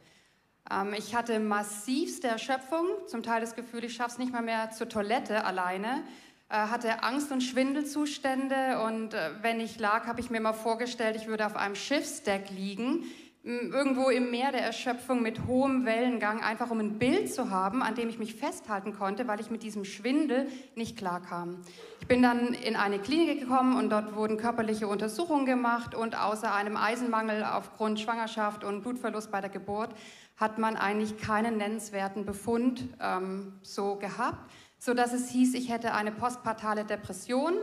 Ähm, 0.71 0.95
ich 0.95 1.15
hatte 1.15 1.39
massivste 1.41 2.29
Erschöpfung, 2.29 2.87
zum 3.07 3.23
Teil 3.23 3.41
das 3.41 3.55
Gefühl, 3.55 3.85
ich 3.85 3.95
schaffe 3.95 4.13
es 4.13 4.19
nicht 4.19 4.33
mal 4.33 4.43
mehr 4.43 4.71
zur 4.73 4.89
Toilette 4.89 5.45
alleine. 5.45 6.03
Äh, 6.49 6.69
hatte 6.69 7.03
Angst- 7.03 7.33
und 7.33 7.41
Schwindelzustände 7.41 8.81
und 8.87 9.15
äh, 9.15 9.31
wenn 9.43 9.59
ich 9.59 9.81
lag, 9.81 10.07
habe 10.07 10.21
ich 10.21 10.31
mir 10.31 10.41
mal 10.41 10.53
vorgestellt, 10.53 11.17
ich 11.17 11.27
würde 11.27 11.45
auf 11.45 11.57
einem 11.57 11.75
Schiffsdeck 11.75 12.51
liegen, 12.51 13.03
irgendwo 13.43 14.11
im 14.11 14.31
Meer 14.31 14.53
der 14.53 14.63
Erschöpfung 14.63 15.23
mit 15.23 15.47
hohem 15.47 15.85
Wellengang, 15.85 16.43
einfach 16.43 16.71
um 16.71 16.81
ein 16.81 16.99
Bild 16.99 17.33
zu 17.33 17.51
haben, 17.51 17.83
an 17.83 17.95
dem 17.97 18.09
ich 18.09 18.19
mich 18.19 18.35
festhalten 18.35 18.93
konnte, 18.93 19.27
weil 19.27 19.41
ich 19.41 19.51
mit 19.51 19.63
diesem 19.65 19.85
Schwindel 19.85 20.49
nicht 20.75 20.97
klarkam. 20.97 21.59
Ich 22.01 22.07
bin 22.07 22.23
dann 22.23 22.55
in 22.55 22.75
eine 22.75 22.99
Klinik 22.99 23.41
gekommen 23.41 23.77
und 23.77 23.91
dort 23.91 24.15
wurden 24.15 24.37
körperliche 24.37 24.87
Untersuchungen 24.89 25.47
gemacht 25.47 25.97
und 25.97 26.17
außer 26.17 26.53
einem 26.53 26.77
Eisenmangel 26.77 27.45
aufgrund 27.45 27.99
Schwangerschaft 27.99 28.63
und 28.63 28.83
Blutverlust 28.83 29.33
bei 29.33 29.41
der 29.41 29.51
Geburt 29.51 29.91
hat 30.37 30.59
man 30.59 30.77
eigentlich 30.77 31.17
keinen 31.17 31.57
nennenswerten 31.57 32.25
Befund 32.25 32.89
ähm, 33.01 33.55
so 33.63 33.97
gehabt 33.97 34.51
so 34.79 34.95
dass 34.95 35.13
es 35.13 35.29
hieß, 35.31 35.55
ich 35.55 35.71
hätte 35.71 35.95
eine 35.95 36.13
postpartale 36.13 36.85
Depression. 36.85 37.55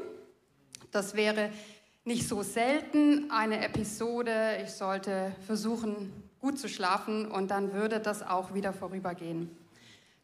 Das 0.91 1.15
wäre 1.15 1.49
nicht 2.05 2.27
so 2.27 2.43
selten 2.43 3.31
eine 3.31 3.63
Episode, 3.63 4.57
ich 4.63 4.71
sollte 4.71 5.35
versuchen, 5.45 6.11
gut 6.39 6.59
zu 6.59 6.67
schlafen 6.67 7.31
und 7.31 7.51
dann 7.51 7.73
würde 7.73 7.99
das 7.99 8.21
auch 8.21 8.53
wieder 8.53 8.73
vorübergehen. 8.73 9.49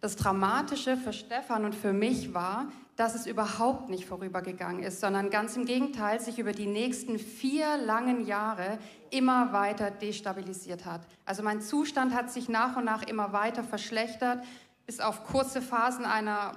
Das 0.02 0.16
Dramatische 0.16 0.98
für 0.98 1.14
Stefan 1.14 1.66
und 1.66 1.76
für 1.76 1.94
mich 1.94 2.34
war, 2.34 2.72
dass 2.96 3.16
es 3.16 3.26
überhaupt 3.28 3.90
nicht 3.90 4.06
vorübergegangen 4.06 4.84
ist, 4.84 5.00
sondern 5.00 5.30
ganz 5.30 5.56
im 5.56 5.66
Gegenteil 5.66 6.20
sich 6.20 6.40
über 6.40 6.52
die 6.52 6.68
nächsten 6.68 7.20
vier 7.20 7.78
langen 7.78 8.26
Jahre 8.26 8.78
immer 9.10 9.54
weiter 9.54 9.92
destabilisiert 9.92 10.86
hat. 10.86 11.02
Also 11.26 11.44
mein 11.44 11.62
Zustand 11.62 12.14
hat 12.14 12.30
sich 12.32 12.50
nach 12.50 12.76
und 12.76 12.86
nach 12.86 13.04
immer 13.04 13.32
weiter 13.32 13.64
verschlechtert, 13.64 14.44
bis 14.86 15.00
auf 15.00 15.26
kurze 15.26 15.62
Phasen 15.62 16.04
einer 16.04 16.54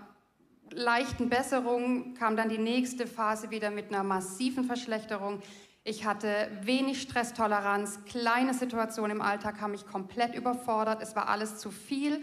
leichten 0.75 1.29
Besserung 1.29 2.15
kam 2.15 2.37
dann 2.37 2.49
die 2.49 2.59
nächste 2.59 3.07
Phase 3.07 3.51
wieder 3.51 3.71
mit 3.71 3.89
einer 3.89 4.03
massiven 4.03 4.65
Verschlechterung. 4.65 5.41
Ich 5.85 6.05
hatte 6.07 6.49
wenig 6.63 7.03
Stresstoleranz, 7.03 8.05
kleine 8.05 8.55
Situationen 8.55 9.17
im 9.17 9.23
Alltag 9.23 9.61
haben 9.61 9.73
mich 9.73 9.87
komplett 9.87 10.35
überfordert, 10.35 11.03
es 11.03 11.17
war 11.17 11.29
alles 11.29 11.59
zu 11.59 11.71
viel. 11.71 12.23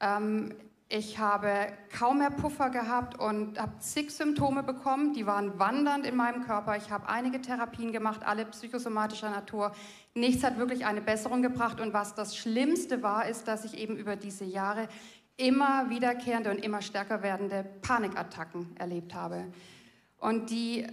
Ähm, 0.00 0.52
ich 0.88 1.18
habe 1.18 1.72
kaum 1.90 2.18
mehr 2.18 2.30
Puffer 2.30 2.70
gehabt 2.70 3.18
und 3.18 3.60
habe 3.60 3.76
zig 3.80 4.12
Symptome 4.12 4.62
bekommen, 4.62 5.14
die 5.14 5.26
waren 5.26 5.58
wandernd 5.58 6.06
in 6.06 6.14
meinem 6.14 6.44
Körper. 6.44 6.76
Ich 6.76 6.90
habe 6.90 7.08
einige 7.08 7.40
Therapien 7.40 7.90
gemacht, 7.90 8.20
alle 8.24 8.44
psychosomatischer 8.44 9.30
Natur. 9.30 9.72
Nichts 10.14 10.44
hat 10.44 10.58
wirklich 10.58 10.86
eine 10.86 11.00
Besserung 11.00 11.42
gebracht 11.42 11.80
und 11.80 11.92
was 11.92 12.14
das 12.14 12.36
Schlimmste 12.36 13.02
war, 13.02 13.28
ist, 13.28 13.48
dass 13.48 13.64
ich 13.64 13.76
eben 13.76 13.96
über 13.96 14.14
diese 14.14 14.44
Jahre 14.44 14.86
immer 15.36 15.90
wiederkehrende 15.90 16.50
und 16.50 16.64
immer 16.64 16.82
stärker 16.82 17.22
werdende 17.22 17.64
Panikattacken 17.82 18.74
erlebt 18.76 19.14
habe. 19.14 19.44
Und 20.18 20.50
die 20.50 20.86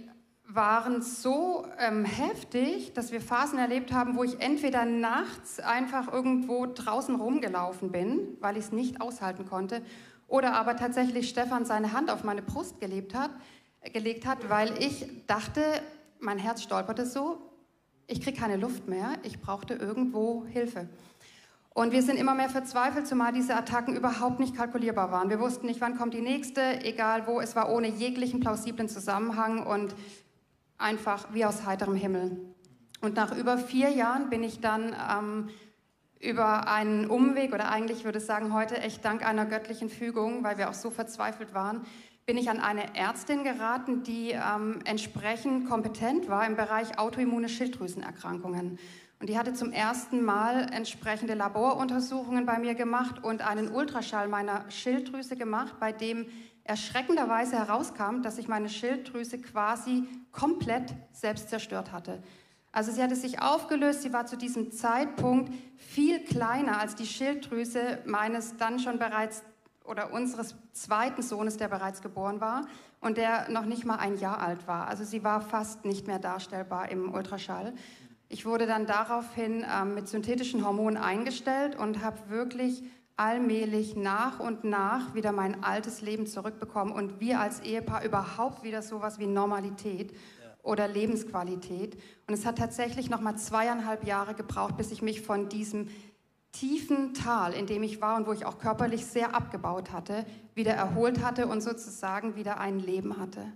waren 0.46 1.00
so 1.00 1.66
ähm, 1.78 2.04
heftig, 2.04 2.92
dass 2.92 3.10
wir 3.12 3.20
Phasen 3.20 3.58
erlebt 3.58 3.92
haben, 3.92 4.16
wo 4.16 4.24
ich 4.24 4.40
entweder 4.40 4.84
nachts 4.84 5.58
einfach 5.58 6.12
irgendwo 6.12 6.66
draußen 6.66 7.14
rumgelaufen 7.14 7.90
bin, 7.90 8.36
weil 8.40 8.56
ich 8.56 8.66
es 8.66 8.72
nicht 8.72 9.00
aushalten 9.00 9.46
konnte, 9.46 9.82
oder 10.28 10.54
aber 10.54 10.76
tatsächlich 10.76 11.28
Stefan 11.28 11.64
seine 11.64 11.92
Hand 11.92 12.10
auf 12.10 12.24
meine 12.24 12.42
Brust 12.42 12.80
gelebt 12.80 13.14
hat, 13.14 13.30
gelegt 13.92 14.26
hat, 14.26 14.48
weil 14.48 14.72
ich 14.82 15.06
dachte, 15.26 15.62
mein 16.18 16.38
Herz 16.38 16.62
stolperte 16.62 17.06
so, 17.06 17.38
ich 18.06 18.20
kriege 18.20 18.38
keine 18.38 18.56
Luft 18.56 18.86
mehr, 18.86 19.12
ich 19.22 19.40
brauchte 19.40 19.74
irgendwo 19.74 20.44
Hilfe. 20.46 20.88
Und 21.74 21.90
wir 21.90 22.02
sind 22.02 22.18
immer 22.18 22.34
mehr 22.34 22.48
verzweifelt, 22.48 23.08
zumal 23.08 23.32
diese 23.32 23.56
Attacken 23.56 23.96
überhaupt 23.96 24.38
nicht 24.38 24.56
kalkulierbar 24.56 25.10
waren. 25.10 25.28
Wir 25.28 25.40
wussten 25.40 25.66
nicht, 25.66 25.80
wann 25.80 25.98
kommt 25.98 26.14
die 26.14 26.20
nächste, 26.20 26.84
egal 26.84 27.26
wo. 27.26 27.40
Es 27.40 27.56
war 27.56 27.68
ohne 27.68 27.88
jeglichen 27.88 28.38
plausiblen 28.38 28.88
Zusammenhang 28.88 29.66
und 29.66 29.96
einfach 30.78 31.34
wie 31.34 31.44
aus 31.44 31.66
heiterem 31.66 31.96
Himmel. 31.96 32.40
Und 33.00 33.16
nach 33.16 33.36
über 33.36 33.58
vier 33.58 33.90
Jahren 33.90 34.30
bin 34.30 34.44
ich 34.44 34.60
dann 34.60 34.94
ähm, 34.94 35.50
über 36.20 36.68
einen 36.68 37.10
Umweg, 37.10 37.52
oder 37.52 37.68
eigentlich 37.68 38.04
würde 38.04 38.18
ich 38.18 38.24
sagen 38.24 38.54
heute 38.54 38.78
echt 38.78 39.04
dank 39.04 39.26
einer 39.26 39.44
göttlichen 39.44 39.90
Fügung, 39.90 40.44
weil 40.44 40.58
wir 40.58 40.70
auch 40.70 40.74
so 40.74 40.90
verzweifelt 40.90 41.54
waren, 41.54 41.80
bin 42.24 42.38
ich 42.38 42.48
an 42.50 42.60
eine 42.60 42.94
Ärztin 42.94 43.42
geraten, 43.42 44.04
die 44.04 44.30
ähm, 44.30 44.78
entsprechend 44.84 45.68
kompetent 45.68 46.28
war 46.28 46.46
im 46.46 46.54
Bereich 46.54 46.98
autoimmune 47.00 47.48
Schilddrüsenerkrankungen. 47.48 48.78
Und 49.24 49.30
die 49.30 49.38
hatte 49.38 49.54
zum 49.54 49.72
ersten 49.72 50.22
Mal 50.22 50.66
entsprechende 50.70 51.32
Laboruntersuchungen 51.32 52.44
bei 52.44 52.58
mir 52.58 52.74
gemacht 52.74 53.24
und 53.24 53.40
einen 53.40 53.70
Ultraschall 53.70 54.28
meiner 54.28 54.70
Schilddrüse 54.70 55.34
gemacht, 55.34 55.76
bei 55.80 55.92
dem 55.92 56.26
erschreckenderweise 56.62 57.56
herauskam, 57.56 58.20
dass 58.20 58.36
sich 58.36 58.48
meine 58.48 58.68
Schilddrüse 58.68 59.40
quasi 59.40 60.06
komplett 60.30 60.92
selbst 61.12 61.48
zerstört 61.48 61.90
hatte. 61.90 62.22
Also 62.70 62.92
sie 62.92 63.02
hatte 63.02 63.16
sich 63.16 63.40
aufgelöst, 63.40 64.02
sie 64.02 64.12
war 64.12 64.26
zu 64.26 64.36
diesem 64.36 64.72
Zeitpunkt 64.72 65.54
viel 65.78 66.22
kleiner 66.22 66.78
als 66.78 66.94
die 66.94 67.06
Schilddrüse 67.06 68.00
meines 68.04 68.58
dann 68.58 68.78
schon 68.78 68.98
bereits 68.98 69.42
oder 69.86 70.12
unseres 70.12 70.54
zweiten 70.72 71.22
Sohnes, 71.22 71.56
der 71.56 71.68
bereits 71.68 72.02
geboren 72.02 72.42
war 72.42 72.66
und 73.00 73.16
der 73.16 73.50
noch 73.50 73.64
nicht 73.64 73.84
mal 73.84 73.96
ein 73.96 74.18
Jahr 74.18 74.40
alt 74.40 74.66
war. 74.66 74.88
Also 74.88 75.04
sie 75.04 75.24
war 75.24 75.40
fast 75.40 75.84
nicht 75.84 76.06
mehr 76.06 76.18
darstellbar 76.18 76.90
im 76.90 77.12
Ultraschall. 77.12 77.74
Ich 78.28 78.46
wurde 78.46 78.66
dann 78.66 78.86
daraufhin 78.86 79.64
ähm, 79.70 79.94
mit 79.94 80.08
synthetischen 80.08 80.64
Hormonen 80.64 80.96
eingestellt 80.96 81.76
und 81.76 82.02
habe 82.02 82.18
wirklich 82.28 82.82
allmählich 83.16 83.94
nach 83.94 84.40
und 84.40 84.64
nach 84.64 85.14
wieder 85.14 85.32
mein 85.32 85.62
altes 85.62 86.00
Leben 86.00 86.26
zurückbekommen 86.26 86.92
und 86.92 87.20
wir 87.20 87.40
als 87.40 87.60
Ehepaar 87.60 88.04
überhaupt 88.04 88.64
wieder 88.64 88.82
sowas 88.82 89.18
wie 89.18 89.26
Normalität 89.26 90.16
oder 90.62 90.88
Lebensqualität. 90.88 91.96
Und 92.26 92.34
es 92.34 92.44
hat 92.44 92.58
tatsächlich 92.58 93.10
noch 93.10 93.20
mal 93.20 93.36
zweieinhalb 93.36 94.04
Jahre 94.04 94.34
gebraucht, 94.34 94.76
bis 94.76 94.90
ich 94.90 95.02
mich 95.02 95.20
von 95.20 95.48
diesem 95.48 95.88
tiefen 96.52 97.14
Tal, 97.14 97.52
in 97.52 97.66
dem 97.66 97.82
ich 97.82 98.00
war 98.00 98.16
und 98.16 98.26
wo 98.26 98.32
ich 98.32 98.46
auch 98.46 98.58
körperlich 98.58 99.04
sehr 99.06 99.34
abgebaut 99.34 99.92
hatte, 99.92 100.24
wieder 100.54 100.72
erholt 100.72 101.22
hatte 101.22 101.46
und 101.46 101.60
sozusagen 101.60 102.36
wieder 102.36 102.58
ein 102.58 102.78
Leben 102.78 103.18
hatte. 103.18 103.52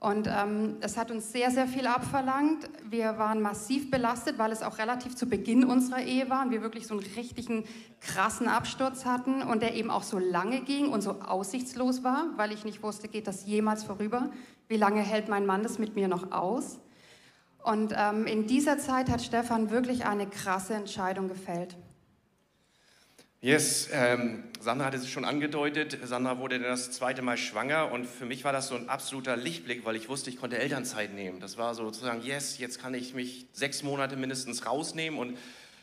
Und 0.00 0.28
ähm, 0.28 0.76
es 0.80 0.96
hat 0.96 1.10
uns 1.10 1.32
sehr, 1.32 1.50
sehr 1.50 1.66
viel 1.66 1.88
abverlangt. 1.88 2.70
Wir 2.88 3.18
waren 3.18 3.42
massiv 3.42 3.90
belastet, 3.90 4.38
weil 4.38 4.52
es 4.52 4.62
auch 4.62 4.78
relativ 4.78 5.16
zu 5.16 5.28
Beginn 5.28 5.64
unserer 5.64 6.00
Ehe 6.00 6.30
war 6.30 6.44
und 6.44 6.52
wir 6.52 6.62
wirklich 6.62 6.86
so 6.86 6.94
einen 6.94 7.02
richtigen 7.16 7.64
krassen 8.00 8.46
Absturz 8.46 9.04
hatten 9.04 9.42
und 9.42 9.60
der 9.60 9.74
eben 9.74 9.90
auch 9.90 10.04
so 10.04 10.20
lange 10.20 10.60
ging 10.60 10.88
und 10.88 11.00
so 11.00 11.20
aussichtslos 11.20 12.04
war, 12.04 12.26
weil 12.36 12.52
ich 12.52 12.64
nicht 12.64 12.80
wusste, 12.80 13.08
geht 13.08 13.26
das 13.26 13.44
jemals 13.44 13.82
vorüber? 13.82 14.30
Wie 14.68 14.76
lange 14.76 15.00
hält 15.00 15.28
mein 15.28 15.46
Mann 15.46 15.64
das 15.64 15.80
mit 15.80 15.96
mir 15.96 16.06
noch 16.06 16.30
aus? 16.30 16.78
Und 17.64 17.92
ähm, 17.96 18.26
in 18.26 18.46
dieser 18.46 18.78
Zeit 18.78 19.10
hat 19.10 19.20
Stefan 19.20 19.70
wirklich 19.70 20.06
eine 20.06 20.28
krasse 20.28 20.74
Entscheidung 20.74 21.26
gefällt. 21.26 21.76
Yes, 23.40 23.88
ähm, 23.92 24.42
Sandra 24.58 24.86
hatte 24.86 24.96
es 24.96 25.08
schon 25.08 25.24
angedeutet. 25.24 25.96
Sandra 26.02 26.38
wurde 26.38 26.58
dann 26.58 26.68
das 26.68 26.90
zweite 26.90 27.22
Mal 27.22 27.36
schwanger 27.36 27.92
und 27.92 28.04
für 28.04 28.26
mich 28.26 28.42
war 28.42 28.52
das 28.52 28.66
so 28.66 28.74
ein 28.74 28.88
absoluter 28.88 29.36
Lichtblick, 29.36 29.84
weil 29.84 29.94
ich 29.94 30.08
wusste, 30.08 30.28
ich 30.28 30.38
konnte 30.38 30.58
Elternzeit 30.58 31.14
nehmen. 31.14 31.38
Das 31.38 31.56
war 31.56 31.72
sozusagen, 31.76 32.20
yes, 32.22 32.58
jetzt 32.58 32.80
kann 32.80 32.94
ich 32.94 33.14
mich 33.14 33.46
sechs 33.52 33.84
Monate 33.84 34.16
mindestens 34.16 34.66
rausnehmen 34.66 35.20
und 35.20 35.38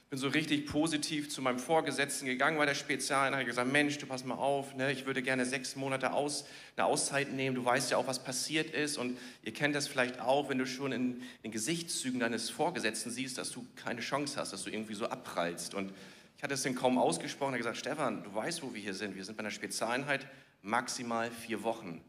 bin 0.10 0.20
so 0.20 0.28
richtig 0.28 0.66
positiv 0.66 1.30
zu 1.30 1.42
meinem 1.42 1.58
Vorgesetzten 1.58 2.26
gegangen 2.26 2.58
bei 2.58 2.66
der 2.66 2.76
Spezialeinheit. 2.76 3.46
Gesagt, 3.46 3.72
Mensch, 3.72 4.00
du 4.00 4.06
pass 4.06 4.26
mal 4.26 4.36
auf, 4.36 4.76
ne, 4.76 4.92
ich 4.92 5.06
würde 5.06 5.22
gerne 5.22 5.46
sechs 5.46 5.78
Monate 5.78 6.12
aus, 6.12 6.46
eine 6.76 6.86
Auszeit 6.88 7.32
nehmen. 7.32 7.56
Du 7.56 7.64
weißt 7.64 7.90
ja 7.90 7.96
auch, 7.96 8.08
was 8.08 8.22
passiert 8.22 8.72
ist 8.72 8.98
und 8.98 9.18
ihr 9.44 9.54
kennt 9.54 9.76
das 9.76 9.88
vielleicht 9.88 10.20
auch, 10.20 10.50
wenn 10.50 10.58
du 10.58 10.68
schon 10.68 10.92
in 10.92 11.24
den 11.46 11.52
Gesichtszügen 11.54 12.20
deines 12.20 12.50
Vorgesetzten 12.50 13.12
siehst, 13.12 13.38
dass 13.38 13.52
du 13.52 13.66
keine 13.78 14.02
Chance 14.02 14.42
hast, 14.42 14.52
dass 14.52 14.64
du 14.64 14.70
irgendwie 14.70 14.96
so 14.96 15.06
abprallst 15.06 15.74
und 15.74 15.94
ich 16.38 16.44
hatte 16.44 16.54
es 16.54 16.64
denn 16.64 16.76
kaum 16.76 16.98
ausgesprochen, 16.98 17.54
er 17.54 17.54
hat 17.54 17.60
gesagt, 17.60 17.78
Stefan, 17.78 18.24
du 18.24 18.34
weißt, 18.34 18.62
wo 18.62 18.74
wir 18.74 18.82
hier 18.82 18.94
sind. 18.94 19.16
Wir 19.16 19.24
sind 19.24 19.38
bei 19.38 19.42
einer 19.42 19.52
Spezialeinheit, 19.52 20.28
maximal 20.62 21.32
vier 21.32 21.64
Wochen. 21.64 22.04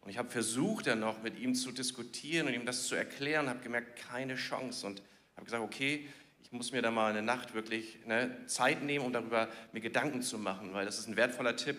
Und 0.00 0.10
ich 0.10 0.18
habe 0.18 0.30
versucht, 0.30 0.86
dann 0.86 1.00
noch 1.00 1.22
mit 1.22 1.38
ihm 1.38 1.54
zu 1.54 1.70
diskutieren 1.70 2.46
und 2.46 2.54
ihm 2.54 2.64
das 2.64 2.86
zu 2.86 2.94
erklären, 2.94 3.48
habe 3.48 3.60
gemerkt, 3.60 3.98
keine 4.08 4.36
Chance. 4.36 4.86
Und 4.86 5.02
habe 5.36 5.44
gesagt, 5.44 5.62
okay, 5.62 6.08
ich 6.42 6.52
muss 6.52 6.72
mir 6.72 6.80
da 6.80 6.90
mal 6.90 7.10
eine 7.10 7.20
Nacht 7.20 7.52
wirklich 7.52 7.98
ne, 8.06 8.34
Zeit 8.46 8.82
nehmen, 8.82 9.04
um 9.04 9.12
darüber 9.12 9.48
mir 9.72 9.80
Gedanken 9.80 10.22
zu 10.22 10.38
machen, 10.38 10.72
weil 10.72 10.86
das 10.86 10.98
ist 10.98 11.08
ein 11.08 11.16
wertvoller 11.16 11.56
Tipp. 11.56 11.76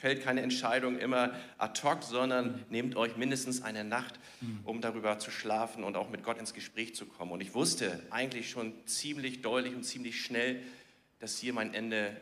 Fällt 0.00 0.24
keine 0.24 0.42
Entscheidung 0.42 0.98
immer 0.98 1.32
ad 1.56 1.80
hoc, 1.82 2.02
sondern 2.02 2.64
nehmt 2.68 2.96
euch 2.96 3.16
mindestens 3.16 3.62
eine 3.62 3.84
Nacht, 3.84 4.18
um 4.64 4.80
darüber 4.80 5.20
zu 5.20 5.30
schlafen 5.30 5.84
und 5.84 5.96
auch 5.96 6.10
mit 6.10 6.24
Gott 6.24 6.38
ins 6.38 6.52
Gespräch 6.52 6.96
zu 6.96 7.06
kommen. 7.06 7.30
Und 7.30 7.40
ich 7.40 7.54
wusste 7.54 8.00
eigentlich 8.10 8.50
schon 8.50 8.74
ziemlich 8.86 9.40
deutlich 9.40 9.74
und 9.74 9.84
ziemlich 9.84 10.20
schnell, 10.20 10.60
dass 11.20 11.38
hier 11.38 11.52
mein 11.52 11.72
Ende 11.74 12.08
äh, 12.08 12.12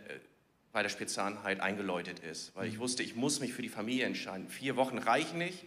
bei 0.71 0.83
der 0.83 0.91
Spezialeinheit 0.91 1.61
eingeläutet 1.61 2.19
ist. 2.21 2.55
Weil 2.55 2.69
ich 2.69 2.79
wusste, 2.79 3.03
ich 3.03 3.17
muss 3.17 3.41
mich 3.41 3.55
für 3.55 3.63
die 3.63 3.71
Familie 3.71 4.05
entscheiden. 4.05 4.49
Vier 4.49 4.77
Wochen 4.77 4.99
reichen 4.99 5.39
nicht. 5.39 5.65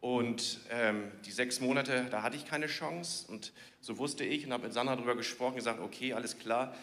Und 0.00 0.60
ähm, 0.70 1.10
die 1.24 1.32
sechs 1.32 1.60
Monate, 1.60 2.06
da 2.10 2.22
hatte 2.22 2.36
ich 2.36 2.44
keine 2.44 2.66
Chance. 2.66 3.26
Und 3.26 3.52
so 3.80 3.96
wusste 3.98 4.22
ich 4.22 4.46
und 4.46 4.52
habe 4.52 4.64
mit 4.64 4.74
Sandra 4.74 4.96
darüber 4.96 5.16
gesprochen, 5.16 5.56
gesagt, 5.56 5.80
okay, 5.80 6.12
alles 6.12 6.38
klar. 6.38 6.74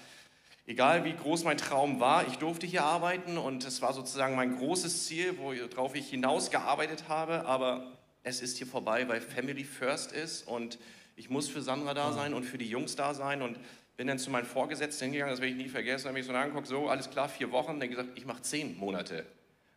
Egal 0.67 1.05
wie 1.05 1.13
groß 1.13 1.43
mein 1.43 1.57
Traum 1.57 1.99
war, 1.99 2.27
ich 2.27 2.37
durfte 2.37 2.65
hier 2.65 2.83
arbeiten 2.83 3.37
und 3.37 3.63
es 3.65 3.81
war 3.83 3.93
sozusagen 3.93 4.35
mein 4.35 4.57
großes 4.57 5.05
Ziel, 5.05 5.37
worauf 5.37 5.95
ich 5.95 6.09
hinausgearbeitet 6.09 7.07
habe. 7.07 7.45
Aber 7.45 7.91
es 8.23 8.41
ist 8.41 8.57
hier 8.57 8.65
vorbei, 8.65 9.07
weil 9.07 9.21
Family 9.21 9.63
First 9.63 10.11
ist 10.11 10.47
und 10.47 10.79
ich 11.15 11.29
muss 11.29 11.47
für 11.47 11.61
Sandra 11.61 11.93
da 11.93 12.11
sein 12.13 12.33
und 12.33 12.43
für 12.43 12.57
die 12.57 12.67
Jungs 12.67 12.95
da 12.95 13.13
sein. 13.13 13.43
Und 13.43 13.59
bin 13.95 14.07
dann 14.07 14.19
zu 14.19 14.29
meinem 14.29 14.45
Vorgesetzten 14.45 15.05
hingegangen, 15.05 15.31
das 15.31 15.39
werde 15.39 15.51
ich 15.51 15.57
nie 15.57 15.69
vergessen, 15.69 16.07
habe 16.07 16.17
mich 16.17 16.25
so 16.25 16.33
angeguckt, 16.33 16.67
so, 16.67 16.89
alles 16.89 17.09
klar, 17.09 17.29
vier 17.29 17.51
Wochen. 17.51 17.79
Dann 17.79 17.89
gesagt, 17.89 18.09
ich 18.15 18.25
mache 18.25 18.41
zehn 18.41 18.77
Monate. 18.77 19.25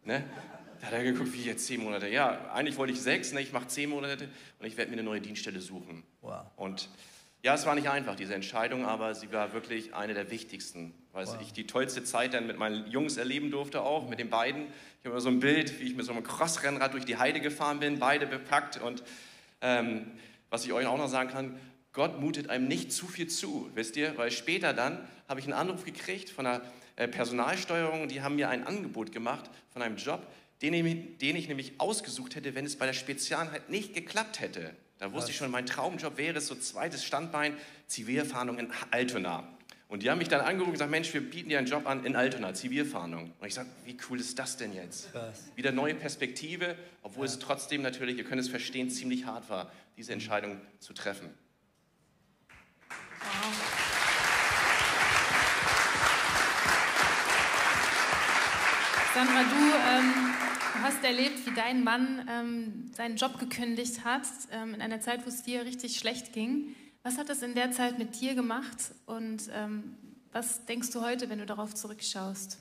Ne? 0.05 0.25
Da 0.81 0.87
hat 0.87 0.95
er 0.95 1.05
geguckt, 1.05 1.33
wie 1.33 1.43
jetzt 1.43 1.67
zehn 1.67 1.83
Monate? 1.83 2.09
Ja, 2.09 2.51
eigentlich 2.53 2.77
wollte 2.77 2.93
ich 2.93 3.01
sechs, 3.01 3.33
ne? 3.33 3.41
ich 3.41 3.53
mache 3.53 3.69
zehn 3.69 3.91
Monate 3.91 4.29
und 4.59 4.67
ich 4.67 4.77
werde 4.77 4.91
mir 4.91 4.97
eine 4.97 5.05
neue 5.05 5.21
Dienststelle 5.21 5.61
suchen. 5.61 6.05
Wow. 6.23 6.47
Und 6.57 6.89
ja, 7.43 7.55
es 7.55 7.67
war 7.67 7.75
nicht 7.75 7.89
einfach, 7.89 8.17
diese 8.17 8.35
Entscheidung, 8.35 8.85
aber 8.85 9.15
sie 9.15 9.33
war 9.33 9.53
wirklich 9.53 9.95
eine 9.95 10.15
der 10.15 10.31
wichtigsten, 10.31 10.93
weil 11.13 11.27
Wow. 11.27 11.39
ich 11.41 11.53
die 11.53 11.67
tollste 11.67 12.03
Zeit 12.05 12.35
dann 12.35 12.47
mit 12.47 12.59
meinen 12.59 12.87
Jungs 12.91 13.17
erleben 13.17 13.51
durfte 13.51 13.83
auch, 13.83 14.09
mit 14.09 14.19
den 14.19 14.29
beiden. 14.31 14.63
Ich 14.63 15.05
habe 15.05 15.11
immer 15.11 15.21
so 15.21 15.29
ein 15.29 15.41
Bild, 15.41 15.79
wie 15.79 15.85
ich 15.85 15.95
mit 15.95 16.05
so 16.05 16.13
einem 16.13 16.25
Crossrennrad 16.25 16.95
durch 16.95 17.05
die 17.05 17.17
Heide 17.17 17.41
gefahren 17.41 17.79
bin, 17.81 17.99
beide 17.99 18.27
bepackt 18.27 18.81
und 18.81 19.03
ähm, 19.61 20.07
was 20.51 20.65
ich 20.65 20.73
euch 20.73 20.87
auch 20.87 20.99
noch 20.99 21.09
sagen 21.09 21.31
kann, 21.31 21.59
Gott 21.93 22.21
mutet 22.21 22.51
einem 22.51 22.69
nicht 22.69 22.93
zu 22.93 23.07
viel 23.07 23.29
zu, 23.29 23.71
wisst 23.75 23.97
ihr? 23.97 24.17
Weil 24.17 24.31
später 24.31 24.73
dann 24.73 24.99
habe 25.29 25.41
ich 25.41 25.47
einen 25.47 25.55
Anruf 25.55 25.85
gekriegt 25.85 26.31
von 26.31 26.45
der 26.45 26.63
äh, 26.97 27.09
Personalsteuerung, 27.09 28.09
die 28.09 28.23
haben 28.23 28.37
mir 28.37 28.49
ein 28.49 28.67
Angebot 28.67 29.13
gemacht 29.13 29.51
von 29.73 29.83
einem 29.83 29.97
Job, 29.97 30.27
den 30.63 30.75
ich, 30.75 31.19
den 31.19 31.37
ich 31.37 31.49
nämlich 31.49 31.81
ausgesucht 31.81 32.35
hätte, 32.35 32.55
wenn 32.55 32.65
es 32.65 32.77
bei 32.77 32.87
der 32.87 32.93
Spezialeinheit 32.93 33.69
nicht 33.69 33.95
geklappt 33.95 34.41
hätte. 34.41 34.75
Da 34.99 35.13
wusste 35.13 35.31
ich 35.31 35.37
schon, 35.37 35.51
mein 35.51 35.67
Traumjob 35.67 36.17
wäre 36.17 36.39
es 36.39 36.49
so 36.49 36.57
zweites 36.57 37.05
Standbein, 37.05 37.57
Zivilfahndung 37.87 38.59
in 38.59 38.73
Altona. 38.91 39.49
Und 39.87 40.03
die 40.03 40.11
haben 40.11 40.19
mich 40.19 40.29
dann 40.29 40.41
angerufen 40.41 40.69
und 40.69 40.73
gesagt, 40.73 40.91
Mensch, 40.91 41.15
wir 41.15 41.23
bieten 41.23 41.49
dir 41.49 41.59
einen 41.59 41.67
Job 41.67 41.87
an 41.87 42.05
in 42.05 42.15
Altona, 42.15 42.53
Zivilfahndung. 42.53 43.33
Und 43.39 43.47
ich 43.47 43.55
sage, 43.55 43.69
wie 43.87 43.97
cool 44.11 44.21
ist 44.21 44.39
das 44.39 44.57
denn 44.57 44.75
jetzt? 44.75 45.11
Krass. 45.13 45.51
Wieder 45.55 45.73
neue 45.73 45.95
Perspektive, 45.95 46.77
obwohl 47.03 47.25
es 47.25 47.39
trotzdem 47.39 47.81
natürlich, 47.81 48.19
ihr 48.19 48.25
könnt 48.25 48.41
es 48.41 48.49
verstehen, 48.49 48.91
ziemlich 48.91 49.25
hart 49.25 49.49
war, 49.49 49.73
diese 49.97 50.13
Entscheidung 50.13 50.61
zu 50.79 50.93
treffen. 50.93 51.31
Sandra, 59.15 59.43
du 59.43 59.57
ähm, 59.57 60.28
hast 60.81 61.03
erlebt, 61.05 61.47
wie 61.47 61.55
dein 61.55 61.83
Mann 61.83 62.29
ähm, 62.31 62.91
seinen 62.95 63.17
Job 63.17 63.39
gekündigt 63.39 64.05
hat, 64.05 64.23
ähm, 64.53 64.75
in 64.75 64.83
einer 64.83 65.01
Zeit, 65.01 65.25
wo 65.25 65.29
es 65.29 65.43
dir 65.43 65.65
richtig 65.65 65.99
schlecht 65.99 66.33
ging. 66.33 66.75
Was 67.03 67.19
hat 67.19 67.29
das 67.29 67.43
in 67.43 67.55
der 67.55 67.73
Zeit 67.73 67.99
mit 67.99 68.21
dir 68.21 68.35
gemacht 68.35 68.93
und 69.07 69.51
ähm, 69.53 69.97
was 70.33 70.65
denkst 70.67 70.91
du 70.91 71.03
heute, 71.03 71.31
wenn 71.31 71.39
du 71.39 71.47
darauf 71.47 71.75
zurückschaust? 71.75 72.59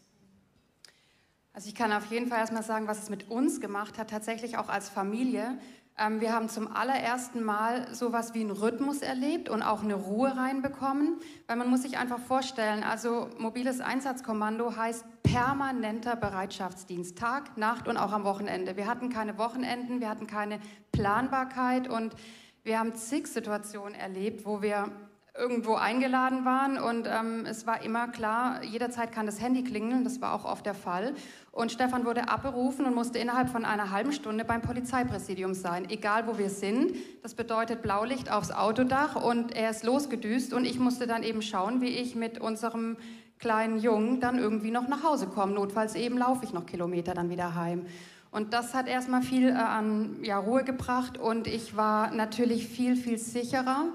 Also 1.53 1.69
ich 1.69 1.75
kann 1.75 1.91
auf 1.91 2.11
jeden 2.11 2.27
Fall 2.27 2.39
erstmal 2.39 2.63
sagen, 2.63 2.87
was 2.87 3.01
es 3.01 3.09
mit 3.09 3.29
uns 3.29 3.59
gemacht 3.59 3.97
hat, 3.97 4.09
tatsächlich 4.09 4.57
auch 4.57 4.69
als 4.69 4.89
Familie. 4.89 5.57
Ähm, 5.99 6.21
wir 6.21 6.31
haben 6.33 6.47
zum 6.47 6.67
allerersten 6.67 7.43
Mal 7.43 7.93
sowas 7.93 8.33
wie 8.33 8.41
einen 8.41 8.51
Rhythmus 8.51 9.01
erlebt 9.01 9.49
und 9.49 9.63
auch 9.63 9.81
eine 9.81 9.95
Ruhe 9.95 10.35
reinbekommen, 10.35 11.19
weil 11.47 11.55
man 11.55 11.69
muss 11.69 11.81
sich 11.81 11.97
einfach 11.97 12.19
vorstellen, 12.19 12.83
also 12.83 13.29
mobiles 13.39 13.81
Einsatzkommando 13.81 14.75
heißt 14.75 15.05
permanenter 15.23 16.15
Bereitschaftsdienst, 16.15 17.17
Tag, 17.17 17.57
Nacht 17.57 17.87
und 17.87 17.97
auch 17.97 18.11
am 18.11 18.23
Wochenende. 18.23 18.77
Wir 18.77 18.85
hatten 18.85 19.09
keine 19.09 19.37
Wochenenden, 19.37 19.99
wir 19.99 20.09
hatten 20.09 20.27
keine 20.27 20.59
Planbarkeit 20.91 21.87
und 21.87 22.15
wir 22.63 22.79
haben 22.79 22.93
zig 22.95 23.27
Situationen 23.27 23.95
erlebt, 23.95 24.45
wo 24.45 24.61
wir 24.61 24.91
irgendwo 25.37 25.75
eingeladen 25.75 26.45
waren 26.45 26.77
und 26.77 27.07
ähm, 27.07 27.45
es 27.45 27.67
war 27.67 27.83
immer 27.83 28.07
klar, 28.07 28.63
jederzeit 28.63 29.11
kann 29.11 29.25
das 29.25 29.39
Handy 29.39 29.63
klingeln, 29.63 30.03
das 30.03 30.19
war 30.19 30.33
auch 30.33 30.45
oft 30.45 30.65
der 30.65 30.73
Fall. 30.73 31.13
Und 31.51 31.71
Stefan 31.71 32.05
wurde 32.05 32.29
abberufen 32.29 32.85
und 32.85 32.95
musste 32.95 33.19
innerhalb 33.19 33.49
von 33.49 33.65
einer 33.65 33.91
halben 33.91 34.11
Stunde 34.11 34.45
beim 34.45 34.61
Polizeipräsidium 34.61 35.53
sein, 35.53 35.89
egal 35.89 36.27
wo 36.27 36.37
wir 36.37 36.49
sind. 36.49 36.95
Das 37.23 37.33
bedeutet 37.35 37.81
Blaulicht 37.81 38.31
aufs 38.31 38.51
Autodach 38.51 39.15
und 39.15 39.55
er 39.55 39.69
ist 39.69 39.83
losgedüst 39.83 40.53
und 40.53 40.65
ich 40.65 40.79
musste 40.79 41.07
dann 41.07 41.23
eben 41.23 41.41
schauen, 41.41 41.81
wie 41.81 41.89
ich 41.89 42.15
mit 42.15 42.39
unserem 42.39 42.97
kleinen 43.39 43.79
Jungen 43.79 44.19
dann 44.19 44.39
irgendwie 44.39 44.71
noch 44.71 44.87
nach 44.87 45.03
Hause 45.03 45.27
komme. 45.27 45.53
Notfalls 45.53 45.95
eben 45.95 46.17
laufe 46.17 46.45
ich 46.45 46.53
noch 46.53 46.65
Kilometer 46.65 47.13
dann 47.13 47.29
wieder 47.29 47.55
heim. 47.55 47.85
Und 48.31 48.53
das 48.53 48.73
hat 48.73 48.87
erstmal 48.87 49.21
viel 49.21 49.49
äh, 49.49 49.53
an 49.53 50.17
ja, 50.21 50.37
Ruhe 50.37 50.63
gebracht 50.63 51.17
und 51.17 51.47
ich 51.47 51.77
war 51.77 52.11
natürlich 52.11 52.67
viel, 52.67 52.95
viel 52.95 53.17
sicherer 53.17 53.85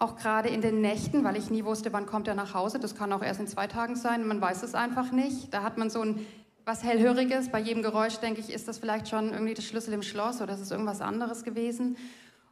Auch 0.00 0.14
gerade 0.14 0.48
in 0.48 0.60
den 0.60 0.80
Nächten, 0.80 1.24
weil 1.24 1.36
ich 1.36 1.50
nie 1.50 1.64
wusste, 1.64 1.92
wann 1.92 2.06
kommt 2.06 2.28
er 2.28 2.34
nach 2.34 2.54
Hause. 2.54 2.78
Das 2.78 2.94
kann 2.94 3.12
auch 3.12 3.22
erst 3.22 3.40
in 3.40 3.48
zwei 3.48 3.66
Tagen 3.66 3.96
sein. 3.96 4.26
Man 4.28 4.40
weiß 4.40 4.62
es 4.62 4.76
einfach 4.76 5.10
nicht. 5.10 5.52
Da 5.52 5.64
hat 5.64 5.76
man 5.76 5.90
so 5.90 6.02
ein 6.02 6.24
was 6.64 6.84
hellhöriges. 6.84 7.48
Bei 7.48 7.58
jedem 7.58 7.82
Geräusch 7.82 8.18
denke 8.18 8.40
ich, 8.40 8.52
ist 8.52 8.68
das 8.68 8.78
vielleicht 8.78 9.08
schon 9.08 9.32
irgendwie 9.32 9.54
der 9.54 9.62
Schlüssel 9.62 9.94
im 9.94 10.02
Schloss 10.02 10.40
oder 10.40 10.54
ist 10.54 10.60
es 10.60 10.70
irgendwas 10.70 11.00
anderes 11.00 11.42
gewesen. 11.42 11.96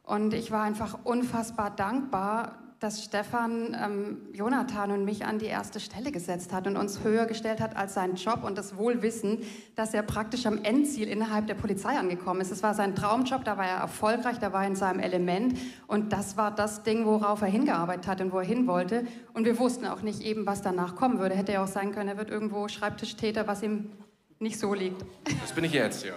Und 0.03 0.33
ich 0.33 0.51
war 0.51 0.63
einfach 0.63 0.97
unfassbar 1.05 1.69
dankbar, 1.69 2.57
dass 2.79 3.03
Stefan 3.03 3.75
ähm, 3.81 4.17
Jonathan 4.33 4.91
und 4.91 5.03
mich 5.03 5.25
an 5.25 5.39
die 5.39 5.47
erste 5.47 5.79
Stelle 5.79 6.11
gesetzt 6.11 6.53
hat 6.53 6.67
und 6.67 6.77
uns 6.77 7.03
höher 7.03 7.25
gestellt 7.25 7.59
hat 7.59 7.75
als 7.75 7.95
seinen 7.95 8.15
Job 8.15 8.43
und 8.43 8.55
das 8.57 8.77
Wohlwissen, 8.77 9.39
dass 9.75 9.95
er 9.95 10.03
praktisch 10.03 10.45
am 10.45 10.63
Endziel 10.63 11.07
innerhalb 11.07 11.47
der 11.47 11.55
Polizei 11.55 11.97
angekommen 11.97 12.41
ist. 12.41 12.51
Es 12.51 12.61
war 12.61 12.75
sein 12.75 12.95
Traumjob, 12.95 13.43
da 13.43 13.57
war 13.57 13.65
er 13.65 13.77
erfolgreich, 13.77 14.37
da 14.37 14.53
war 14.53 14.61
er 14.61 14.67
in 14.67 14.75
seinem 14.75 14.99
Element 14.99 15.57
und 15.87 16.13
das 16.13 16.37
war 16.37 16.51
das 16.51 16.83
Ding, 16.83 17.05
worauf 17.05 17.41
er 17.41 17.47
hingearbeitet 17.47 18.07
hat 18.07 18.21
und 18.21 18.31
wo 18.31 18.39
er 18.39 18.45
hin 18.45 18.67
wollte. 18.67 19.07
Und 19.33 19.45
wir 19.45 19.57
wussten 19.57 19.87
auch 19.87 20.03
nicht 20.03 20.21
eben, 20.21 20.45
was 20.45 20.61
danach 20.61 20.95
kommen 20.95 21.17
würde. 21.17 21.33
Hätte 21.33 21.53
ja 21.53 21.63
auch 21.63 21.67
sein 21.67 21.91
können, 21.91 22.09
er 22.09 22.17
wird 22.17 22.29
irgendwo 22.29 22.67
Schreibtischtäter, 22.67 23.47
was 23.47 23.63
ihm 23.63 23.89
nicht 24.37 24.59
so 24.59 24.75
liegt. 24.75 25.03
Das 25.41 25.51
bin 25.51 25.63
ich 25.63 25.73
jetzt, 25.73 26.05
ja. 26.05 26.13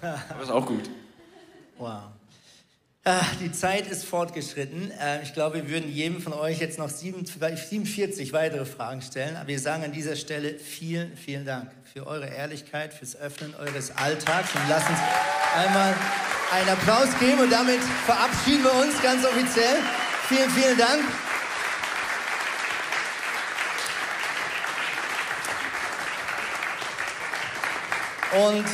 Aber 0.30 0.42
ist 0.42 0.50
auch 0.50 0.66
gut. 0.66 0.88
Wow. 1.78 2.19
Ah, 3.02 3.24
die 3.40 3.50
Zeit 3.50 3.86
ist 3.86 4.04
fortgeschritten. 4.04 4.90
Äh, 4.90 5.22
ich 5.22 5.32
glaube, 5.32 5.62
wir 5.62 5.70
würden 5.70 5.90
jedem 5.90 6.20
von 6.20 6.34
euch 6.34 6.60
jetzt 6.60 6.78
noch 6.78 6.90
47 6.90 8.34
weitere 8.34 8.66
Fragen 8.66 9.00
stellen. 9.00 9.36
Aber 9.36 9.48
wir 9.48 9.58
sagen 9.58 9.84
an 9.84 9.92
dieser 9.92 10.16
Stelle 10.16 10.58
vielen, 10.58 11.16
vielen 11.16 11.46
Dank 11.46 11.70
für 11.90 12.06
eure 12.06 12.26
Ehrlichkeit, 12.26 12.92
fürs 12.92 13.16
Öffnen 13.16 13.54
eures 13.54 13.96
Alltags. 13.96 14.54
Und 14.54 14.68
lasst 14.68 14.90
uns 14.90 14.98
einmal 15.56 15.94
einen 16.52 16.68
Applaus 16.68 17.08
geben 17.18 17.40
und 17.40 17.50
damit 17.50 17.80
verabschieden 18.04 18.64
wir 18.64 18.74
uns 18.74 19.00
ganz 19.02 19.24
offiziell. 19.24 19.78
Vielen, 20.28 20.50
vielen 20.50 20.76
Dank. 20.76 21.02
Und 28.46 28.66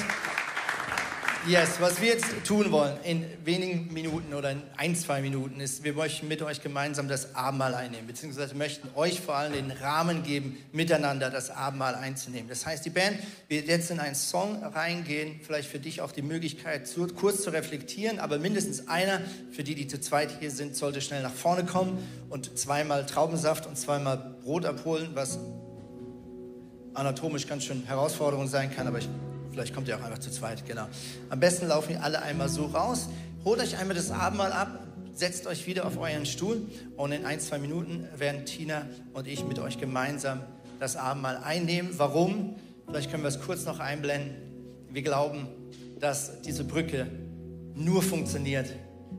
Yes, 1.49 1.81
was 1.81 2.01
wir 2.01 2.09
jetzt 2.09 2.27
tun 2.45 2.73
wollen 2.73 2.99
in 3.05 3.25
wenigen 3.45 3.93
Minuten 3.93 4.35
oder 4.35 4.51
in 4.51 4.63
ein, 4.77 4.97
zwei 4.97 5.21
Minuten 5.21 5.61
ist, 5.61 5.85
wir 5.85 5.93
möchten 5.93 6.27
mit 6.27 6.43
euch 6.43 6.61
gemeinsam 6.61 7.07
das 7.07 7.37
Abendmahl 7.37 7.73
einnehmen, 7.73 8.09
beziehungsweise 8.09 8.57
möchten 8.57 8.89
euch 8.97 9.21
vor 9.21 9.37
allem 9.37 9.53
den 9.53 9.71
Rahmen 9.71 10.25
geben, 10.25 10.59
miteinander 10.73 11.31
das 11.31 11.51
Abendmahl 11.51 11.95
einzunehmen. 11.95 12.49
Das 12.49 12.67
heißt, 12.67 12.85
die 12.85 12.91
Band 12.91 13.21
wird 13.47 13.69
jetzt 13.69 13.93
in 13.93 14.01
einen 14.01 14.17
Song 14.17 14.61
reingehen, 14.65 15.39
vielleicht 15.41 15.69
für 15.69 15.79
dich 15.79 16.01
auch 16.01 16.11
die 16.11 16.23
Möglichkeit, 16.23 16.89
zu, 16.89 17.07
kurz 17.07 17.43
zu 17.43 17.51
reflektieren, 17.51 18.19
aber 18.19 18.41
mindestens 18.41 18.89
einer, 18.89 19.21
für 19.53 19.63
die, 19.63 19.77
die 19.77 19.87
zu 19.87 20.01
zweit 20.01 20.41
hier 20.41 20.51
sind, 20.51 20.75
sollte 20.75 21.01
schnell 21.01 21.23
nach 21.23 21.35
vorne 21.35 21.65
kommen 21.65 21.99
und 22.29 22.59
zweimal 22.59 23.07
Traubensaft 23.07 23.67
und 23.67 23.79
zweimal 23.79 24.35
Brot 24.43 24.65
abholen, 24.65 25.11
was 25.15 25.39
anatomisch 26.95 27.47
ganz 27.47 27.63
schön 27.63 27.85
Herausforderung 27.85 28.49
sein 28.49 28.75
kann, 28.75 28.89
aber 28.89 28.99
ich 28.99 29.09
Vielleicht 29.57 29.73
kommt 29.73 29.89
ihr 29.89 29.97
auch 29.97 30.03
einfach 30.03 30.19
zu 30.19 30.31
zweit, 30.31 30.67
genau. 30.67 30.87
Am 31.31 31.41
besten 31.41 31.67
laufen 31.69 31.93
ihr 31.93 32.05
alle 32.05 32.21
einmal 32.21 32.51
so 32.51 32.67
raus. 32.67 33.09
Holt 33.43 33.59
euch 33.59 33.79
einmal 33.79 33.97
das 33.97 34.11
Abendmahl 34.11 34.53
ab, 34.53 34.81
setzt 35.15 35.47
euch 35.47 35.67
wieder 35.67 35.87
auf 35.87 35.97
euren 35.97 36.27
Stuhl 36.27 36.61
und 36.99 37.11
in 37.11 37.25
ein, 37.25 37.41
zwei 37.41 37.57
Minuten 37.57 38.07
werden 38.19 38.45
Tina 38.45 38.83
und 39.15 39.27
ich 39.27 39.47
mit 39.47 39.59
euch 39.59 39.81
gemeinsam 39.81 40.43
das 40.79 40.97
Abendmahl 40.97 41.39
einnehmen. 41.39 41.93
Warum? 41.97 42.57
Vielleicht 42.87 43.11
können 43.11 43.23
wir 43.23 43.29
es 43.29 43.41
kurz 43.41 43.65
noch 43.65 43.81
einblenden. 43.81 44.35
Wir 44.91 45.01
glauben, 45.01 45.49
dass 46.01 46.43
diese 46.43 46.65
Brücke 46.65 47.07
nur 47.75 48.03
funktioniert, 48.03 48.71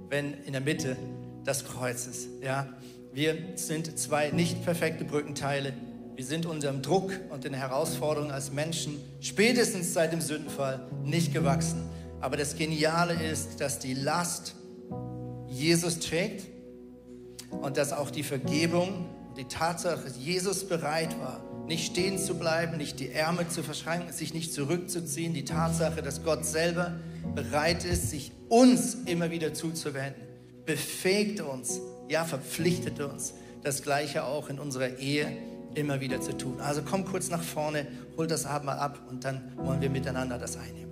wenn 0.10 0.36
in 0.44 0.52
der 0.52 0.62
Mitte 0.62 0.98
das 1.46 1.66
Kreuz 1.66 2.06
ist. 2.06 2.28
Ja? 2.44 2.68
Wir 3.12 3.36
sind 3.56 3.98
zwei 3.98 4.30
nicht 4.30 4.64
perfekte 4.64 5.04
Brückenteile, 5.04 5.74
wir 6.18 6.26
sind 6.26 6.48
unserem 6.48 6.82
Druck 6.82 7.12
und 7.30 7.44
den 7.44 7.54
Herausforderungen 7.54 8.32
als 8.32 8.52
Menschen 8.52 9.00
spätestens 9.22 9.94
seit 9.94 10.12
dem 10.12 10.20
Sündenfall 10.20 10.88
nicht 11.04 11.32
gewachsen. 11.32 11.88
Aber 12.22 12.38
das 12.38 12.56
Geniale 12.56 13.14
ist, 13.14 13.62
dass 13.62 13.78
die 13.78 13.94
Last 13.94 14.56
Jesus 15.48 16.00
trägt 16.00 16.48
und 17.52 17.78
dass 17.78 17.94
auch 17.94 18.10
die 18.10 18.24
Vergebung, 18.24 19.06
die 19.38 19.44
Tatsache, 19.44 20.06
dass 20.06 20.18
Jesus 20.18 20.68
bereit 20.68 21.16
war, 21.20 21.40
nicht 21.68 21.92
stehen 21.92 22.18
zu 22.18 22.34
bleiben, 22.34 22.78
nicht 22.78 23.00
die 23.00 23.12
Ärmel 23.12 23.48
zu 23.50 23.62
verschränken, 23.62 24.12
sich 24.12 24.34
nicht 24.34 24.52
zurückzuziehen, 24.52 25.36
die 25.36 25.46
Tatsache, 25.46 26.02
dass 26.02 26.24
Gott 26.24 26.46
selber 26.46 26.94
bereit 27.36 27.86
ist, 27.86 28.10
sich 28.10 28.32
uns 28.50 28.96
immer 29.06 29.30
wieder 29.30 29.54
zuzuwenden, 29.54 30.24
befähigt 30.66 31.42
uns, 31.42 31.80
ja, 32.10 32.26
verpflichtet 32.26 33.02
uns, 33.02 33.36
das 33.62 33.84
Gleiche 33.84 34.24
auch 34.24 34.50
in 34.50 34.58
unserer 34.58 34.98
Ehe 34.98 35.38
immer 35.78 36.02
wieder 36.02 36.20
zu 36.20 36.36
tun. 36.36 36.60
Also 36.60 36.82
komm 36.84 37.06
kurz 37.06 37.30
nach 37.30 37.42
vorne, 37.42 37.88
hol 38.18 38.28
das 38.28 38.46
Abendmahl 38.46 38.80
ab 38.80 39.00
und 39.10 39.24
dann 39.24 39.54
wollen 39.58 39.80
wir 39.82 39.90
miteinander 39.90 40.38
das 40.38 40.58
einnehmen. 40.58 40.87